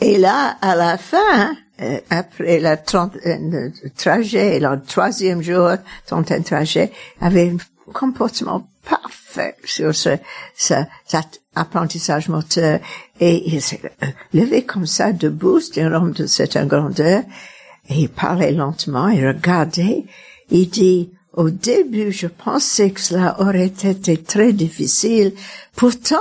Et 0.00 0.18
là, 0.18 0.56
à 0.60 0.74
la 0.74 0.96
fin, 0.96 1.18
euh, 1.18 1.52
après 2.10 2.60
la 2.60 2.76
trente, 2.76 3.16
euh, 3.26 3.70
le 3.82 3.90
trajet, 3.90 4.60
le 4.60 4.80
troisième 4.82 5.42
jour, 5.42 5.70
ton 6.06 6.22
trajet, 6.22 6.92
avait 7.20 7.50
un 7.50 7.92
comportement 7.92 8.68
parfait 8.88 9.56
sur 9.64 9.94
ce, 9.94 10.10
ce 10.56 10.74
cet 11.06 11.42
apprentissage 11.54 12.28
moteur 12.28 12.80
et 13.20 13.54
il 13.54 13.60
s'est 13.60 13.80
euh, 14.02 14.06
levé 14.32 14.64
comme 14.64 14.86
ça 14.86 15.12
debout, 15.12 15.60
c'était 15.60 15.82
un 15.82 15.92
homme 15.92 16.12
de 16.12 16.26
cette 16.26 16.56
grandeur 16.66 17.22
et 17.88 17.94
il 17.94 18.08
parlait 18.08 18.52
lentement, 18.52 19.08
il 19.08 19.26
regardait, 19.26 20.04
il 20.50 20.68
dit, 20.68 21.10
au 21.34 21.50
début, 21.50 22.12
je 22.12 22.26
pensais 22.26 22.90
que 22.90 23.00
cela 23.00 23.40
aurait 23.40 23.66
été 23.66 24.22
très 24.22 24.52
difficile. 24.52 25.32
Pourtant, 25.74 26.16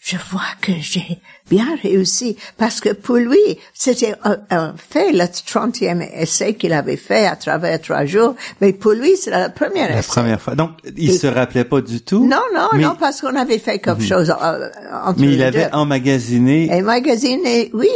je 0.00 0.16
vois 0.30 0.42
que 0.60 0.72
j'ai 0.78 1.18
bien 1.50 1.66
réussi 1.82 2.36
parce 2.56 2.80
que 2.80 2.90
pour 2.90 3.16
lui, 3.16 3.58
c'était 3.72 4.14
un, 4.24 4.74
fait 4.76 5.12
le 5.12 5.24
30e 5.24 6.06
essai 6.14 6.54
qu'il 6.54 6.72
avait 6.72 6.96
fait 6.96 7.26
à 7.26 7.36
travers 7.36 7.80
trois 7.80 8.04
jours, 8.06 8.34
mais 8.60 8.72
pour 8.72 8.92
lui, 8.92 9.16
c'est 9.16 9.30
la 9.30 9.50
première 9.50 9.94
la 9.94 10.02
première 10.02 10.40
fois. 10.40 10.54
Donc, 10.54 10.70
il 10.96 11.12
se 11.12 11.26
rappelait 11.26 11.64
pas 11.64 11.80
du 11.80 12.00
tout. 12.00 12.26
Non, 12.26 12.42
non, 12.54 12.78
non, 12.78 12.96
parce 12.98 13.20
qu'on 13.20 13.34
avait 13.36 13.58
fait 13.58 13.78
quelque 13.78 14.00
mhm. 14.00 14.08
chose 14.08 14.30
euh, 14.30 14.68
entre 15.04 15.20
Mais 15.20 15.32
il 15.32 15.42
avait 15.42 15.72
emmagasiné. 15.72 16.66
Et 16.66 16.82
emmagasiné, 16.82 17.70
oui. 17.74 17.88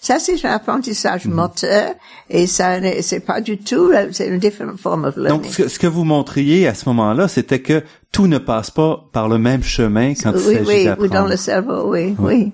Ça, 0.00 0.18
c'est 0.18 0.44
un 0.44 0.50
apprentissage 0.50 1.26
mhm. 1.26 1.34
moteur 1.34 1.94
et 2.30 2.46
ça, 2.46 2.78
c'est 3.02 3.20
pas 3.20 3.40
du 3.40 3.58
tout, 3.58 3.92
c'est 4.12 4.28
une 4.28 4.38
différente 4.38 4.80
forme 4.80 5.12
de 5.14 5.22
learning. 5.22 5.42
Donc, 5.42 5.70
ce 5.70 5.78
que, 5.78 5.86
vous 5.86 6.04
montriez 6.04 6.66
à 6.66 6.74
ce 6.74 6.88
moment-là, 6.88 7.28
c'était 7.28 7.60
que 7.60 7.82
tout 8.12 8.26
ne 8.26 8.38
passe 8.38 8.70
pas 8.70 9.04
par 9.12 9.28
le 9.28 9.38
même 9.38 9.62
chemin 9.62 10.12
quand 10.14 10.32
il 10.34 10.40
s'agit 10.40 10.58
Oui, 10.66 10.88
oui, 10.88 10.90
ou 10.98 11.08
dans 11.08 11.26
le 11.26 11.36
cerveau, 11.36 11.90
oui, 11.90 12.14
oui 12.18 12.52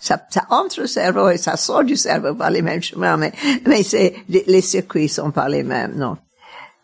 ça, 0.00 0.18
ça 0.30 0.46
entre 0.48 0.80
le 0.80 0.86
cerveau 0.86 1.28
et 1.28 1.36
ça 1.36 1.56
sort 1.56 1.84
du 1.84 1.96
cerveau 1.96 2.34
par 2.34 2.50
les 2.50 2.62
mêmes 2.62 2.82
chemins, 2.82 3.16
mais, 3.16 3.32
mais 3.66 3.82
c'est, 3.82 4.14
les, 4.28 4.60
circuits 4.62 5.08
sont 5.08 5.30
pas 5.30 5.48
les 5.48 5.62
mêmes, 5.62 5.92
non. 5.96 6.16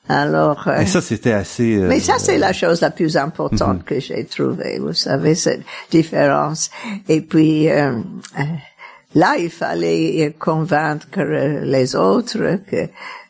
Alors. 0.08 0.68
Euh, 0.68 0.84
ça, 0.86 1.00
c'était 1.00 1.32
assez. 1.32 1.78
Euh, 1.78 1.88
mais 1.88 1.98
ça, 1.98 2.14
c'est 2.18 2.38
la 2.38 2.52
chose 2.52 2.80
la 2.80 2.90
plus 2.90 3.16
importante 3.16 3.78
mhm. 3.78 3.82
que 3.82 3.98
j'ai 3.98 4.24
trouvée. 4.24 4.78
Vous 4.78 4.92
savez 4.92 5.34
cette 5.34 5.62
différence. 5.90 6.70
Et 7.08 7.22
puis 7.22 7.68
euh, 7.68 7.90
euh 8.38 8.42
là, 9.16 9.34
il 9.38 9.50
fallait 9.50 10.36
convaincre 10.38 11.22
les 11.22 11.96
autres 11.96 12.60
que 12.70 12.88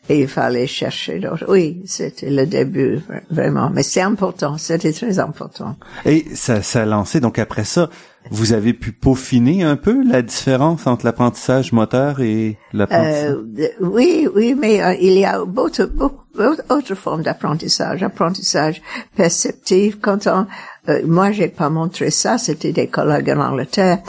il 0.09 0.27
fallait 0.27 0.67
chercher 0.67 1.19
d'autres. 1.19 1.45
Oui, 1.47 1.81
c'était 1.85 2.29
le 2.29 2.45
début 2.45 2.99
vraiment. 3.29 3.69
Mais 3.69 3.83
c'est 3.83 4.01
important. 4.01 4.57
C'était 4.57 4.93
très 4.93 5.19
important. 5.19 5.75
Et 6.05 6.25
ça, 6.33 6.61
ça 6.61 6.83
a 6.83 6.85
lancé 6.85 7.19
donc 7.19 7.39
après 7.39 7.63
ça 7.63 7.89
vous 8.31 8.53
avez 8.53 8.73
pu 8.73 8.91
peaufiner 8.91 9.63
un 9.63 9.75
peu 9.75 10.03
la 10.03 10.21
différence 10.21 10.87
entre 10.87 11.05
l'apprentissage 11.05 11.71
moteur 11.71 12.19
et 12.19 12.57
l'apprentissage? 12.73 13.35
Euh, 13.59 13.67
oui, 13.81 14.27
oui, 14.35 14.55
mais 14.57 14.83
euh, 14.83 14.95
il 14.99 15.13
y 15.13 15.25
a 15.25 15.43
beaucoup, 15.45 15.87
beaucoup 15.93 16.23
autres 16.69 16.95
formes 16.95 17.23
d'apprentissage. 17.23 18.03
Apprentissage 18.03 18.81
perceptif. 19.15 19.99
Quand 20.01 20.27
on, 20.27 20.45
euh, 20.89 21.01
moi, 21.05 21.31
j'ai 21.31 21.47
pas 21.47 21.69
montré 21.69 22.11
ça, 22.11 22.37
c'était 22.37 22.71
des 22.71 22.87
collègues 22.87 23.29
en 23.29 23.41
Angleterre. 23.41 23.99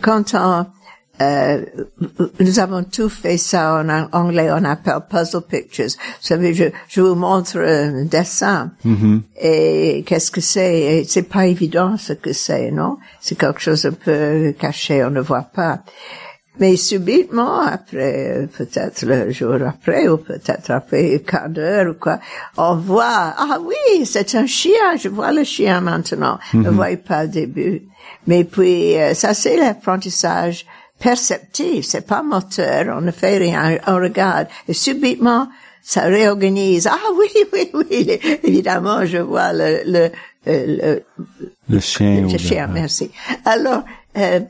Quand 0.00 0.34
on 0.34 0.66
euh, 1.20 1.64
nous 2.40 2.58
avons 2.58 2.84
tout 2.84 3.08
fait 3.08 3.36
ça 3.38 3.82
en 3.82 4.08
anglais, 4.12 4.50
on 4.52 4.64
appelle 4.64 5.00
puzzle 5.10 5.42
pictures. 5.42 5.86
Vous 5.86 6.26
savez, 6.26 6.54
je, 6.54 6.64
je 6.88 7.00
vous 7.00 7.14
montre 7.14 7.58
un 7.58 8.04
dessin. 8.04 8.72
Mm-hmm. 8.84 9.20
Et 9.40 10.04
qu'est-ce 10.06 10.30
que 10.30 10.40
c'est? 10.40 11.04
C'est 11.08 11.28
pas 11.28 11.46
évident 11.46 11.96
ce 11.96 12.12
que 12.12 12.32
c'est, 12.32 12.70
non? 12.70 12.98
C'est 13.20 13.36
quelque 13.36 13.60
chose 13.60 13.84
un 13.86 13.92
peu 13.92 14.54
caché, 14.58 15.04
on 15.04 15.10
ne 15.10 15.20
voit 15.20 15.42
pas. 15.52 15.80
Mais 16.60 16.74
subitement, 16.76 17.60
après, 17.60 18.48
peut-être 18.56 19.06
le 19.06 19.30
jour 19.30 19.58
après, 19.64 20.08
ou 20.08 20.16
peut-être 20.16 20.70
après 20.72 21.14
un 21.14 21.18
quart 21.18 21.48
d'heure 21.48 21.92
ou 21.92 21.94
quoi, 21.94 22.18
on 22.56 22.74
voit, 22.74 23.34
ah 23.36 23.58
oui, 23.62 24.04
c'est 24.04 24.34
un 24.34 24.46
chien, 24.46 24.96
je 25.00 25.08
vois 25.08 25.30
le 25.30 25.44
chien 25.44 25.80
maintenant. 25.80 26.38
Je 26.52 26.58
ne 26.58 26.64
mm-hmm. 26.64 26.70
voyais 26.70 26.96
pas 26.96 27.24
au 27.24 27.28
début. 27.28 27.82
Mais 28.26 28.42
puis, 28.42 28.96
euh, 29.00 29.14
ça 29.14 29.34
c'est 29.34 29.56
l'apprentissage 29.56 30.66
perceptif, 30.98 31.86
c'est 31.86 32.06
pas 32.06 32.22
moteur, 32.22 32.96
on 32.96 33.00
ne 33.00 33.10
fait 33.10 33.38
rien, 33.38 33.78
on 33.86 33.96
regarde, 33.96 34.48
et 34.66 34.72
subitement, 34.72 35.48
ça 35.82 36.02
réorganise. 36.02 36.86
Ah 36.86 36.98
oui, 37.16 37.28
oui, 37.52 37.70
oui, 37.74 38.18
évidemment, 38.42 39.06
je 39.06 39.18
vois 39.18 39.52
le, 39.52 39.82
le, 39.86 40.10
le, 40.46 41.02
le 41.68 41.80
chien. 41.80 42.26
Le 42.30 42.38
chien, 42.38 42.66
merci. 42.66 43.10
Alors, 43.44 43.84
euh, 44.16 44.40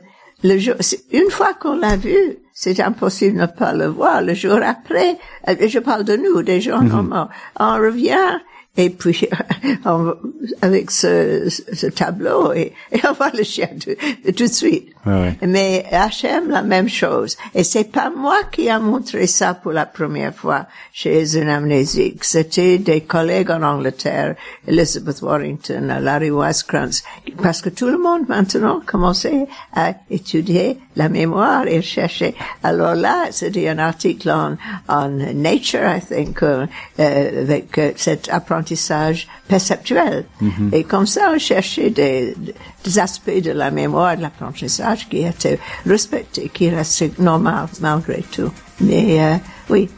le 0.43 0.57
jour, 0.57 0.75
une 1.11 1.29
fois 1.29 1.53
qu'on 1.53 1.77
l'a 1.77 1.95
vu, 1.97 2.37
c'est 2.53 2.79
impossible 2.79 3.35
de 3.35 3.41
ne 3.41 3.45
pas 3.45 3.73
le 3.73 3.87
voir. 3.87 4.21
Le 4.21 4.33
jour 4.33 4.59
après, 4.63 5.17
euh, 5.47 5.55
je 5.67 5.79
parle 5.79 6.03
de 6.03 6.15
nous, 6.17 6.41
des 6.43 6.61
gens 6.61 6.81
normaux, 6.81 7.27
on 7.59 7.73
revient 7.75 8.39
et 8.77 8.89
puis, 8.89 9.27
on, 9.85 10.13
avec 10.61 10.89
ce, 10.89 11.49
ce 11.49 11.87
tableau, 11.87 12.53
et, 12.53 12.73
et, 12.91 12.99
on 13.07 13.13
voit 13.13 13.31
le 13.31 13.43
chien 13.43 13.67
tout, 13.79 13.91
tout 14.25 14.43
de 14.43 14.47
suite. 14.47 14.89
Ouais, 15.05 15.37
Mais 15.41 15.85
HM, 15.91 16.49
la 16.49 16.61
même 16.61 16.89
chose. 16.89 17.37
Et 17.55 17.63
c'est 17.63 17.89
pas 17.89 18.11
moi 18.13 18.37
qui 18.51 18.69
a 18.69 18.79
montré 18.79 19.27
ça 19.27 19.53
pour 19.53 19.71
la 19.71 19.85
première 19.85 20.35
fois 20.35 20.65
chez 20.91 21.41
un 21.41 21.47
amnésique. 21.47 22.25
C'était 22.25 22.77
des 22.79 23.01
collègues 23.01 23.49
en 23.49 23.63
Angleterre, 23.63 24.35
Elizabeth 24.67 25.21
Warrington, 25.21 25.99
Larry 26.01 26.31
Waskrantz, 26.31 27.03
parce 27.41 27.61
que 27.61 27.69
tout 27.69 27.87
le 27.87 27.97
monde 27.97 28.27
maintenant 28.27 28.81
commençait 28.85 29.47
à 29.73 29.93
étudier 30.09 30.77
la 30.97 31.07
mémoire 31.07 31.65
et 31.65 31.81
chercher. 31.81 32.35
Alors 32.61 32.95
là, 32.95 33.27
c'était 33.31 33.69
un 33.69 33.79
article 33.79 34.29
en, 34.29 34.57
en 34.89 35.07
Nature, 35.07 35.79
I 35.85 36.01
think, 36.01 36.43
euh, 36.43 36.67
avec 36.97 37.77
euh, 37.77 37.91
cet 37.95 38.27
apprentissage 38.29 39.27
perceptuel. 39.49 40.25
Et 40.71 40.83
comme 40.83 41.07
ça, 41.07 41.31
on 41.33 41.39
cherchait 41.39 41.89
des, 41.89 42.35
des 42.83 42.99
aspects 42.99 43.41
de 43.41 43.51
la 43.51 43.71
mémoire, 43.71 44.15
de 44.15 44.21
l'apprentissage 44.21 45.09
qui 45.09 45.25
étaient 45.25 45.59
respectés, 45.85 46.49
qui 46.53 46.69
restaient 46.69 47.11
normal 47.17 47.67
malgré 47.81 48.21
tout. 48.21 48.51
Mais 48.79 49.21
euh, 49.21 49.35
oui, 49.69 49.89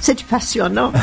c'est 0.00 0.24
passionnant. 0.24 0.92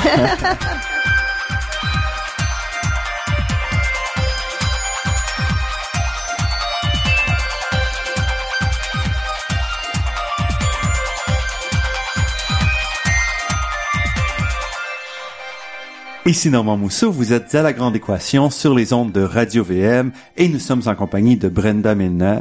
Ici 16.28 16.50
Normand 16.50 16.76
Mousseau, 16.76 17.10
vous 17.10 17.32
êtes 17.32 17.56
à 17.56 17.62
la 17.62 17.72
Grande 17.72 17.96
Équation 17.96 18.50
sur 18.50 18.76
les 18.76 18.92
ondes 18.92 19.14
de 19.14 19.22
Radio 19.22 19.64
VM 19.64 20.12
et 20.36 20.50
nous 20.50 20.60
sommes 20.60 20.82
en 20.86 20.94
compagnie 20.94 21.38
de 21.38 21.48
Brenda 21.48 21.96
Milner. 21.96 22.40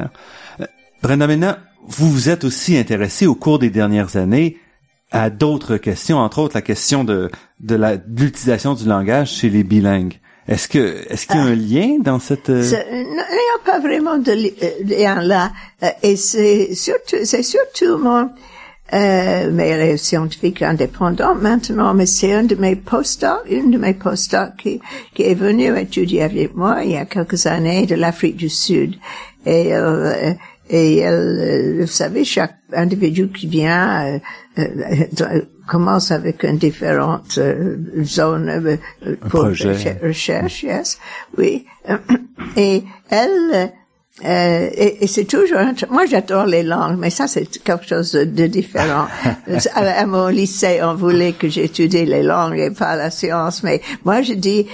Euh, 0.59 0.65
Brenda 1.01 1.25
Milner, 1.25 1.53
vous 1.87 2.11
vous 2.11 2.29
êtes 2.29 2.43
aussi 2.43 2.77
intéressée 2.77 3.27
au 3.27 3.35
cours 3.35 3.59
des 3.59 3.69
dernières 3.69 4.17
années 4.17 4.57
à 5.11 5.29
d'autres 5.29 5.77
questions, 5.77 6.17
entre 6.17 6.39
autres 6.39 6.55
la 6.55 6.61
question 6.61 7.05
de, 7.05 7.31
l'utilisation 7.61 8.73
du 8.73 8.85
langage 8.85 9.31
chez 9.31 9.49
les 9.49 9.63
bilingues. 9.63 10.19
Est-ce 10.49 10.67
que, 10.67 11.05
est-ce 11.09 11.25
qu'il 11.25 11.37
y 11.37 11.39
a 11.39 11.43
un 11.43 11.55
lien 11.55 11.97
dans 12.01 12.19
cette... 12.19 12.49
euh, 12.49 12.63
C'est- 12.63 12.87
Il 12.91 13.03
n'y 13.05 13.19
a 13.19 13.65
pas 13.65 13.79
vraiment 13.79 14.17
de 14.17 14.31
euh, 14.31 14.69
lien 14.83 15.21
là. 15.21 15.51
Euh, 15.83 15.87
Et 16.03 16.17
c'est 16.17 16.75
surtout, 16.75 17.17
c'est 17.23 17.43
surtout 17.43 17.97
mon, 17.97 18.29
euh, 18.93 19.49
mais 19.51 19.67
elle 19.69 19.81
est 19.81 19.97
scientifique 19.97 20.61
indépendante 20.61 21.41
maintenant, 21.41 21.93
mais 21.93 22.05
c'est 22.05 22.33
un 22.33 22.43
de 22.43 22.55
mes 22.55 22.75
postdocs, 22.75 23.43
une 23.49 23.71
de 23.71 23.77
mes 23.77 23.93
postdocs 23.93 24.55
qui, 24.57 24.79
qui 25.13 25.23
est 25.23 25.35
venue 25.35 25.77
étudier 25.77 26.23
avec 26.23 26.55
moi 26.55 26.83
il 26.83 26.91
y 26.91 26.97
a 26.97 27.05
quelques 27.05 27.45
années 27.45 27.85
de 27.85 27.95
l'Afrique 27.95 28.37
du 28.37 28.49
Sud. 28.49 28.95
Et, 29.45 29.73
euh, 29.73 30.33
et 30.69 30.97
elle, 30.97 31.39
euh, 31.39 31.81
vous 31.81 31.87
savez, 31.87 32.23
chaque 32.25 32.55
individu 32.73 33.29
qui 33.29 33.47
vient 33.47 34.05
euh, 34.05 34.19
euh, 34.59 35.41
commence 35.65 36.11
avec 36.11 36.43
une 36.43 36.57
différente 36.57 37.39
zone 38.03 38.77
pour 39.29 39.43
recherche, 39.43 40.63
yes, 40.63 40.97
oui. 41.37 41.65
Et 42.57 42.83
elle, 43.09 43.71
euh, 44.25 44.69
et, 44.73 45.03
et 45.03 45.07
c'est 45.07 45.25
toujours, 45.25 45.59
moi 45.91 46.05
j'adore 46.07 46.47
les 46.47 46.63
langues, 46.63 46.97
mais 46.97 47.11
ça 47.11 47.27
c'est 47.27 47.45
quelque 47.63 47.85
chose 47.87 48.13
de, 48.13 48.47
différent. 48.47 49.05
à, 49.75 49.79
à 50.01 50.05
mon 50.07 50.27
lycée, 50.29 50.79
on 50.81 50.95
voulait 50.95 51.33
que 51.33 51.47
j'étudie 51.49 52.03
les 52.05 52.23
langues 52.23 52.57
et 52.57 52.71
pas 52.71 52.95
la 52.95 53.11
science, 53.11 53.61
mais 53.61 53.79
moi 54.05 54.23
je 54.23 54.33
dis 54.33 54.65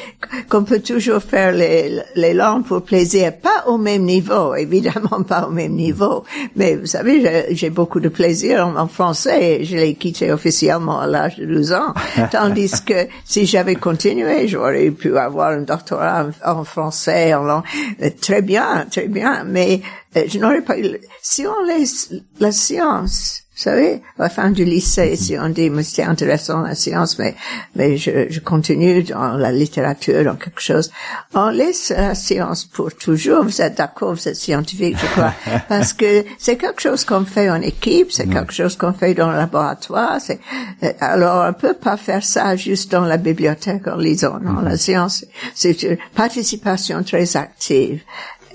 qu'on 0.50 0.64
peut 0.64 0.80
toujours 0.80 1.22
faire 1.22 1.52
les, 1.52 2.00
les 2.16 2.34
langues 2.34 2.64
pour 2.64 2.84
plaisir, 2.84 3.34
pas 3.36 3.66
au 3.68 3.78
même 3.78 4.04
niveau, 4.04 4.56
évidemment 4.56 5.24
pas 5.28 5.46
au 5.48 5.52
même 5.52 5.74
niveau, 5.74 6.24
mais 6.56 6.76
vous 6.78 6.86
savez, 6.86 7.48
j'ai- 7.52 7.70
beaucoup 7.70 8.00
de 8.00 8.10
plaisir 8.10 8.66
en, 8.68 8.78
en 8.78 8.88
français, 8.88 9.60
et 9.62 9.66
je 9.66 9.76
l'ai 9.76 9.96
quitté 9.96 10.32
officiellement 10.32 11.00
à 11.02 11.08
l'âge 11.08 11.38
de 11.38 11.46
12 11.46 11.74
ans, 11.74 11.94
tandis 12.32 12.72
que 12.86 13.08
si 13.26 13.46
j'avais 13.46 13.76
continué, 13.76 14.48
j'aurais 14.48 14.90
pu 14.92 15.18
avoir 15.18 15.50
un 15.50 15.62
doctorat 15.64 16.28
en, 16.46 16.60
en 16.60 16.64
français, 16.64 17.34
en 17.34 17.44
langue, 17.44 17.64
Euh, 18.02 18.10
très 18.22 18.42
bien, 18.42 18.86
très 18.92 19.08
bien, 19.08 19.33
mais 19.46 19.82
euh, 20.16 20.24
je 20.28 20.38
n'aurais 20.40 20.62
pas 20.62 20.78
eu, 20.78 20.98
si 21.22 21.46
on 21.48 21.66
laisse 21.66 22.14
la 22.40 22.52
science, 22.52 23.44
vous 23.56 23.62
savez, 23.62 24.02
à 24.18 24.24
la 24.24 24.30
fin 24.30 24.50
du 24.50 24.66
lycée, 24.66 25.16
si 25.16 25.38
on 25.38 25.48
dit, 25.50 25.70
mais 25.70 25.84
c'est 25.84 26.02
intéressant 26.02 26.62
la 26.62 26.74
science, 26.74 27.20
mais, 27.20 27.36
mais 27.76 27.98
je, 27.98 28.26
je 28.28 28.40
continue 28.40 29.04
dans 29.04 29.38
la 29.38 29.52
littérature, 29.52 30.24
dans 30.24 30.36
quelque 30.36 30.60
chose. 30.60 30.90
On 31.36 31.50
laisse 31.50 31.92
la 31.96 32.16
science 32.16 32.66
pour 32.66 32.96
toujours. 32.96 33.44
Vous 33.44 33.62
êtes 33.62 33.78
d'accord, 33.78 34.16
vous 34.16 34.28
êtes 34.28 34.38
scientifique, 34.38 34.98
je 35.00 35.06
crois. 35.06 35.36
parce 35.70 35.94
que 35.94 36.26
c'est 36.40 36.58
quelque 36.58 36.82
chose 36.82 37.06
qu'on 37.06 37.26
fait 37.26 37.52
en 37.52 37.62
équipe, 37.62 38.12
c'est 38.12 38.28
quelque 38.28 38.54
chose 38.54 38.76
qu'on 38.76 38.94
fait 38.94 39.14
dans 39.14 39.30
le 39.30 39.38
laboratoire. 39.38 40.20
C'est, 40.20 40.40
euh, 40.82 40.92
alors, 41.00 41.46
on 41.48 41.54
peut 41.54 41.76
pas 41.76 41.96
faire 41.96 42.24
ça 42.24 42.56
juste 42.56 42.92
dans 42.92 43.06
la 43.06 43.18
bibliothèque 43.18 43.88
en 43.88 43.98
lisant. 43.98 44.40
Non, 44.42 44.62
la 44.62 44.78
science, 44.78 45.26
c'est 45.54 45.84
une 45.84 45.98
participation 46.16 47.04
très 47.04 47.38
active. 47.38 48.02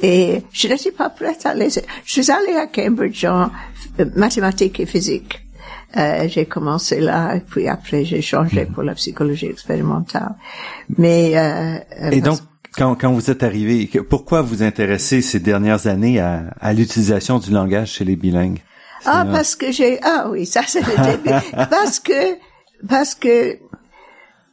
Et 0.02 0.42
je 0.52 0.68
n'étais 0.68 0.92
pas 0.92 1.10
prête 1.10 1.44
à 1.44 1.50
aller. 1.50 1.68
Je 2.04 2.12
suis 2.12 2.30
allée 2.30 2.56
à 2.56 2.66
Cambridge 2.66 3.24
en 3.24 3.50
euh, 4.00 4.04
mathématiques 4.14 4.80
et 4.80 4.86
physique. 4.86 5.40
Euh, 5.96 6.28
j'ai 6.28 6.44
commencé 6.44 7.00
là, 7.00 7.36
et 7.36 7.40
puis 7.40 7.66
après 7.66 8.04
j'ai 8.04 8.20
changé 8.20 8.66
pour 8.66 8.82
la 8.82 8.94
psychologie 8.94 9.46
expérimentale. 9.46 10.34
Mais 10.98 11.32
euh, 11.36 11.78
euh, 12.02 12.10
Et 12.10 12.20
donc, 12.20 12.40
quand, 12.76 12.94
quand 12.94 13.10
vous 13.10 13.30
êtes 13.30 13.42
arrivé, 13.42 13.90
pourquoi 14.08 14.42
vous 14.42 14.62
intéressez 14.62 15.22
ces 15.22 15.40
dernières 15.40 15.86
années 15.86 16.20
à, 16.20 16.42
à 16.60 16.74
l'utilisation 16.74 17.38
du 17.38 17.50
langage 17.50 17.92
chez 17.92 18.04
les 18.04 18.16
bilingues? 18.16 18.60
Ah, 19.06 19.24
parce 19.30 19.56
que 19.56 19.72
j'ai, 19.72 19.98
ah 20.02 20.28
oui, 20.30 20.44
ça 20.44 20.60
c'est 20.66 20.82
le 20.82 21.10
début. 21.10 21.34
parce 21.70 22.00
que, 22.00 22.36
parce 22.86 23.14
que, 23.14 23.56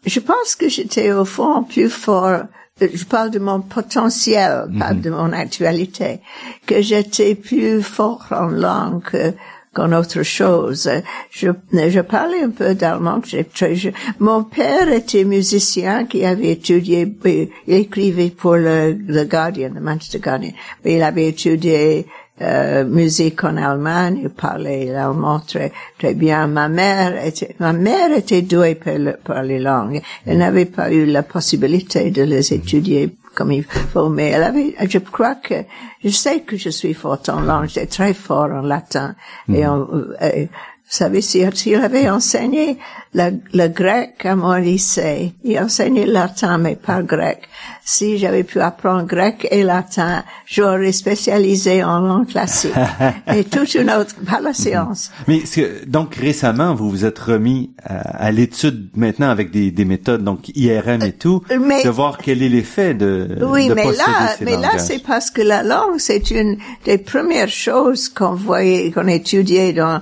je 0.06 0.20
pense 0.22 0.56
que 0.56 0.70
j'étais 0.70 1.12
au 1.12 1.26
fond 1.26 1.64
plus 1.64 1.90
fort, 1.90 2.44
je 2.82 3.06
parle 3.06 3.32
de 3.32 3.40
mon 3.40 3.62
potentiel, 3.62 4.66
pas 4.78 4.94
de 4.94 5.10
mon 5.10 5.32
actualité, 5.32 6.20
que 6.66 6.82
j'étais 6.82 7.34
plus 7.34 7.82
fort 7.82 8.26
en 8.32 8.48
langue 8.48 9.02
que, 9.02 9.34
qu'en 9.74 9.94
autre 9.94 10.24
chose. 10.24 10.90
Je, 11.32 11.48
je 11.72 12.02
parlais 12.02 12.42
un 12.44 12.50
peu 12.50 12.76
d'allemand. 12.76 13.22
je- 13.24 13.90
Mon 14.20 14.44
père 14.44 14.90
était 14.92 15.24
musicien 15.24 16.06
qui 16.06 16.26
avait 16.26 16.52
étudié, 16.52 17.06
euh, 17.26 17.46
il 17.66 17.74
écrivait 17.74 18.30
pour 18.30 18.56
le, 18.58 18.92
le 18.92 19.24
Guardian, 19.24 19.72
le 19.74 19.80
Manchester 19.80 20.20
Guardian, 20.20 20.52
mais 20.84 20.96
il 20.98 21.02
avait 21.04 21.28
étudié 21.30 22.06
euh, 22.42 22.84
musique 22.86 23.44
en 23.44 23.56
Allemagne, 23.58 24.20
il 24.24 24.30
parlait 24.30 24.86
l'allemand 24.92 25.40
très, 25.40 25.72
très 25.98 26.14
bien. 26.14 26.48
Ma 26.48 26.68
mère 26.68 27.26
était, 27.26 27.56
ma 27.60 27.72
mère 27.74 28.12
était 28.16 28.42
douée 28.42 28.76
par, 28.76 28.98
le- 28.98 29.18
par 29.24 29.42
les 29.44 29.60
langues. 29.60 30.02
Elle 30.26 30.40
n'avait 30.40 30.66
pas 30.66 30.92
eu 30.92 31.06
la 31.06 31.24
possibilité 31.24 32.12
de 32.12 32.24
les 32.24 32.54
étudier 32.54 33.16
comme 33.36 33.52
il 33.52 33.64
faut, 33.64 34.08
mais 34.10 34.30
elle 34.30 34.44
avait, 34.44 34.76
je 34.88 34.98
crois 35.00 35.36
que, 35.36 35.56
je 36.04 36.10
sais 36.10 36.40
que 36.42 36.56
je 36.56 36.70
suis 36.70 36.94
forte 36.94 37.28
en 37.30 37.42
langue, 37.42 37.68
j'étais 37.68 37.86
très 37.88 38.14
fort 38.14 38.50
en 38.52 38.62
latin. 38.62 39.16
Et 39.54 39.66
en, 39.68 39.82
euh, 40.22 40.46
vous 40.88 40.92
savez, 40.92 41.20
si, 41.22 41.44
s'il 41.54 41.76
avait 41.76 42.10
enseigné 42.10 42.78
le, 43.14 43.32
le 43.54 43.68
grec 43.68 44.26
à 44.26 44.36
mon 44.36 44.54
lycée, 44.54 45.34
il 45.44 45.60
enseignait 45.60 46.06
le 46.06 46.14
latin, 46.14 46.58
mais 46.58 46.76
pas 46.76 47.02
grec. 47.02 47.42
Si 47.88 48.18
j'avais 48.18 48.44
pu 48.44 48.60
apprendre 48.62 49.04
grec 49.06 49.48
et 49.52 49.62
latin, 49.62 50.24
j'aurais 50.48 50.92
spécialisé 50.92 51.84
en 51.84 52.00
langue 52.00 52.28
classique. 52.28 52.74
et 53.32 53.44
toute 53.44 53.76
une 53.76 53.92
autre, 53.92 54.16
pas 54.28 54.40
la 54.42 54.54
science. 54.56 55.12
Mais 55.28 55.42
que- 55.42 55.86
donc 55.86 56.16
récemment, 56.16 56.74
vous 56.74 56.90
vous 56.90 57.06
êtes 57.06 57.20
remis 57.20 57.70
à, 57.84 58.26
à 58.26 58.32
l'étude 58.32 58.90
maintenant 58.96 59.30
avec 59.30 59.52
des, 59.52 59.70
des 59.70 59.86
méthodes 59.86 60.24
donc 60.24 60.50
IRM 60.56 61.04
et 61.04 61.12
tout, 61.12 61.44
Euh, 61.52 61.60
mais- 61.62 61.84
de 61.84 61.90
voir 61.90 62.18
quel 62.18 62.42
est 62.42 62.50
l'effet 62.50 62.96
de 62.96 63.38
Oui, 63.48 63.68
de 63.68 63.76
mais 63.76 63.86
là, 63.92 64.34
ces 64.36 64.46
mais 64.46 64.58
là, 64.58 64.80
c'est 64.80 65.04
parce 65.04 65.30
que 65.30 65.44
la 65.44 65.62
langue, 65.62 66.00
c'est 66.00 66.32
une 66.32 66.58
des 66.86 66.98
premières 66.98 67.50
choses 67.50 68.10
qu'on 68.10 68.34
voyait, 68.34 68.90
qu'on 68.92 69.08
étudiait 69.08 69.74
dans, 69.74 70.02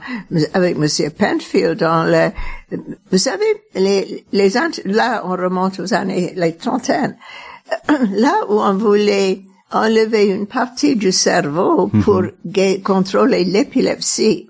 avec 0.53 0.77
Monsieur 0.77 1.09
Penfield 1.09 1.79
dans 1.79 2.05
le, 2.05 2.31
vous 3.11 3.17
savez, 3.17 3.43
les, 3.75 4.23
les, 4.31 4.49
là, 4.85 5.21
on 5.25 5.31
remonte 5.31 5.81
aux 5.81 5.93
années, 5.93 6.31
les 6.37 6.55
trentaines. 6.55 7.17
Là 8.11 8.33
où 8.49 8.59
on 8.59 8.73
voulait 8.75 9.41
enlever 9.71 10.25
une 10.27 10.45
partie 10.47 10.95
du 10.95 11.11
cerveau 11.11 11.87
pour 12.03 12.21
ga- 12.45 12.79
contrôler 12.83 13.43
l'épilepsie. 13.43 14.49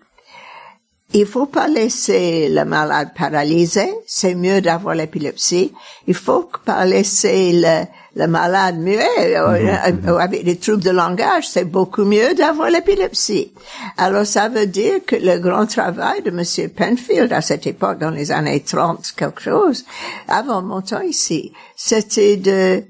Il 1.16 1.28
faut 1.28 1.46
pas 1.46 1.68
laisser 1.68 2.50
le 2.50 2.66
malade 2.66 3.12
paralysé. 3.16 3.88
C'est 4.08 4.34
mieux 4.34 4.62
d'avoir 4.62 4.96
l'épilepsie. 4.96 5.72
Il 6.08 6.16
faut 6.16 6.50
pas 6.66 6.84
laisser 6.86 7.52
le, 7.54 7.86
le 8.20 8.28
malade 8.28 8.80
muet 8.80 9.06
euh, 9.20 10.18
avec 10.18 10.44
des 10.44 10.58
troubles 10.58 10.82
de 10.84 10.90
langage, 10.90 11.48
c'est 11.48 11.66
beaucoup 11.66 12.04
mieux 12.04 12.34
d'avoir 12.34 12.72
l'épilepsie. 12.72 13.52
Alors 13.98 14.26
ça 14.26 14.50
veut 14.50 14.66
dire 14.66 15.06
que 15.06 15.16
le 15.16 15.38
grand 15.38 15.68
travail 15.68 16.24
de 16.24 16.32
Monsieur 16.32 16.68
Penfield 16.68 17.32
à 17.32 17.42
cette 17.42 17.68
époque, 17.68 18.00
dans 18.00 18.10
les 18.10 18.32
années 18.32 18.62
30, 18.62 19.14
quelque 19.16 19.42
chose, 19.42 19.86
avant 20.28 20.64
mon 20.64 20.82
temps 20.82 21.02
ici, 21.02 21.54
c'était 21.86 22.38
de, 22.38 22.82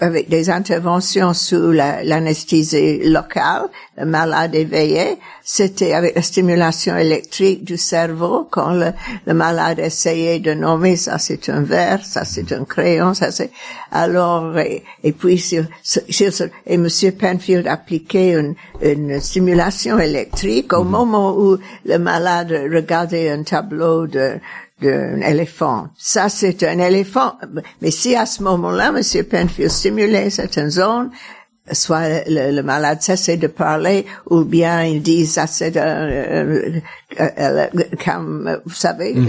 avec 0.00 0.30
des 0.30 0.48
interventions 0.48 1.34
sous 1.34 1.72
l'anesthésie 1.72 3.00
locale, 3.10 3.68
le 3.98 4.06
malade 4.06 4.54
éveillé, 4.54 5.18
c'était 5.42 5.92
avec 5.92 6.16
la 6.16 6.22
stimulation 6.22 6.96
électrique 6.96 7.64
du 7.64 7.76
cerveau 7.76 8.48
quand 8.50 8.72
le, 8.72 8.92
le 9.26 9.34
malade 9.34 9.78
essayait 9.78 10.38
de 10.38 10.54
nommer 10.54 10.96
ça 10.96 11.18
c'est 11.18 11.50
un 11.50 11.60
verre, 11.60 12.02
ça 12.02 12.24
c'est 12.24 12.50
un 12.52 12.64
crayon, 12.64 13.12
ça 13.12 13.30
c'est 13.30 13.50
alors 13.92 14.58
et, 14.58 15.12
puis 15.12 15.38
sur, 15.38 15.66
et 16.66 16.78
Monsieur 16.78 17.12
Penfield 17.12 17.66
appliquait 17.66 18.32
une, 18.32 18.54
une 18.80 19.20
stimulation 19.20 19.98
électrique 19.98 20.72
au 20.72 20.82
mhm. 20.82 20.90
moment 20.90 21.36
où 21.36 21.58
le 21.84 21.98
malade 21.98 22.52
regardait 22.72 23.28
un 23.28 23.42
tableau 23.42 24.06
de 24.06 24.38
d'un 24.80 25.20
éléphant. 25.20 25.88
Ça, 25.96 26.28
c'est 26.28 26.62
un 26.64 26.78
éléphant. 26.78 27.34
Mais 27.80 27.90
si 27.90 28.16
à 28.16 28.26
ce 28.26 28.42
moment-là, 28.42 28.92
M. 28.94 29.24
Penfield 29.24 29.70
stimulait 29.70 30.30
certaines 30.30 30.70
zones, 30.70 31.10
soit 31.72 32.28
le, 32.28 32.62
malade 32.62 33.00
cessait 33.00 33.36
de 33.36 33.46
parler, 33.46 34.04
ou 34.28 34.44
bien 34.44 34.82
il 34.84 35.02
dit 35.02 35.26
ça 35.26 35.46
c'est 35.46 35.76
euh, 35.76 36.80
euh, 37.18 37.66
comme 38.04 38.60
vous 38.64 38.74
savez, 38.74 39.14
mm 39.14 39.28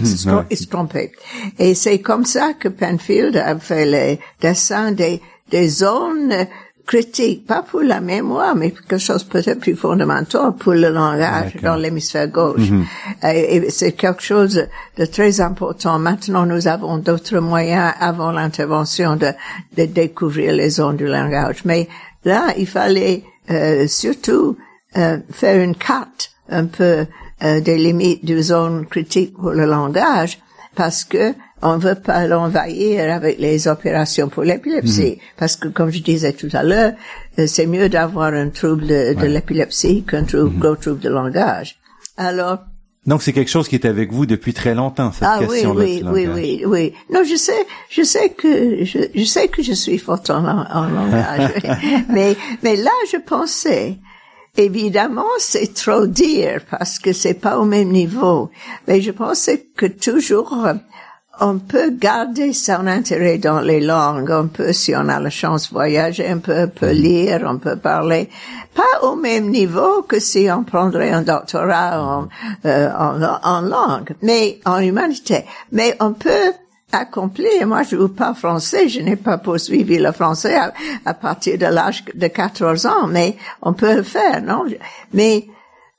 il 0.50 0.58
se 0.58 0.68
trompait. 0.68 1.12
Et 1.60 1.74
c'est 1.76 2.00
comme 2.00 2.26
ça 2.26 2.54
que 2.54 2.68
Penfield 2.68 3.38
a 3.38 3.58
fait 3.58 3.86
les 3.86 4.20
dessins 4.42 4.92
des, 4.92 5.22
des 5.50 5.70
zones 5.70 6.46
critique, 6.86 7.46
pas 7.46 7.64
pour 7.64 7.82
la 7.82 8.00
mémoire, 8.00 8.56
mais 8.56 8.72
quelque 8.72 8.98
chose 8.98 9.24
peut-être 9.24 9.60
plus 9.60 9.76
fondamental 9.76 10.54
pour 10.58 10.74
le 10.74 10.90
langage 10.90 11.56
dans 11.62 11.76
l'hémisphère 11.76 12.28
gauche. 12.28 12.70
Mhm. 12.70 12.86
Et, 13.24 13.70
c'est 13.70 13.94
quelque 13.94 14.22
chose 14.22 14.68
de 14.98 15.06
très 15.06 15.42
important. 15.42 15.98
Maintenant, 16.00 16.46
nous 16.46 16.68
avons 16.68 16.98
d'autres 16.98 17.40
moyens 17.40 17.94
avant 18.00 18.32
l'intervention 18.32 19.16
de, 19.16 19.32
de 19.78 19.86
découvrir 19.86 20.54
les 20.54 20.70
zones 20.70 20.98
du 20.98 21.08
langage. 21.08 21.66
Mais 21.66 21.88
là, 22.24 22.54
il 22.58 22.68
fallait 22.68 23.24
euh, 23.50 23.88
surtout 23.88 24.58
euh, 24.98 25.18
faire 25.32 25.62
une 25.62 25.76
carte 25.76 26.32
un 26.50 26.66
peu 26.66 27.06
euh, 27.44 27.60
des 27.62 27.78
limites 27.78 28.24
du 28.24 28.42
zone 28.42 28.86
critique 28.86 29.34
pour 29.34 29.52
le 29.52 29.66
langage 29.66 30.40
parce 30.76 31.04
que 31.04 31.34
on 31.66 31.78
veut 31.78 31.96
pas 31.96 32.28
l'envahir 32.28 33.12
avec 33.14 33.40
les 33.40 33.68
opérations 33.68 34.30
pour 34.30 34.44
l'épilepsie. 34.44 35.14
Mhm. 35.14 35.22
Parce 35.38 35.56
que, 35.56 35.68
comme 35.68 35.90
je 35.90 36.00
disais 36.00 36.34
tout 36.34 36.50
à 36.54 36.64
l'heure, 36.64 36.94
euh, 37.40 37.48
c'est 37.48 37.66
mieux 37.66 37.90
d'avoir 37.90 38.34
un 38.34 38.50
trouble 38.50 38.88
de, 38.88 39.26
l'épilepsie 39.26 40.04
qu'un 40.04 40.24
trouble, 40.24 40.54
mhm. 40.56 40.60
gros 40.60 40.76
trouble 40.76 41.00
de 41.00 41.10
langage. 41.10 41.78
Alors, 42.18 42.60
donc 43.08 43.22
c'est 43.22 43.34
quelque 43.34 43.52
chose 43.52 43.68
qui 43.68 43.76
est 43.76 43.86
avec 43.86 44.12
vous 44.12 44.26
depuis 44.26 44.54
très 44.54 44.74
longtemps 44.74 45.12
cette 45.12 45.28
ah, 45.30 45.38
question 45.40 45.76
oui, 45.76 46.02
oui, 46.04 46.28
oui, 46.28 46.28
oui, 46.34 46.64
oui. 46.66 46.94
Non, 47.14 47.24
je 47.24 47.36
sais, 47.36 47.68
je 47.90 48.02
sais 48.02 48.30
que 48.30 48.84
je, 48.84 48.98
je 49.14 49.24
sais 49.24 49.48
que 49.48 49.62
je 49.62 49.74
suis 49.74 50.00
forte 50.00 50.32
en, 50.32 50.44
en 50.44 50.88
langage, 50.88 51.52
mais 52.10 52.36
mais 52.64 52.76
là 52.76 52.90
je 53.12 53.18
pensais 53.18 54.00
Évidemment, 54.58 55.26
c'est 55.38 55.74
trop 55.74 56.08
dire 56.08 56.62
parce 56.72 56.98
que 56.98 57.12
c'est 57.12 57.34
pas 57.34 57.60
au 57.60 57.66
même 57.66 57.90
niveau. 57.90 58.50
Mais 58.88 59.02
je 59.02 59.12
pensais 59.12 59.68
que 59.76 59.86
toujours 59.86 60.66
on 61.40 61.60
peut 61.60 61.92
garder 61.92 62.54
son 62.54 62.88
intérêt 62.88 63.38
dans 63.38 63.60
les 63.60 63.80
langues, 63.80 64.30
on 64.32 64.48
peut, 64.48 64.74
si 64.74 64.96
on 64.96 65.10
a 65.10 65.20
la 65.20 65.30
chance, 65.30 65.72
voyager 65.72 66.28
un 66.28 66.38
peu, 66.38 66.68
peut 66.68 66.88
mm-hmm. 66.88 66.92
lire, 66.92 67.44
on 67.46 67.58
peut 67.58 67.76
parler, 67.76 68.30
pas 68.74 69.04
au 69.04 69.16
même 69.16 69.50
niveau 69.50 70.02
que 70.04 70.20
si 70.20 70.48
on 70.52 70.64
prendrait 70.64 71.12
un 71.12 71.22
doctorat 71.22 72.02
en, 72.02 72.28
euh, 72.66 72.90
en, 72.92 73.62
langue, 73.62 74.16
mais 74.22 74.60
en 74.66 74.80
humanité. 74.80 75.46
Mais 75.72 75.96
on 76.00 76.14
peut 76.14 76.54
accomplir. 76.92 77.68
Moi, 77.68 77.84
je 77.84 77.96
ne 77.96 78.08
parle 78.08 78.36
français, 78.36 78.88
je 78.90 79.02
n'ai 79.02 79.16
pas 79.16 79.38
poursuivi 79.38 79.98
le 79.98 80.12
français 80.12 80.58
à, 81.06 81.14
partir 81.14 81.58
de 81.58 81.66
l'âge 81.66 82.04
de 82.14 82.28
14 82.28 82.86
ans, 82.86 83.08
mais 83.08 83.38
on 83.62 83.74
peut 83.74 83.96
le 83.96 84.04
faire, 84.04 84.42
non? 84.42 84.66
Mais 85.14 85.48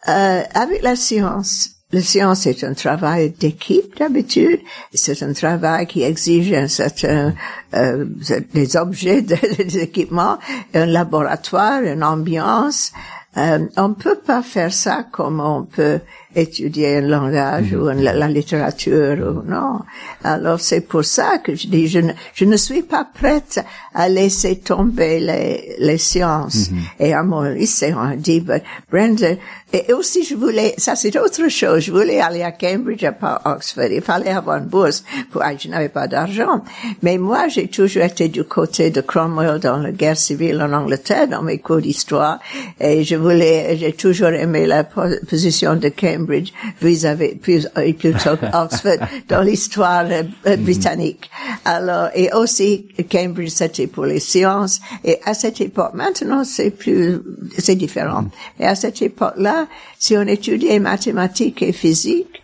euh, 0.09 0.43
avec 0.55 0.83
la 0.83 0.97
science, 0.97 1.76
la 1.93 2.01
science 2.01 2.47
est 2.47 2.65
un 2.65 2.75
travail 2.75 3.31
d'équipe 3.31 3.97
d'habitude. 3.97 4.61
C'est 4.93 5.23
un 5.23 5.33
travail 5.33 5.87
qui 5.87 6.03
exige 6.03 6.53
un 6.53 6.67
certain, 6.67 7.35
euh, 7.75 8.05
des 8.53 8.77
objets, 8.77 9.23
des 9.59 9.79
équipements, 9.79 10.39
un 10.75 10.87
laboratoire, 10.87 11.83
une 11.83 12.03
ambiance. 12.03 12.93
Euh, 13.37 13.67
on 13.77 13.93
peut 13.95 14.19
pas 14.19 14.43
faire 14.43 14.73
ça 14.73 15.05
comme 15.13 15.41
on 15.41 15.63
peut 15.63 16.01
étudier 16.37 16.99
un 16.99 17.01
langage 17.01 17.73
ou 17.73 17.87
la, 17.87 18.13
la, 18.13 18.29
littérature 18.29 19.17
ou 19.19 19.51
non. 19.51 19.81
Alors 20.23 20.61
c'est 20.61 20.83
pour 20.83 21.05
ça 21.05 21.39
que 21.39 21.55
je 21.55 21.67
dis 21.67 21.89
je 21.89 22.01
ne, 22.01 22.13
je 22.35 22.45
ne 22.45 22.57
suis 22.57 22.83
pas 22.83 23.09
prête 23.13 23.65
à 23.95 24.09
laisser 24.09 24.59
tomber 24.59 25.19
les, 25.19 25.77
les 25.79 25.99
sciences. 25.99 26.69
Mm-hmm. 26.69 27.01
Et 27.01 27.15
à 27.15 27.23
mon 27.23 27.43
lycée 27.43 27.95
on 27.97 28.15
dit 28.15 28.45
Brenda 28.93 29.29
et 29.73 29.93
aussi 29.95 30.25
je 30.25 30.35
voulais 30.35 30.75
ça 30.77 30.95
c'est 30.95 31.17
autre 31.19 31.49
chose. 31.49 31.81
Je 31.81 31.91
voulais 31.91 32.21
aller 32.21 32.43
à 32.43 32.53
Cambridge 32.53 33.03
à 33.05 33.13
pas 33.13 33.41
Oxford. 33.47 33.91
Il 33.91 34.03
fallait 34.03 34.31
avoir 34.31 34.59
une 34.59 34.67
bourse 34.67 35.05
pour 35.31 35.43
je 35.59 35.69
n'avais 35.69 35.89
pas 35.89 36.07
d'argent. 36.07 36.63
Mais 37.03 37.17
moi 37.17 37.49
j'ai 37.49 37.69
toujours 37.69 38.03
été 38.03 38.29
du 38.29 38.45
côté 38.45 38.91
de 38.91 39.01
Cromwell 39.01 39.59
dans 39.59 39.79
la 39.79 39.91
guerre 39.91 40.19
civile 40.19 40.61
en 40.61 40.73
Angleterre 40.75 41.29
dans 41.29 41.43
mes 41.43 41.59
cours 41.59 41.81
d'histoire. 41.81 42.41
Et 42.79 43.05
je 43.05 43.17
voulais 43.17 43.77
j'ai 43.79 43.95
toujours 43.95 44.29
aimé 44.29 44.67
la 44.67 44.85
position 44.85 45.77
de 45.77 45.89
Cambridge 45.89 46.26
Cambridge 46.27 46.53
vis-à-vis 46.81 47.39
euh, 47.77 47.93
plutôt 47.93 48.39
Oxford 48.53 48.99
dans 49.29 49.43
l'histoire 49.43 50.05
euh, 50.07 50.23
euh, 50.47 50.57
mhm. 50.57 50.65
britannique. 50.65 51.31
Alors 51.65 52.11
et 52.15 52.33
aussi 52.33 52.89
Cambridge 53.11 53.51
c'était 53.51 53.87
pour 53.87 54.07
les 54.07 54.21
sciences 54.21 54.81
et 55.05 55.19
à 55.25 55.35
cette 55.35 55.61
époque 55.61 55.95
maintenant 55.95 56.45
c'est 56.45 56.71
plus 56.71 57.21
c'est 57.59 57.77
différent. 57.77 58.23
Mhm. 58.23 58.31
Et 58.61 58.67
à 58.67 58.75
cette 58.75 59.01
époque-là, 59.03 59.67
si 59.99 60.17
on 60.17 60.23
étudiait 60.23 60.79
mathématiques 60.79 61.63
et 61.63 61.73
physique, 61.73 62.43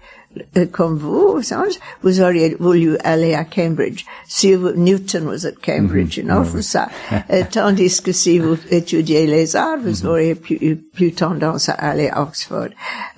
comme 0.72 0.96
vous, 0.96 1.40
vous 2.02 2.20
auriez 2.20 2.56
voulu 2.58 2.96
aller 3.04 3.34
à 3.34 3.44
Cambridge. 3.44 4.04
Si 4.26 4.56
Newton 4.56 5.26
was 5.26 5.44
at 5.44 5.60
Cambridge, 5.64 6.16
you 6.16 6.24
know, 6.24 6.42
mm 6.42 6.62
ça. 6.62 6.88
Euh, 7.30 7.42
tandis 7.50 8.00
que 8.00 8.12
si 8.12 8.38
vous 8.38 8.56
étudiez 8.70 9.26
les 9.26 9.56
arts, 9.56 9.78
vous 9.82 9.90
mm-hmm. 9.90 10.06
auriez 10.06 10.34
plus, 10.34 10.76
plus 10.76 11.12
tendance 11.12 11.68
à 11.68 11.74
aller 11.74 12.08
à 12.08 12.22
Oxford. 12.22 12.68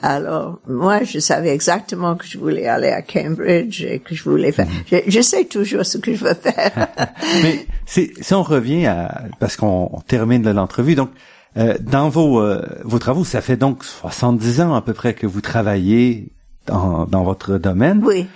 Alors, 0.02 0.60
moi, 0.66 1.04
je 1.04 1.18
savais 1.18 1.50
exactement 1.50 2.16
que 2.16 2.26
je 2.26 2.38
voulais 2.38 2.66
aller 2.66 2.88
à 2.88 3.02
Cambridge 3.02 3.82
et 3.82 4.00
que 4.00 4.14
je 4.14 4.24
voulais 4.24 4.52
faire. 4.52 4.66
Mm-hmm. 4.66 5.02
Je, 5.06 5.10
je 5.10 5.20
sais 5.20 5.44
toujours 5.44 5.84
ce 5.84 5.98
que 5.98 6.14
je 6.14 6.24
veux 6.24 6.34
faire. 6.34 6.88
Mais 7.42 7.66
si, 7.86 8.12
si 8.20 8.34
on 8.34 8.42
revient 8.42 8.86
à, 8.86 9.24
parce 9.38 9.56
qu'on 9.56 10.02
termine 10.06 10.50
l'entrevue, 10.50 10.94
donc, 10.94 11.10
euh, 11.56 11.76
dans 11.80 12.08
vos, 12.08 12.40
euh, 12.40 12.62
vos 12.84 12.98
travaux, 12.98 13.24
ça 13.24 13.40
fait 13.40 13.56
donc 13.56 13.84
70 13.84 14.60
ans 14.60 14.74
à 14.74 14.82
peu 14.82 14.92
près 14.92 15.14
que 15.14 15.26
vous 15.26 15.40
travaillez 15.40 16.32
dans, 16.66 17.06
dans 17.06 17.24
votre 17.24 17.58
domaine. 17.58 18.00
Oui. 18.04 18.26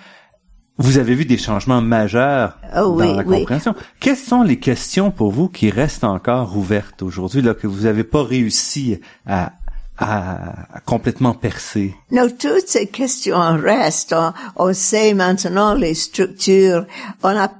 Vous 0.81 0.99
avez 0.99 1.17
vu 1.17 1.25
des 1.25 1.39
changements 1.39 1.81
majeurs 1.81 2.57
oh, 2.77 2.97
dans 2.99 3.17
la 3.17 3.25
compréhension. 3.25 3.75
Quelles 3.99 4.17
sont 4.17 4.45
les 4.45 4.61
questions 4.61 5.11
pour 5.11 5.33
vous 5.33 5.49
qui 5.49 5.71
restent 5.71 6.05
encore 6.05 6.57
ouvertes 6.57 7.03
aujourd'hui, 7.03 7.43
là, 7.43 7.55
que 7.55 7.67
vous 7.67 7.83
n'avez 7.83 8.05
pas 8.05 8.23
réussi 8.23 9.01
à, 9.27 9.55
à, 9.99 10.77
à, 10.77 10.81
complètement 10.81 11.35
percer? 11.35 11.97
Non, 12.13 12.29
toutes 12.29 12.69
ces 12.69 12.87
questions 12.87 13.59
restent. 13.61 14.15
On, 14.17 14.33
on 14.55 14.73
sait 14.73 15.15
maintenant 15.15 15.75
les 15.75 15.95
structures. 15.95 16.87
On 17.25 17.37
a 17.37 17.51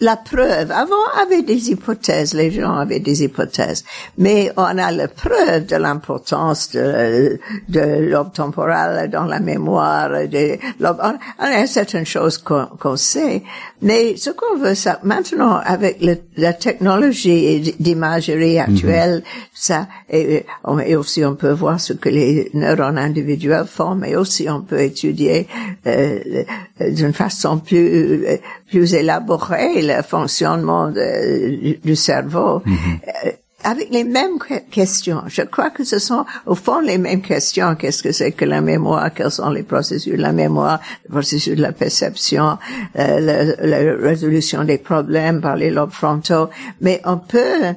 la 0.00 0.16
preuve. 0.16 0.70
Avant, 0.70 0.94
on 1.14 1.22
avait 1.22 1.42
des 1.42 1.70
hypothèses, 1.70 2.34
les 2.34 2.50
gens 2.50 2.74
avaient 2.76 3.00
des 3.00 3.24
hypothèses, 3.24 3.84
mais 4.16 4.50
on 4.56 4.62
a 4.62 4.90
la 4.90 5.08
preuve 5.08 5.66
de 5.66 5.76
l'importance 5.76 6.70
de, 6.70 7.38
de 7.68 7.80
l'aube 7.80 8.32
temporale 8.32 9.10
dans 9.10 9.24
la 9.24 9.40
mémoire. 9.40 10.10
De 10.10 10.58
on, 10.80 11.14
a 11.38 11.66
certaines 11.66 12.06
choses 12.06 12.38
qu'on 12.38 12.96
sait, 12.96 13.42
mais 13.82 14.16
ce 14.16 14.30
qu'on 14.30 14.58
veut, 14.58 14.74
ça, 14.74 14.98
maintenant, 15.02 15.60
avec 15.64 16.00
le, 16.00 16.16
la 16.36 16.52
technologie 16.52 17.74
d'imagerie 17.78 18.58
actuelle, 18.58 19.18
mm-hmm. 19.18 19.50
ça, 19.54 19.88
et, 20.08 20.44
et, 20.86 20.96
aussi 20.96 21.24
on 21.24 21.34
peut 21.34 21.52
voir 21.52 21.80
ce 21.80 21.92
que 21.92 22.08
les 22.08 22.50
neurones 22.54 22.98
individuels 22.98 23.66
font, 23.66 23.94
mais 23.94 24.16
aussi 24.16 24.48
on 24.48 24.62
peut 24.62 24.80
étudier 24.80 25.48
euh, 25.86 26.44
d'une 26.80 27.12
façon 27.12 27.58
plus 27.58 28.24
plus 28.68 28.94
élaborée 28.94 29.82
le 29.82 30.02
fonctionnement 30.02 30.88
de, 30.88 31.78
du 31.84 31.96
cerveau. 31.96 32.62
Mm-hmm. 32.66 33.26
Euh, 33.26 33.30
avec 33.64 33.90
les 33.90 34.04
mêmes 34.04 34.38
questions. 34.70 35.24
Je 35.26 35.42
crois 35.42 35.70
que 35.70 35.82
ce 35.82 35.98
sont 35.98 36.24
au 36.46 36.54
fond 36.54 36.78
les 36.78 36.98
mêmes 36.98 37.20
questions. 37.20 37.74
Qu'est-ce 37.74 38.02
que 38.02 38.12
c'est 38.12 38.30
que 38.30 38.44
la 38.44 38.60
mémoire? 38.60 39.12
Quels 39.12 39.32
sont 39.32 39.50
les 39.50 39.64
processus 39.64 40.12
de 40.12 40.22
la 40.22 40.32
mémoire? 40.32 40.78
Les 41.04 41.10
processus 41.10 41.56
de 41.56 41.62
la 41.62 41.72
perception 41.72 42.58
euh, 42.96 43.56
la, 43.60 44.08
résolution 44.08 44.62
des 44.62 44.78
problèmes 44.78 45.40
par 45.40 45.56
les 45.56 45.70
lobes 45.70 45.90
frontaux. 45.90 46.48
Mais 46.80 47.00
on 47.04 47.16
peut 47.16 47.74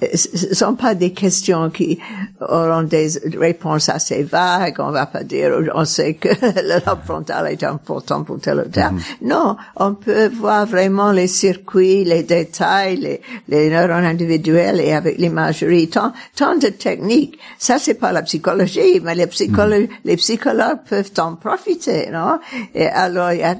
ce 0.00 0.54
sont 0.54 0.74
pas 0.74 0.94
des 0.94 1.12
questions 1.12 1.70
qui 1.70 1.98
auront 2.40 2.84
des 2.84 3.08
réponses 3.36 3.88
assez 3.88 4.22
vagues. 4.22 4.76
On 4.78 4.92
va 4.92 5.06
pas 5.06 5.24
dire, 5.24 5.58
on 5.74 5.84
sait 5.84 6.14
que 6.14 6.28
le 6.42 6.86
lobe 6.86 7.04
frontal 7.04 7.52
est 7.52 7.64
important 7.64 8.22
pour 8.22 8.40
tel 8.40 8.60
ou 8.60 8.68
tel. 8.70 8.92
Mhm. 8.92 9.00
Non, 9.22 9.56
on 9.76 9.94
peut 9.94 10.28
voir 10.28 10.66
vraiment 10.66 11.10
les 11.10 11.26
circuits, 11.26 12.04
les 12.04 12.22
détails, 12.22 12.96
les, 12.96 13.20
les 13.48 13.70
neurones 13.70 14.04
individuels 14.04 14.80
et 14.80 14.92
avec 14.92 15.18
l'imagerie, 15.18 15.88
tant, 15.88 16.12
tant 16.36 16.56
de 16.56 16.68
techniques. 16.68 17.38
Ça, 17.58 17.78
c'est 17.78 17.94
pas 17.94 18.12
la 18.12 18.22
psychologie, 18.22 19.00
mais 19.02 19.16
les 19.16 19.26
psychologues, 19.26 19.88
mhm. 19.90 19.96
les 20.04 20.16
psychologues 20.16 20.80
peuvent 20.88 21.12
en 21.18 21.34
profiter, 21.34 22.08
non? 22.12 22.38
Et 22.74 22.86
alors, 22.86 23.32
il 23.32 23.40
y 23.40 23.42
a, 23.42 23.56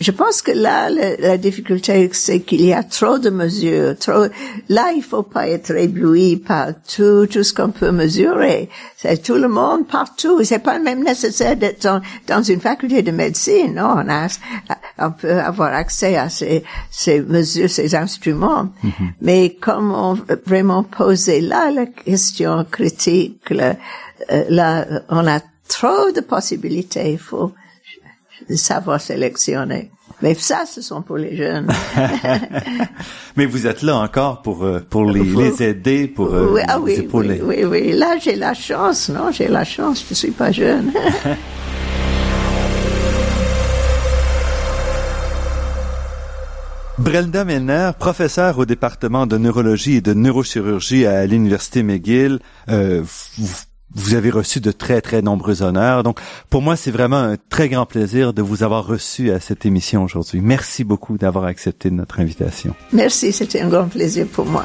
je 0.00 0.10
pense 0.12 0.40
que 0.40 0.50
là, 0.50 0.88
la, 0.88 1.36
difficulté, 1.36 2.08
c'est 2.12 2.40
qu'il 2.40 2.64
y 2.64 2.72
a 2.72 2.82
trop 2.82 3.18
de 3.18 3.28
mesures. 3.28 3.94
Trop, 3.98 4.28
là, 4.70 4.92
il 4.96 5.02
faut 5.02 5.22
pas 5.22 5.46
être 5.46 5.72
ébloui 5.72 6.36
par 6.36 6.68
tout, 6.84 7.26
tout 7.26 7.42
ce 7.42 7.52
qu'on 7.52 7.68
peut 7.70 7.92
mesurer. 7.92 8.70
C'est 8.96 9.22
tout 9.22 9.34
le 9.34 9.48
monde 9.48 9.86
partout. 9.86 10.42
C'est 10.42 10.60
pas 10.60 10.78
même 10.78 11.04
nécessaire 11.04 11.54
d'être 11.54 11.86
dans, 12.26 12.42
une 12.42 12.60
faculté 12.60 13.02
de 13.02 13.10
médecine. 13.10 13.74
Non, 13.74 13.96
on, 13.96 14.08
a, 14.08 14.28
on 14.98 15.10
peut 15.10 15.38
avoir 15.38 15.74
accès 15.74 16.16
à 16.16 16.30
ces, 16.30 16.64
ces 16.90 17.20
mesures, 17.20 17.68
ces 17.68 17.94
instruments. 17.94 18.70
Mm-hmm. 18.82 19.10
Mais 19.20 19.56
comment 19.60 20.16
vraiment 20.46 20.82
poser 20.82 21.42
là 21.42 21.70
la 21.70 21.84
question 21.84 22.64
critique, 22.70 23.52
euh, 23.52 23.74
là, 24.48 24.86
on 25.10 25.26
a 25.26 25.40
trop 25.68 26.10
de 26.10 26.22
possibilités. 26.22 27.12
Il 27.12 27.18
faut 27.18 27.52
savoir 28.56 29.00
sélectionner. 29.00 29.90
Mais 30.22 30.34
ça, 30.34 30.64
ce 30.66 30.82
sont 30.82 31.02
pour 31.02 31.16
les 31.16 31.36
jeunes. 31.36 31.68
Mais 33.36 33.46
vous 33.46 33.66
êtes 33.66 33.82
là 33.82 33.96
encore 33.96 34.42
pour 34.42 34.64
euh, 34.64 34.80
pour 34.80 35.04
les, 35.04 35.22
les 35.22 35.62
aider, 35.62 36.08
pour 36.08 36.34
euh, 36.34 36.50
oui, 36.52 36.60
ah 36.68 36.78
oui, 36.78 37.08
oui, 37.12 37.40
oui, 37.42 37.64
oui, 37.64 37.92
Là, 37.92 38.16
j'ai 38.22 38.36
la 38.36 38.52
chance, 38.52 39.08
non? 39.08 39.30
J'ai 39.32 39.48
la 39.48 39.64
chance. 39.64 40.04
Je 40.08 40.14
suis 40.14 40.32
pas 40.32 40.52
jeune. 40.52 40.92
Brelda 47.00 47.46
Melner, 47.46 47.92
professeur 47.98 48.58
au 48.58 48.66
département 48.66 49.26
de 49.26 49.38
neurologie 49.38 49.96
et 49.96 50.00
de 50.02 50.12
neurochirurgie 50.12 51.06
à 51.06 51.24
l'Université 51.24 51.82
McGill, 51.82 52.40
euh, 52.68 53.02
vous, 53.38 53.62
vous 53.94 54.14
avez 54.14 54.30
reçu 54.30 54.60
de 54.60 54.72
très, 54.72 55.00
très 55.00 55.22
nombreux 55.22 55.62
honneurs. 55.62 56.02
Donc, 56.02 56.20
pour 56.48 56.62
moi, 56.62 56.76
c'est 56.76 56.90
vraiment 56.90 57.18
un 57.18 57.36
très 57.48 57.68
grand 57.68 57.86
plaisir 57.86 58.32
de 58.32 58.42
vous 58.42 58.62
avoir 58.62 58.86
reçu 58.86 59.30
à 59.30 59.40
cette 59.40 59.66
émission 59.66 60.04
aujourd'hui. 60.04 60.40
Merci 60.40 60.84
beaucoup 60.84 61.18
d'avoir 61.18 61.44
accepté 61.44 61.90
notre 61.90 62.20
invitation. 62.20 62.74
Merci, 62.92 63.32
c'était 63.32 63.60
un 63.60 63.68
grand 63.68 63.88
plaisir 63.88 64.26
pour 64.26 64.46
moi. 64.46 64.64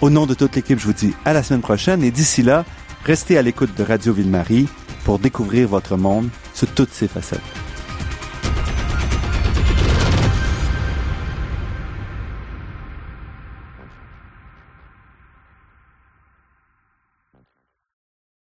Au 0.00 0.10
nom 0.10 0.26
de 0.26 0.34
toute 0.34 0.54
l'équipe, 0.54 0.78
je 0.78 0.86
vous 0.86 0.92
dis 0.92 1.12
à 1.24 1.32
la 1.32 1.42
semaine 1.42 1.60
prochaine 1.60 2.04
et 2.04 2.12
d'ici 2.12 2.42
là, 2.42 2.64
restez 3.04 3.36
à 3.36 3.42
l'écoute 3.42 3.76
de 3.76 3.82
Radio 3.82 4.12
Ville-Marie 4.12 4.68
pour 5.04 5.18
découvrir 5.18 5.68
votre 5.68 5.96
monde 5.96 6.28
sous 6.54 6.66
toutes 6.66 6.92
ses 6.92 7.08
facettes. 7.08 7.67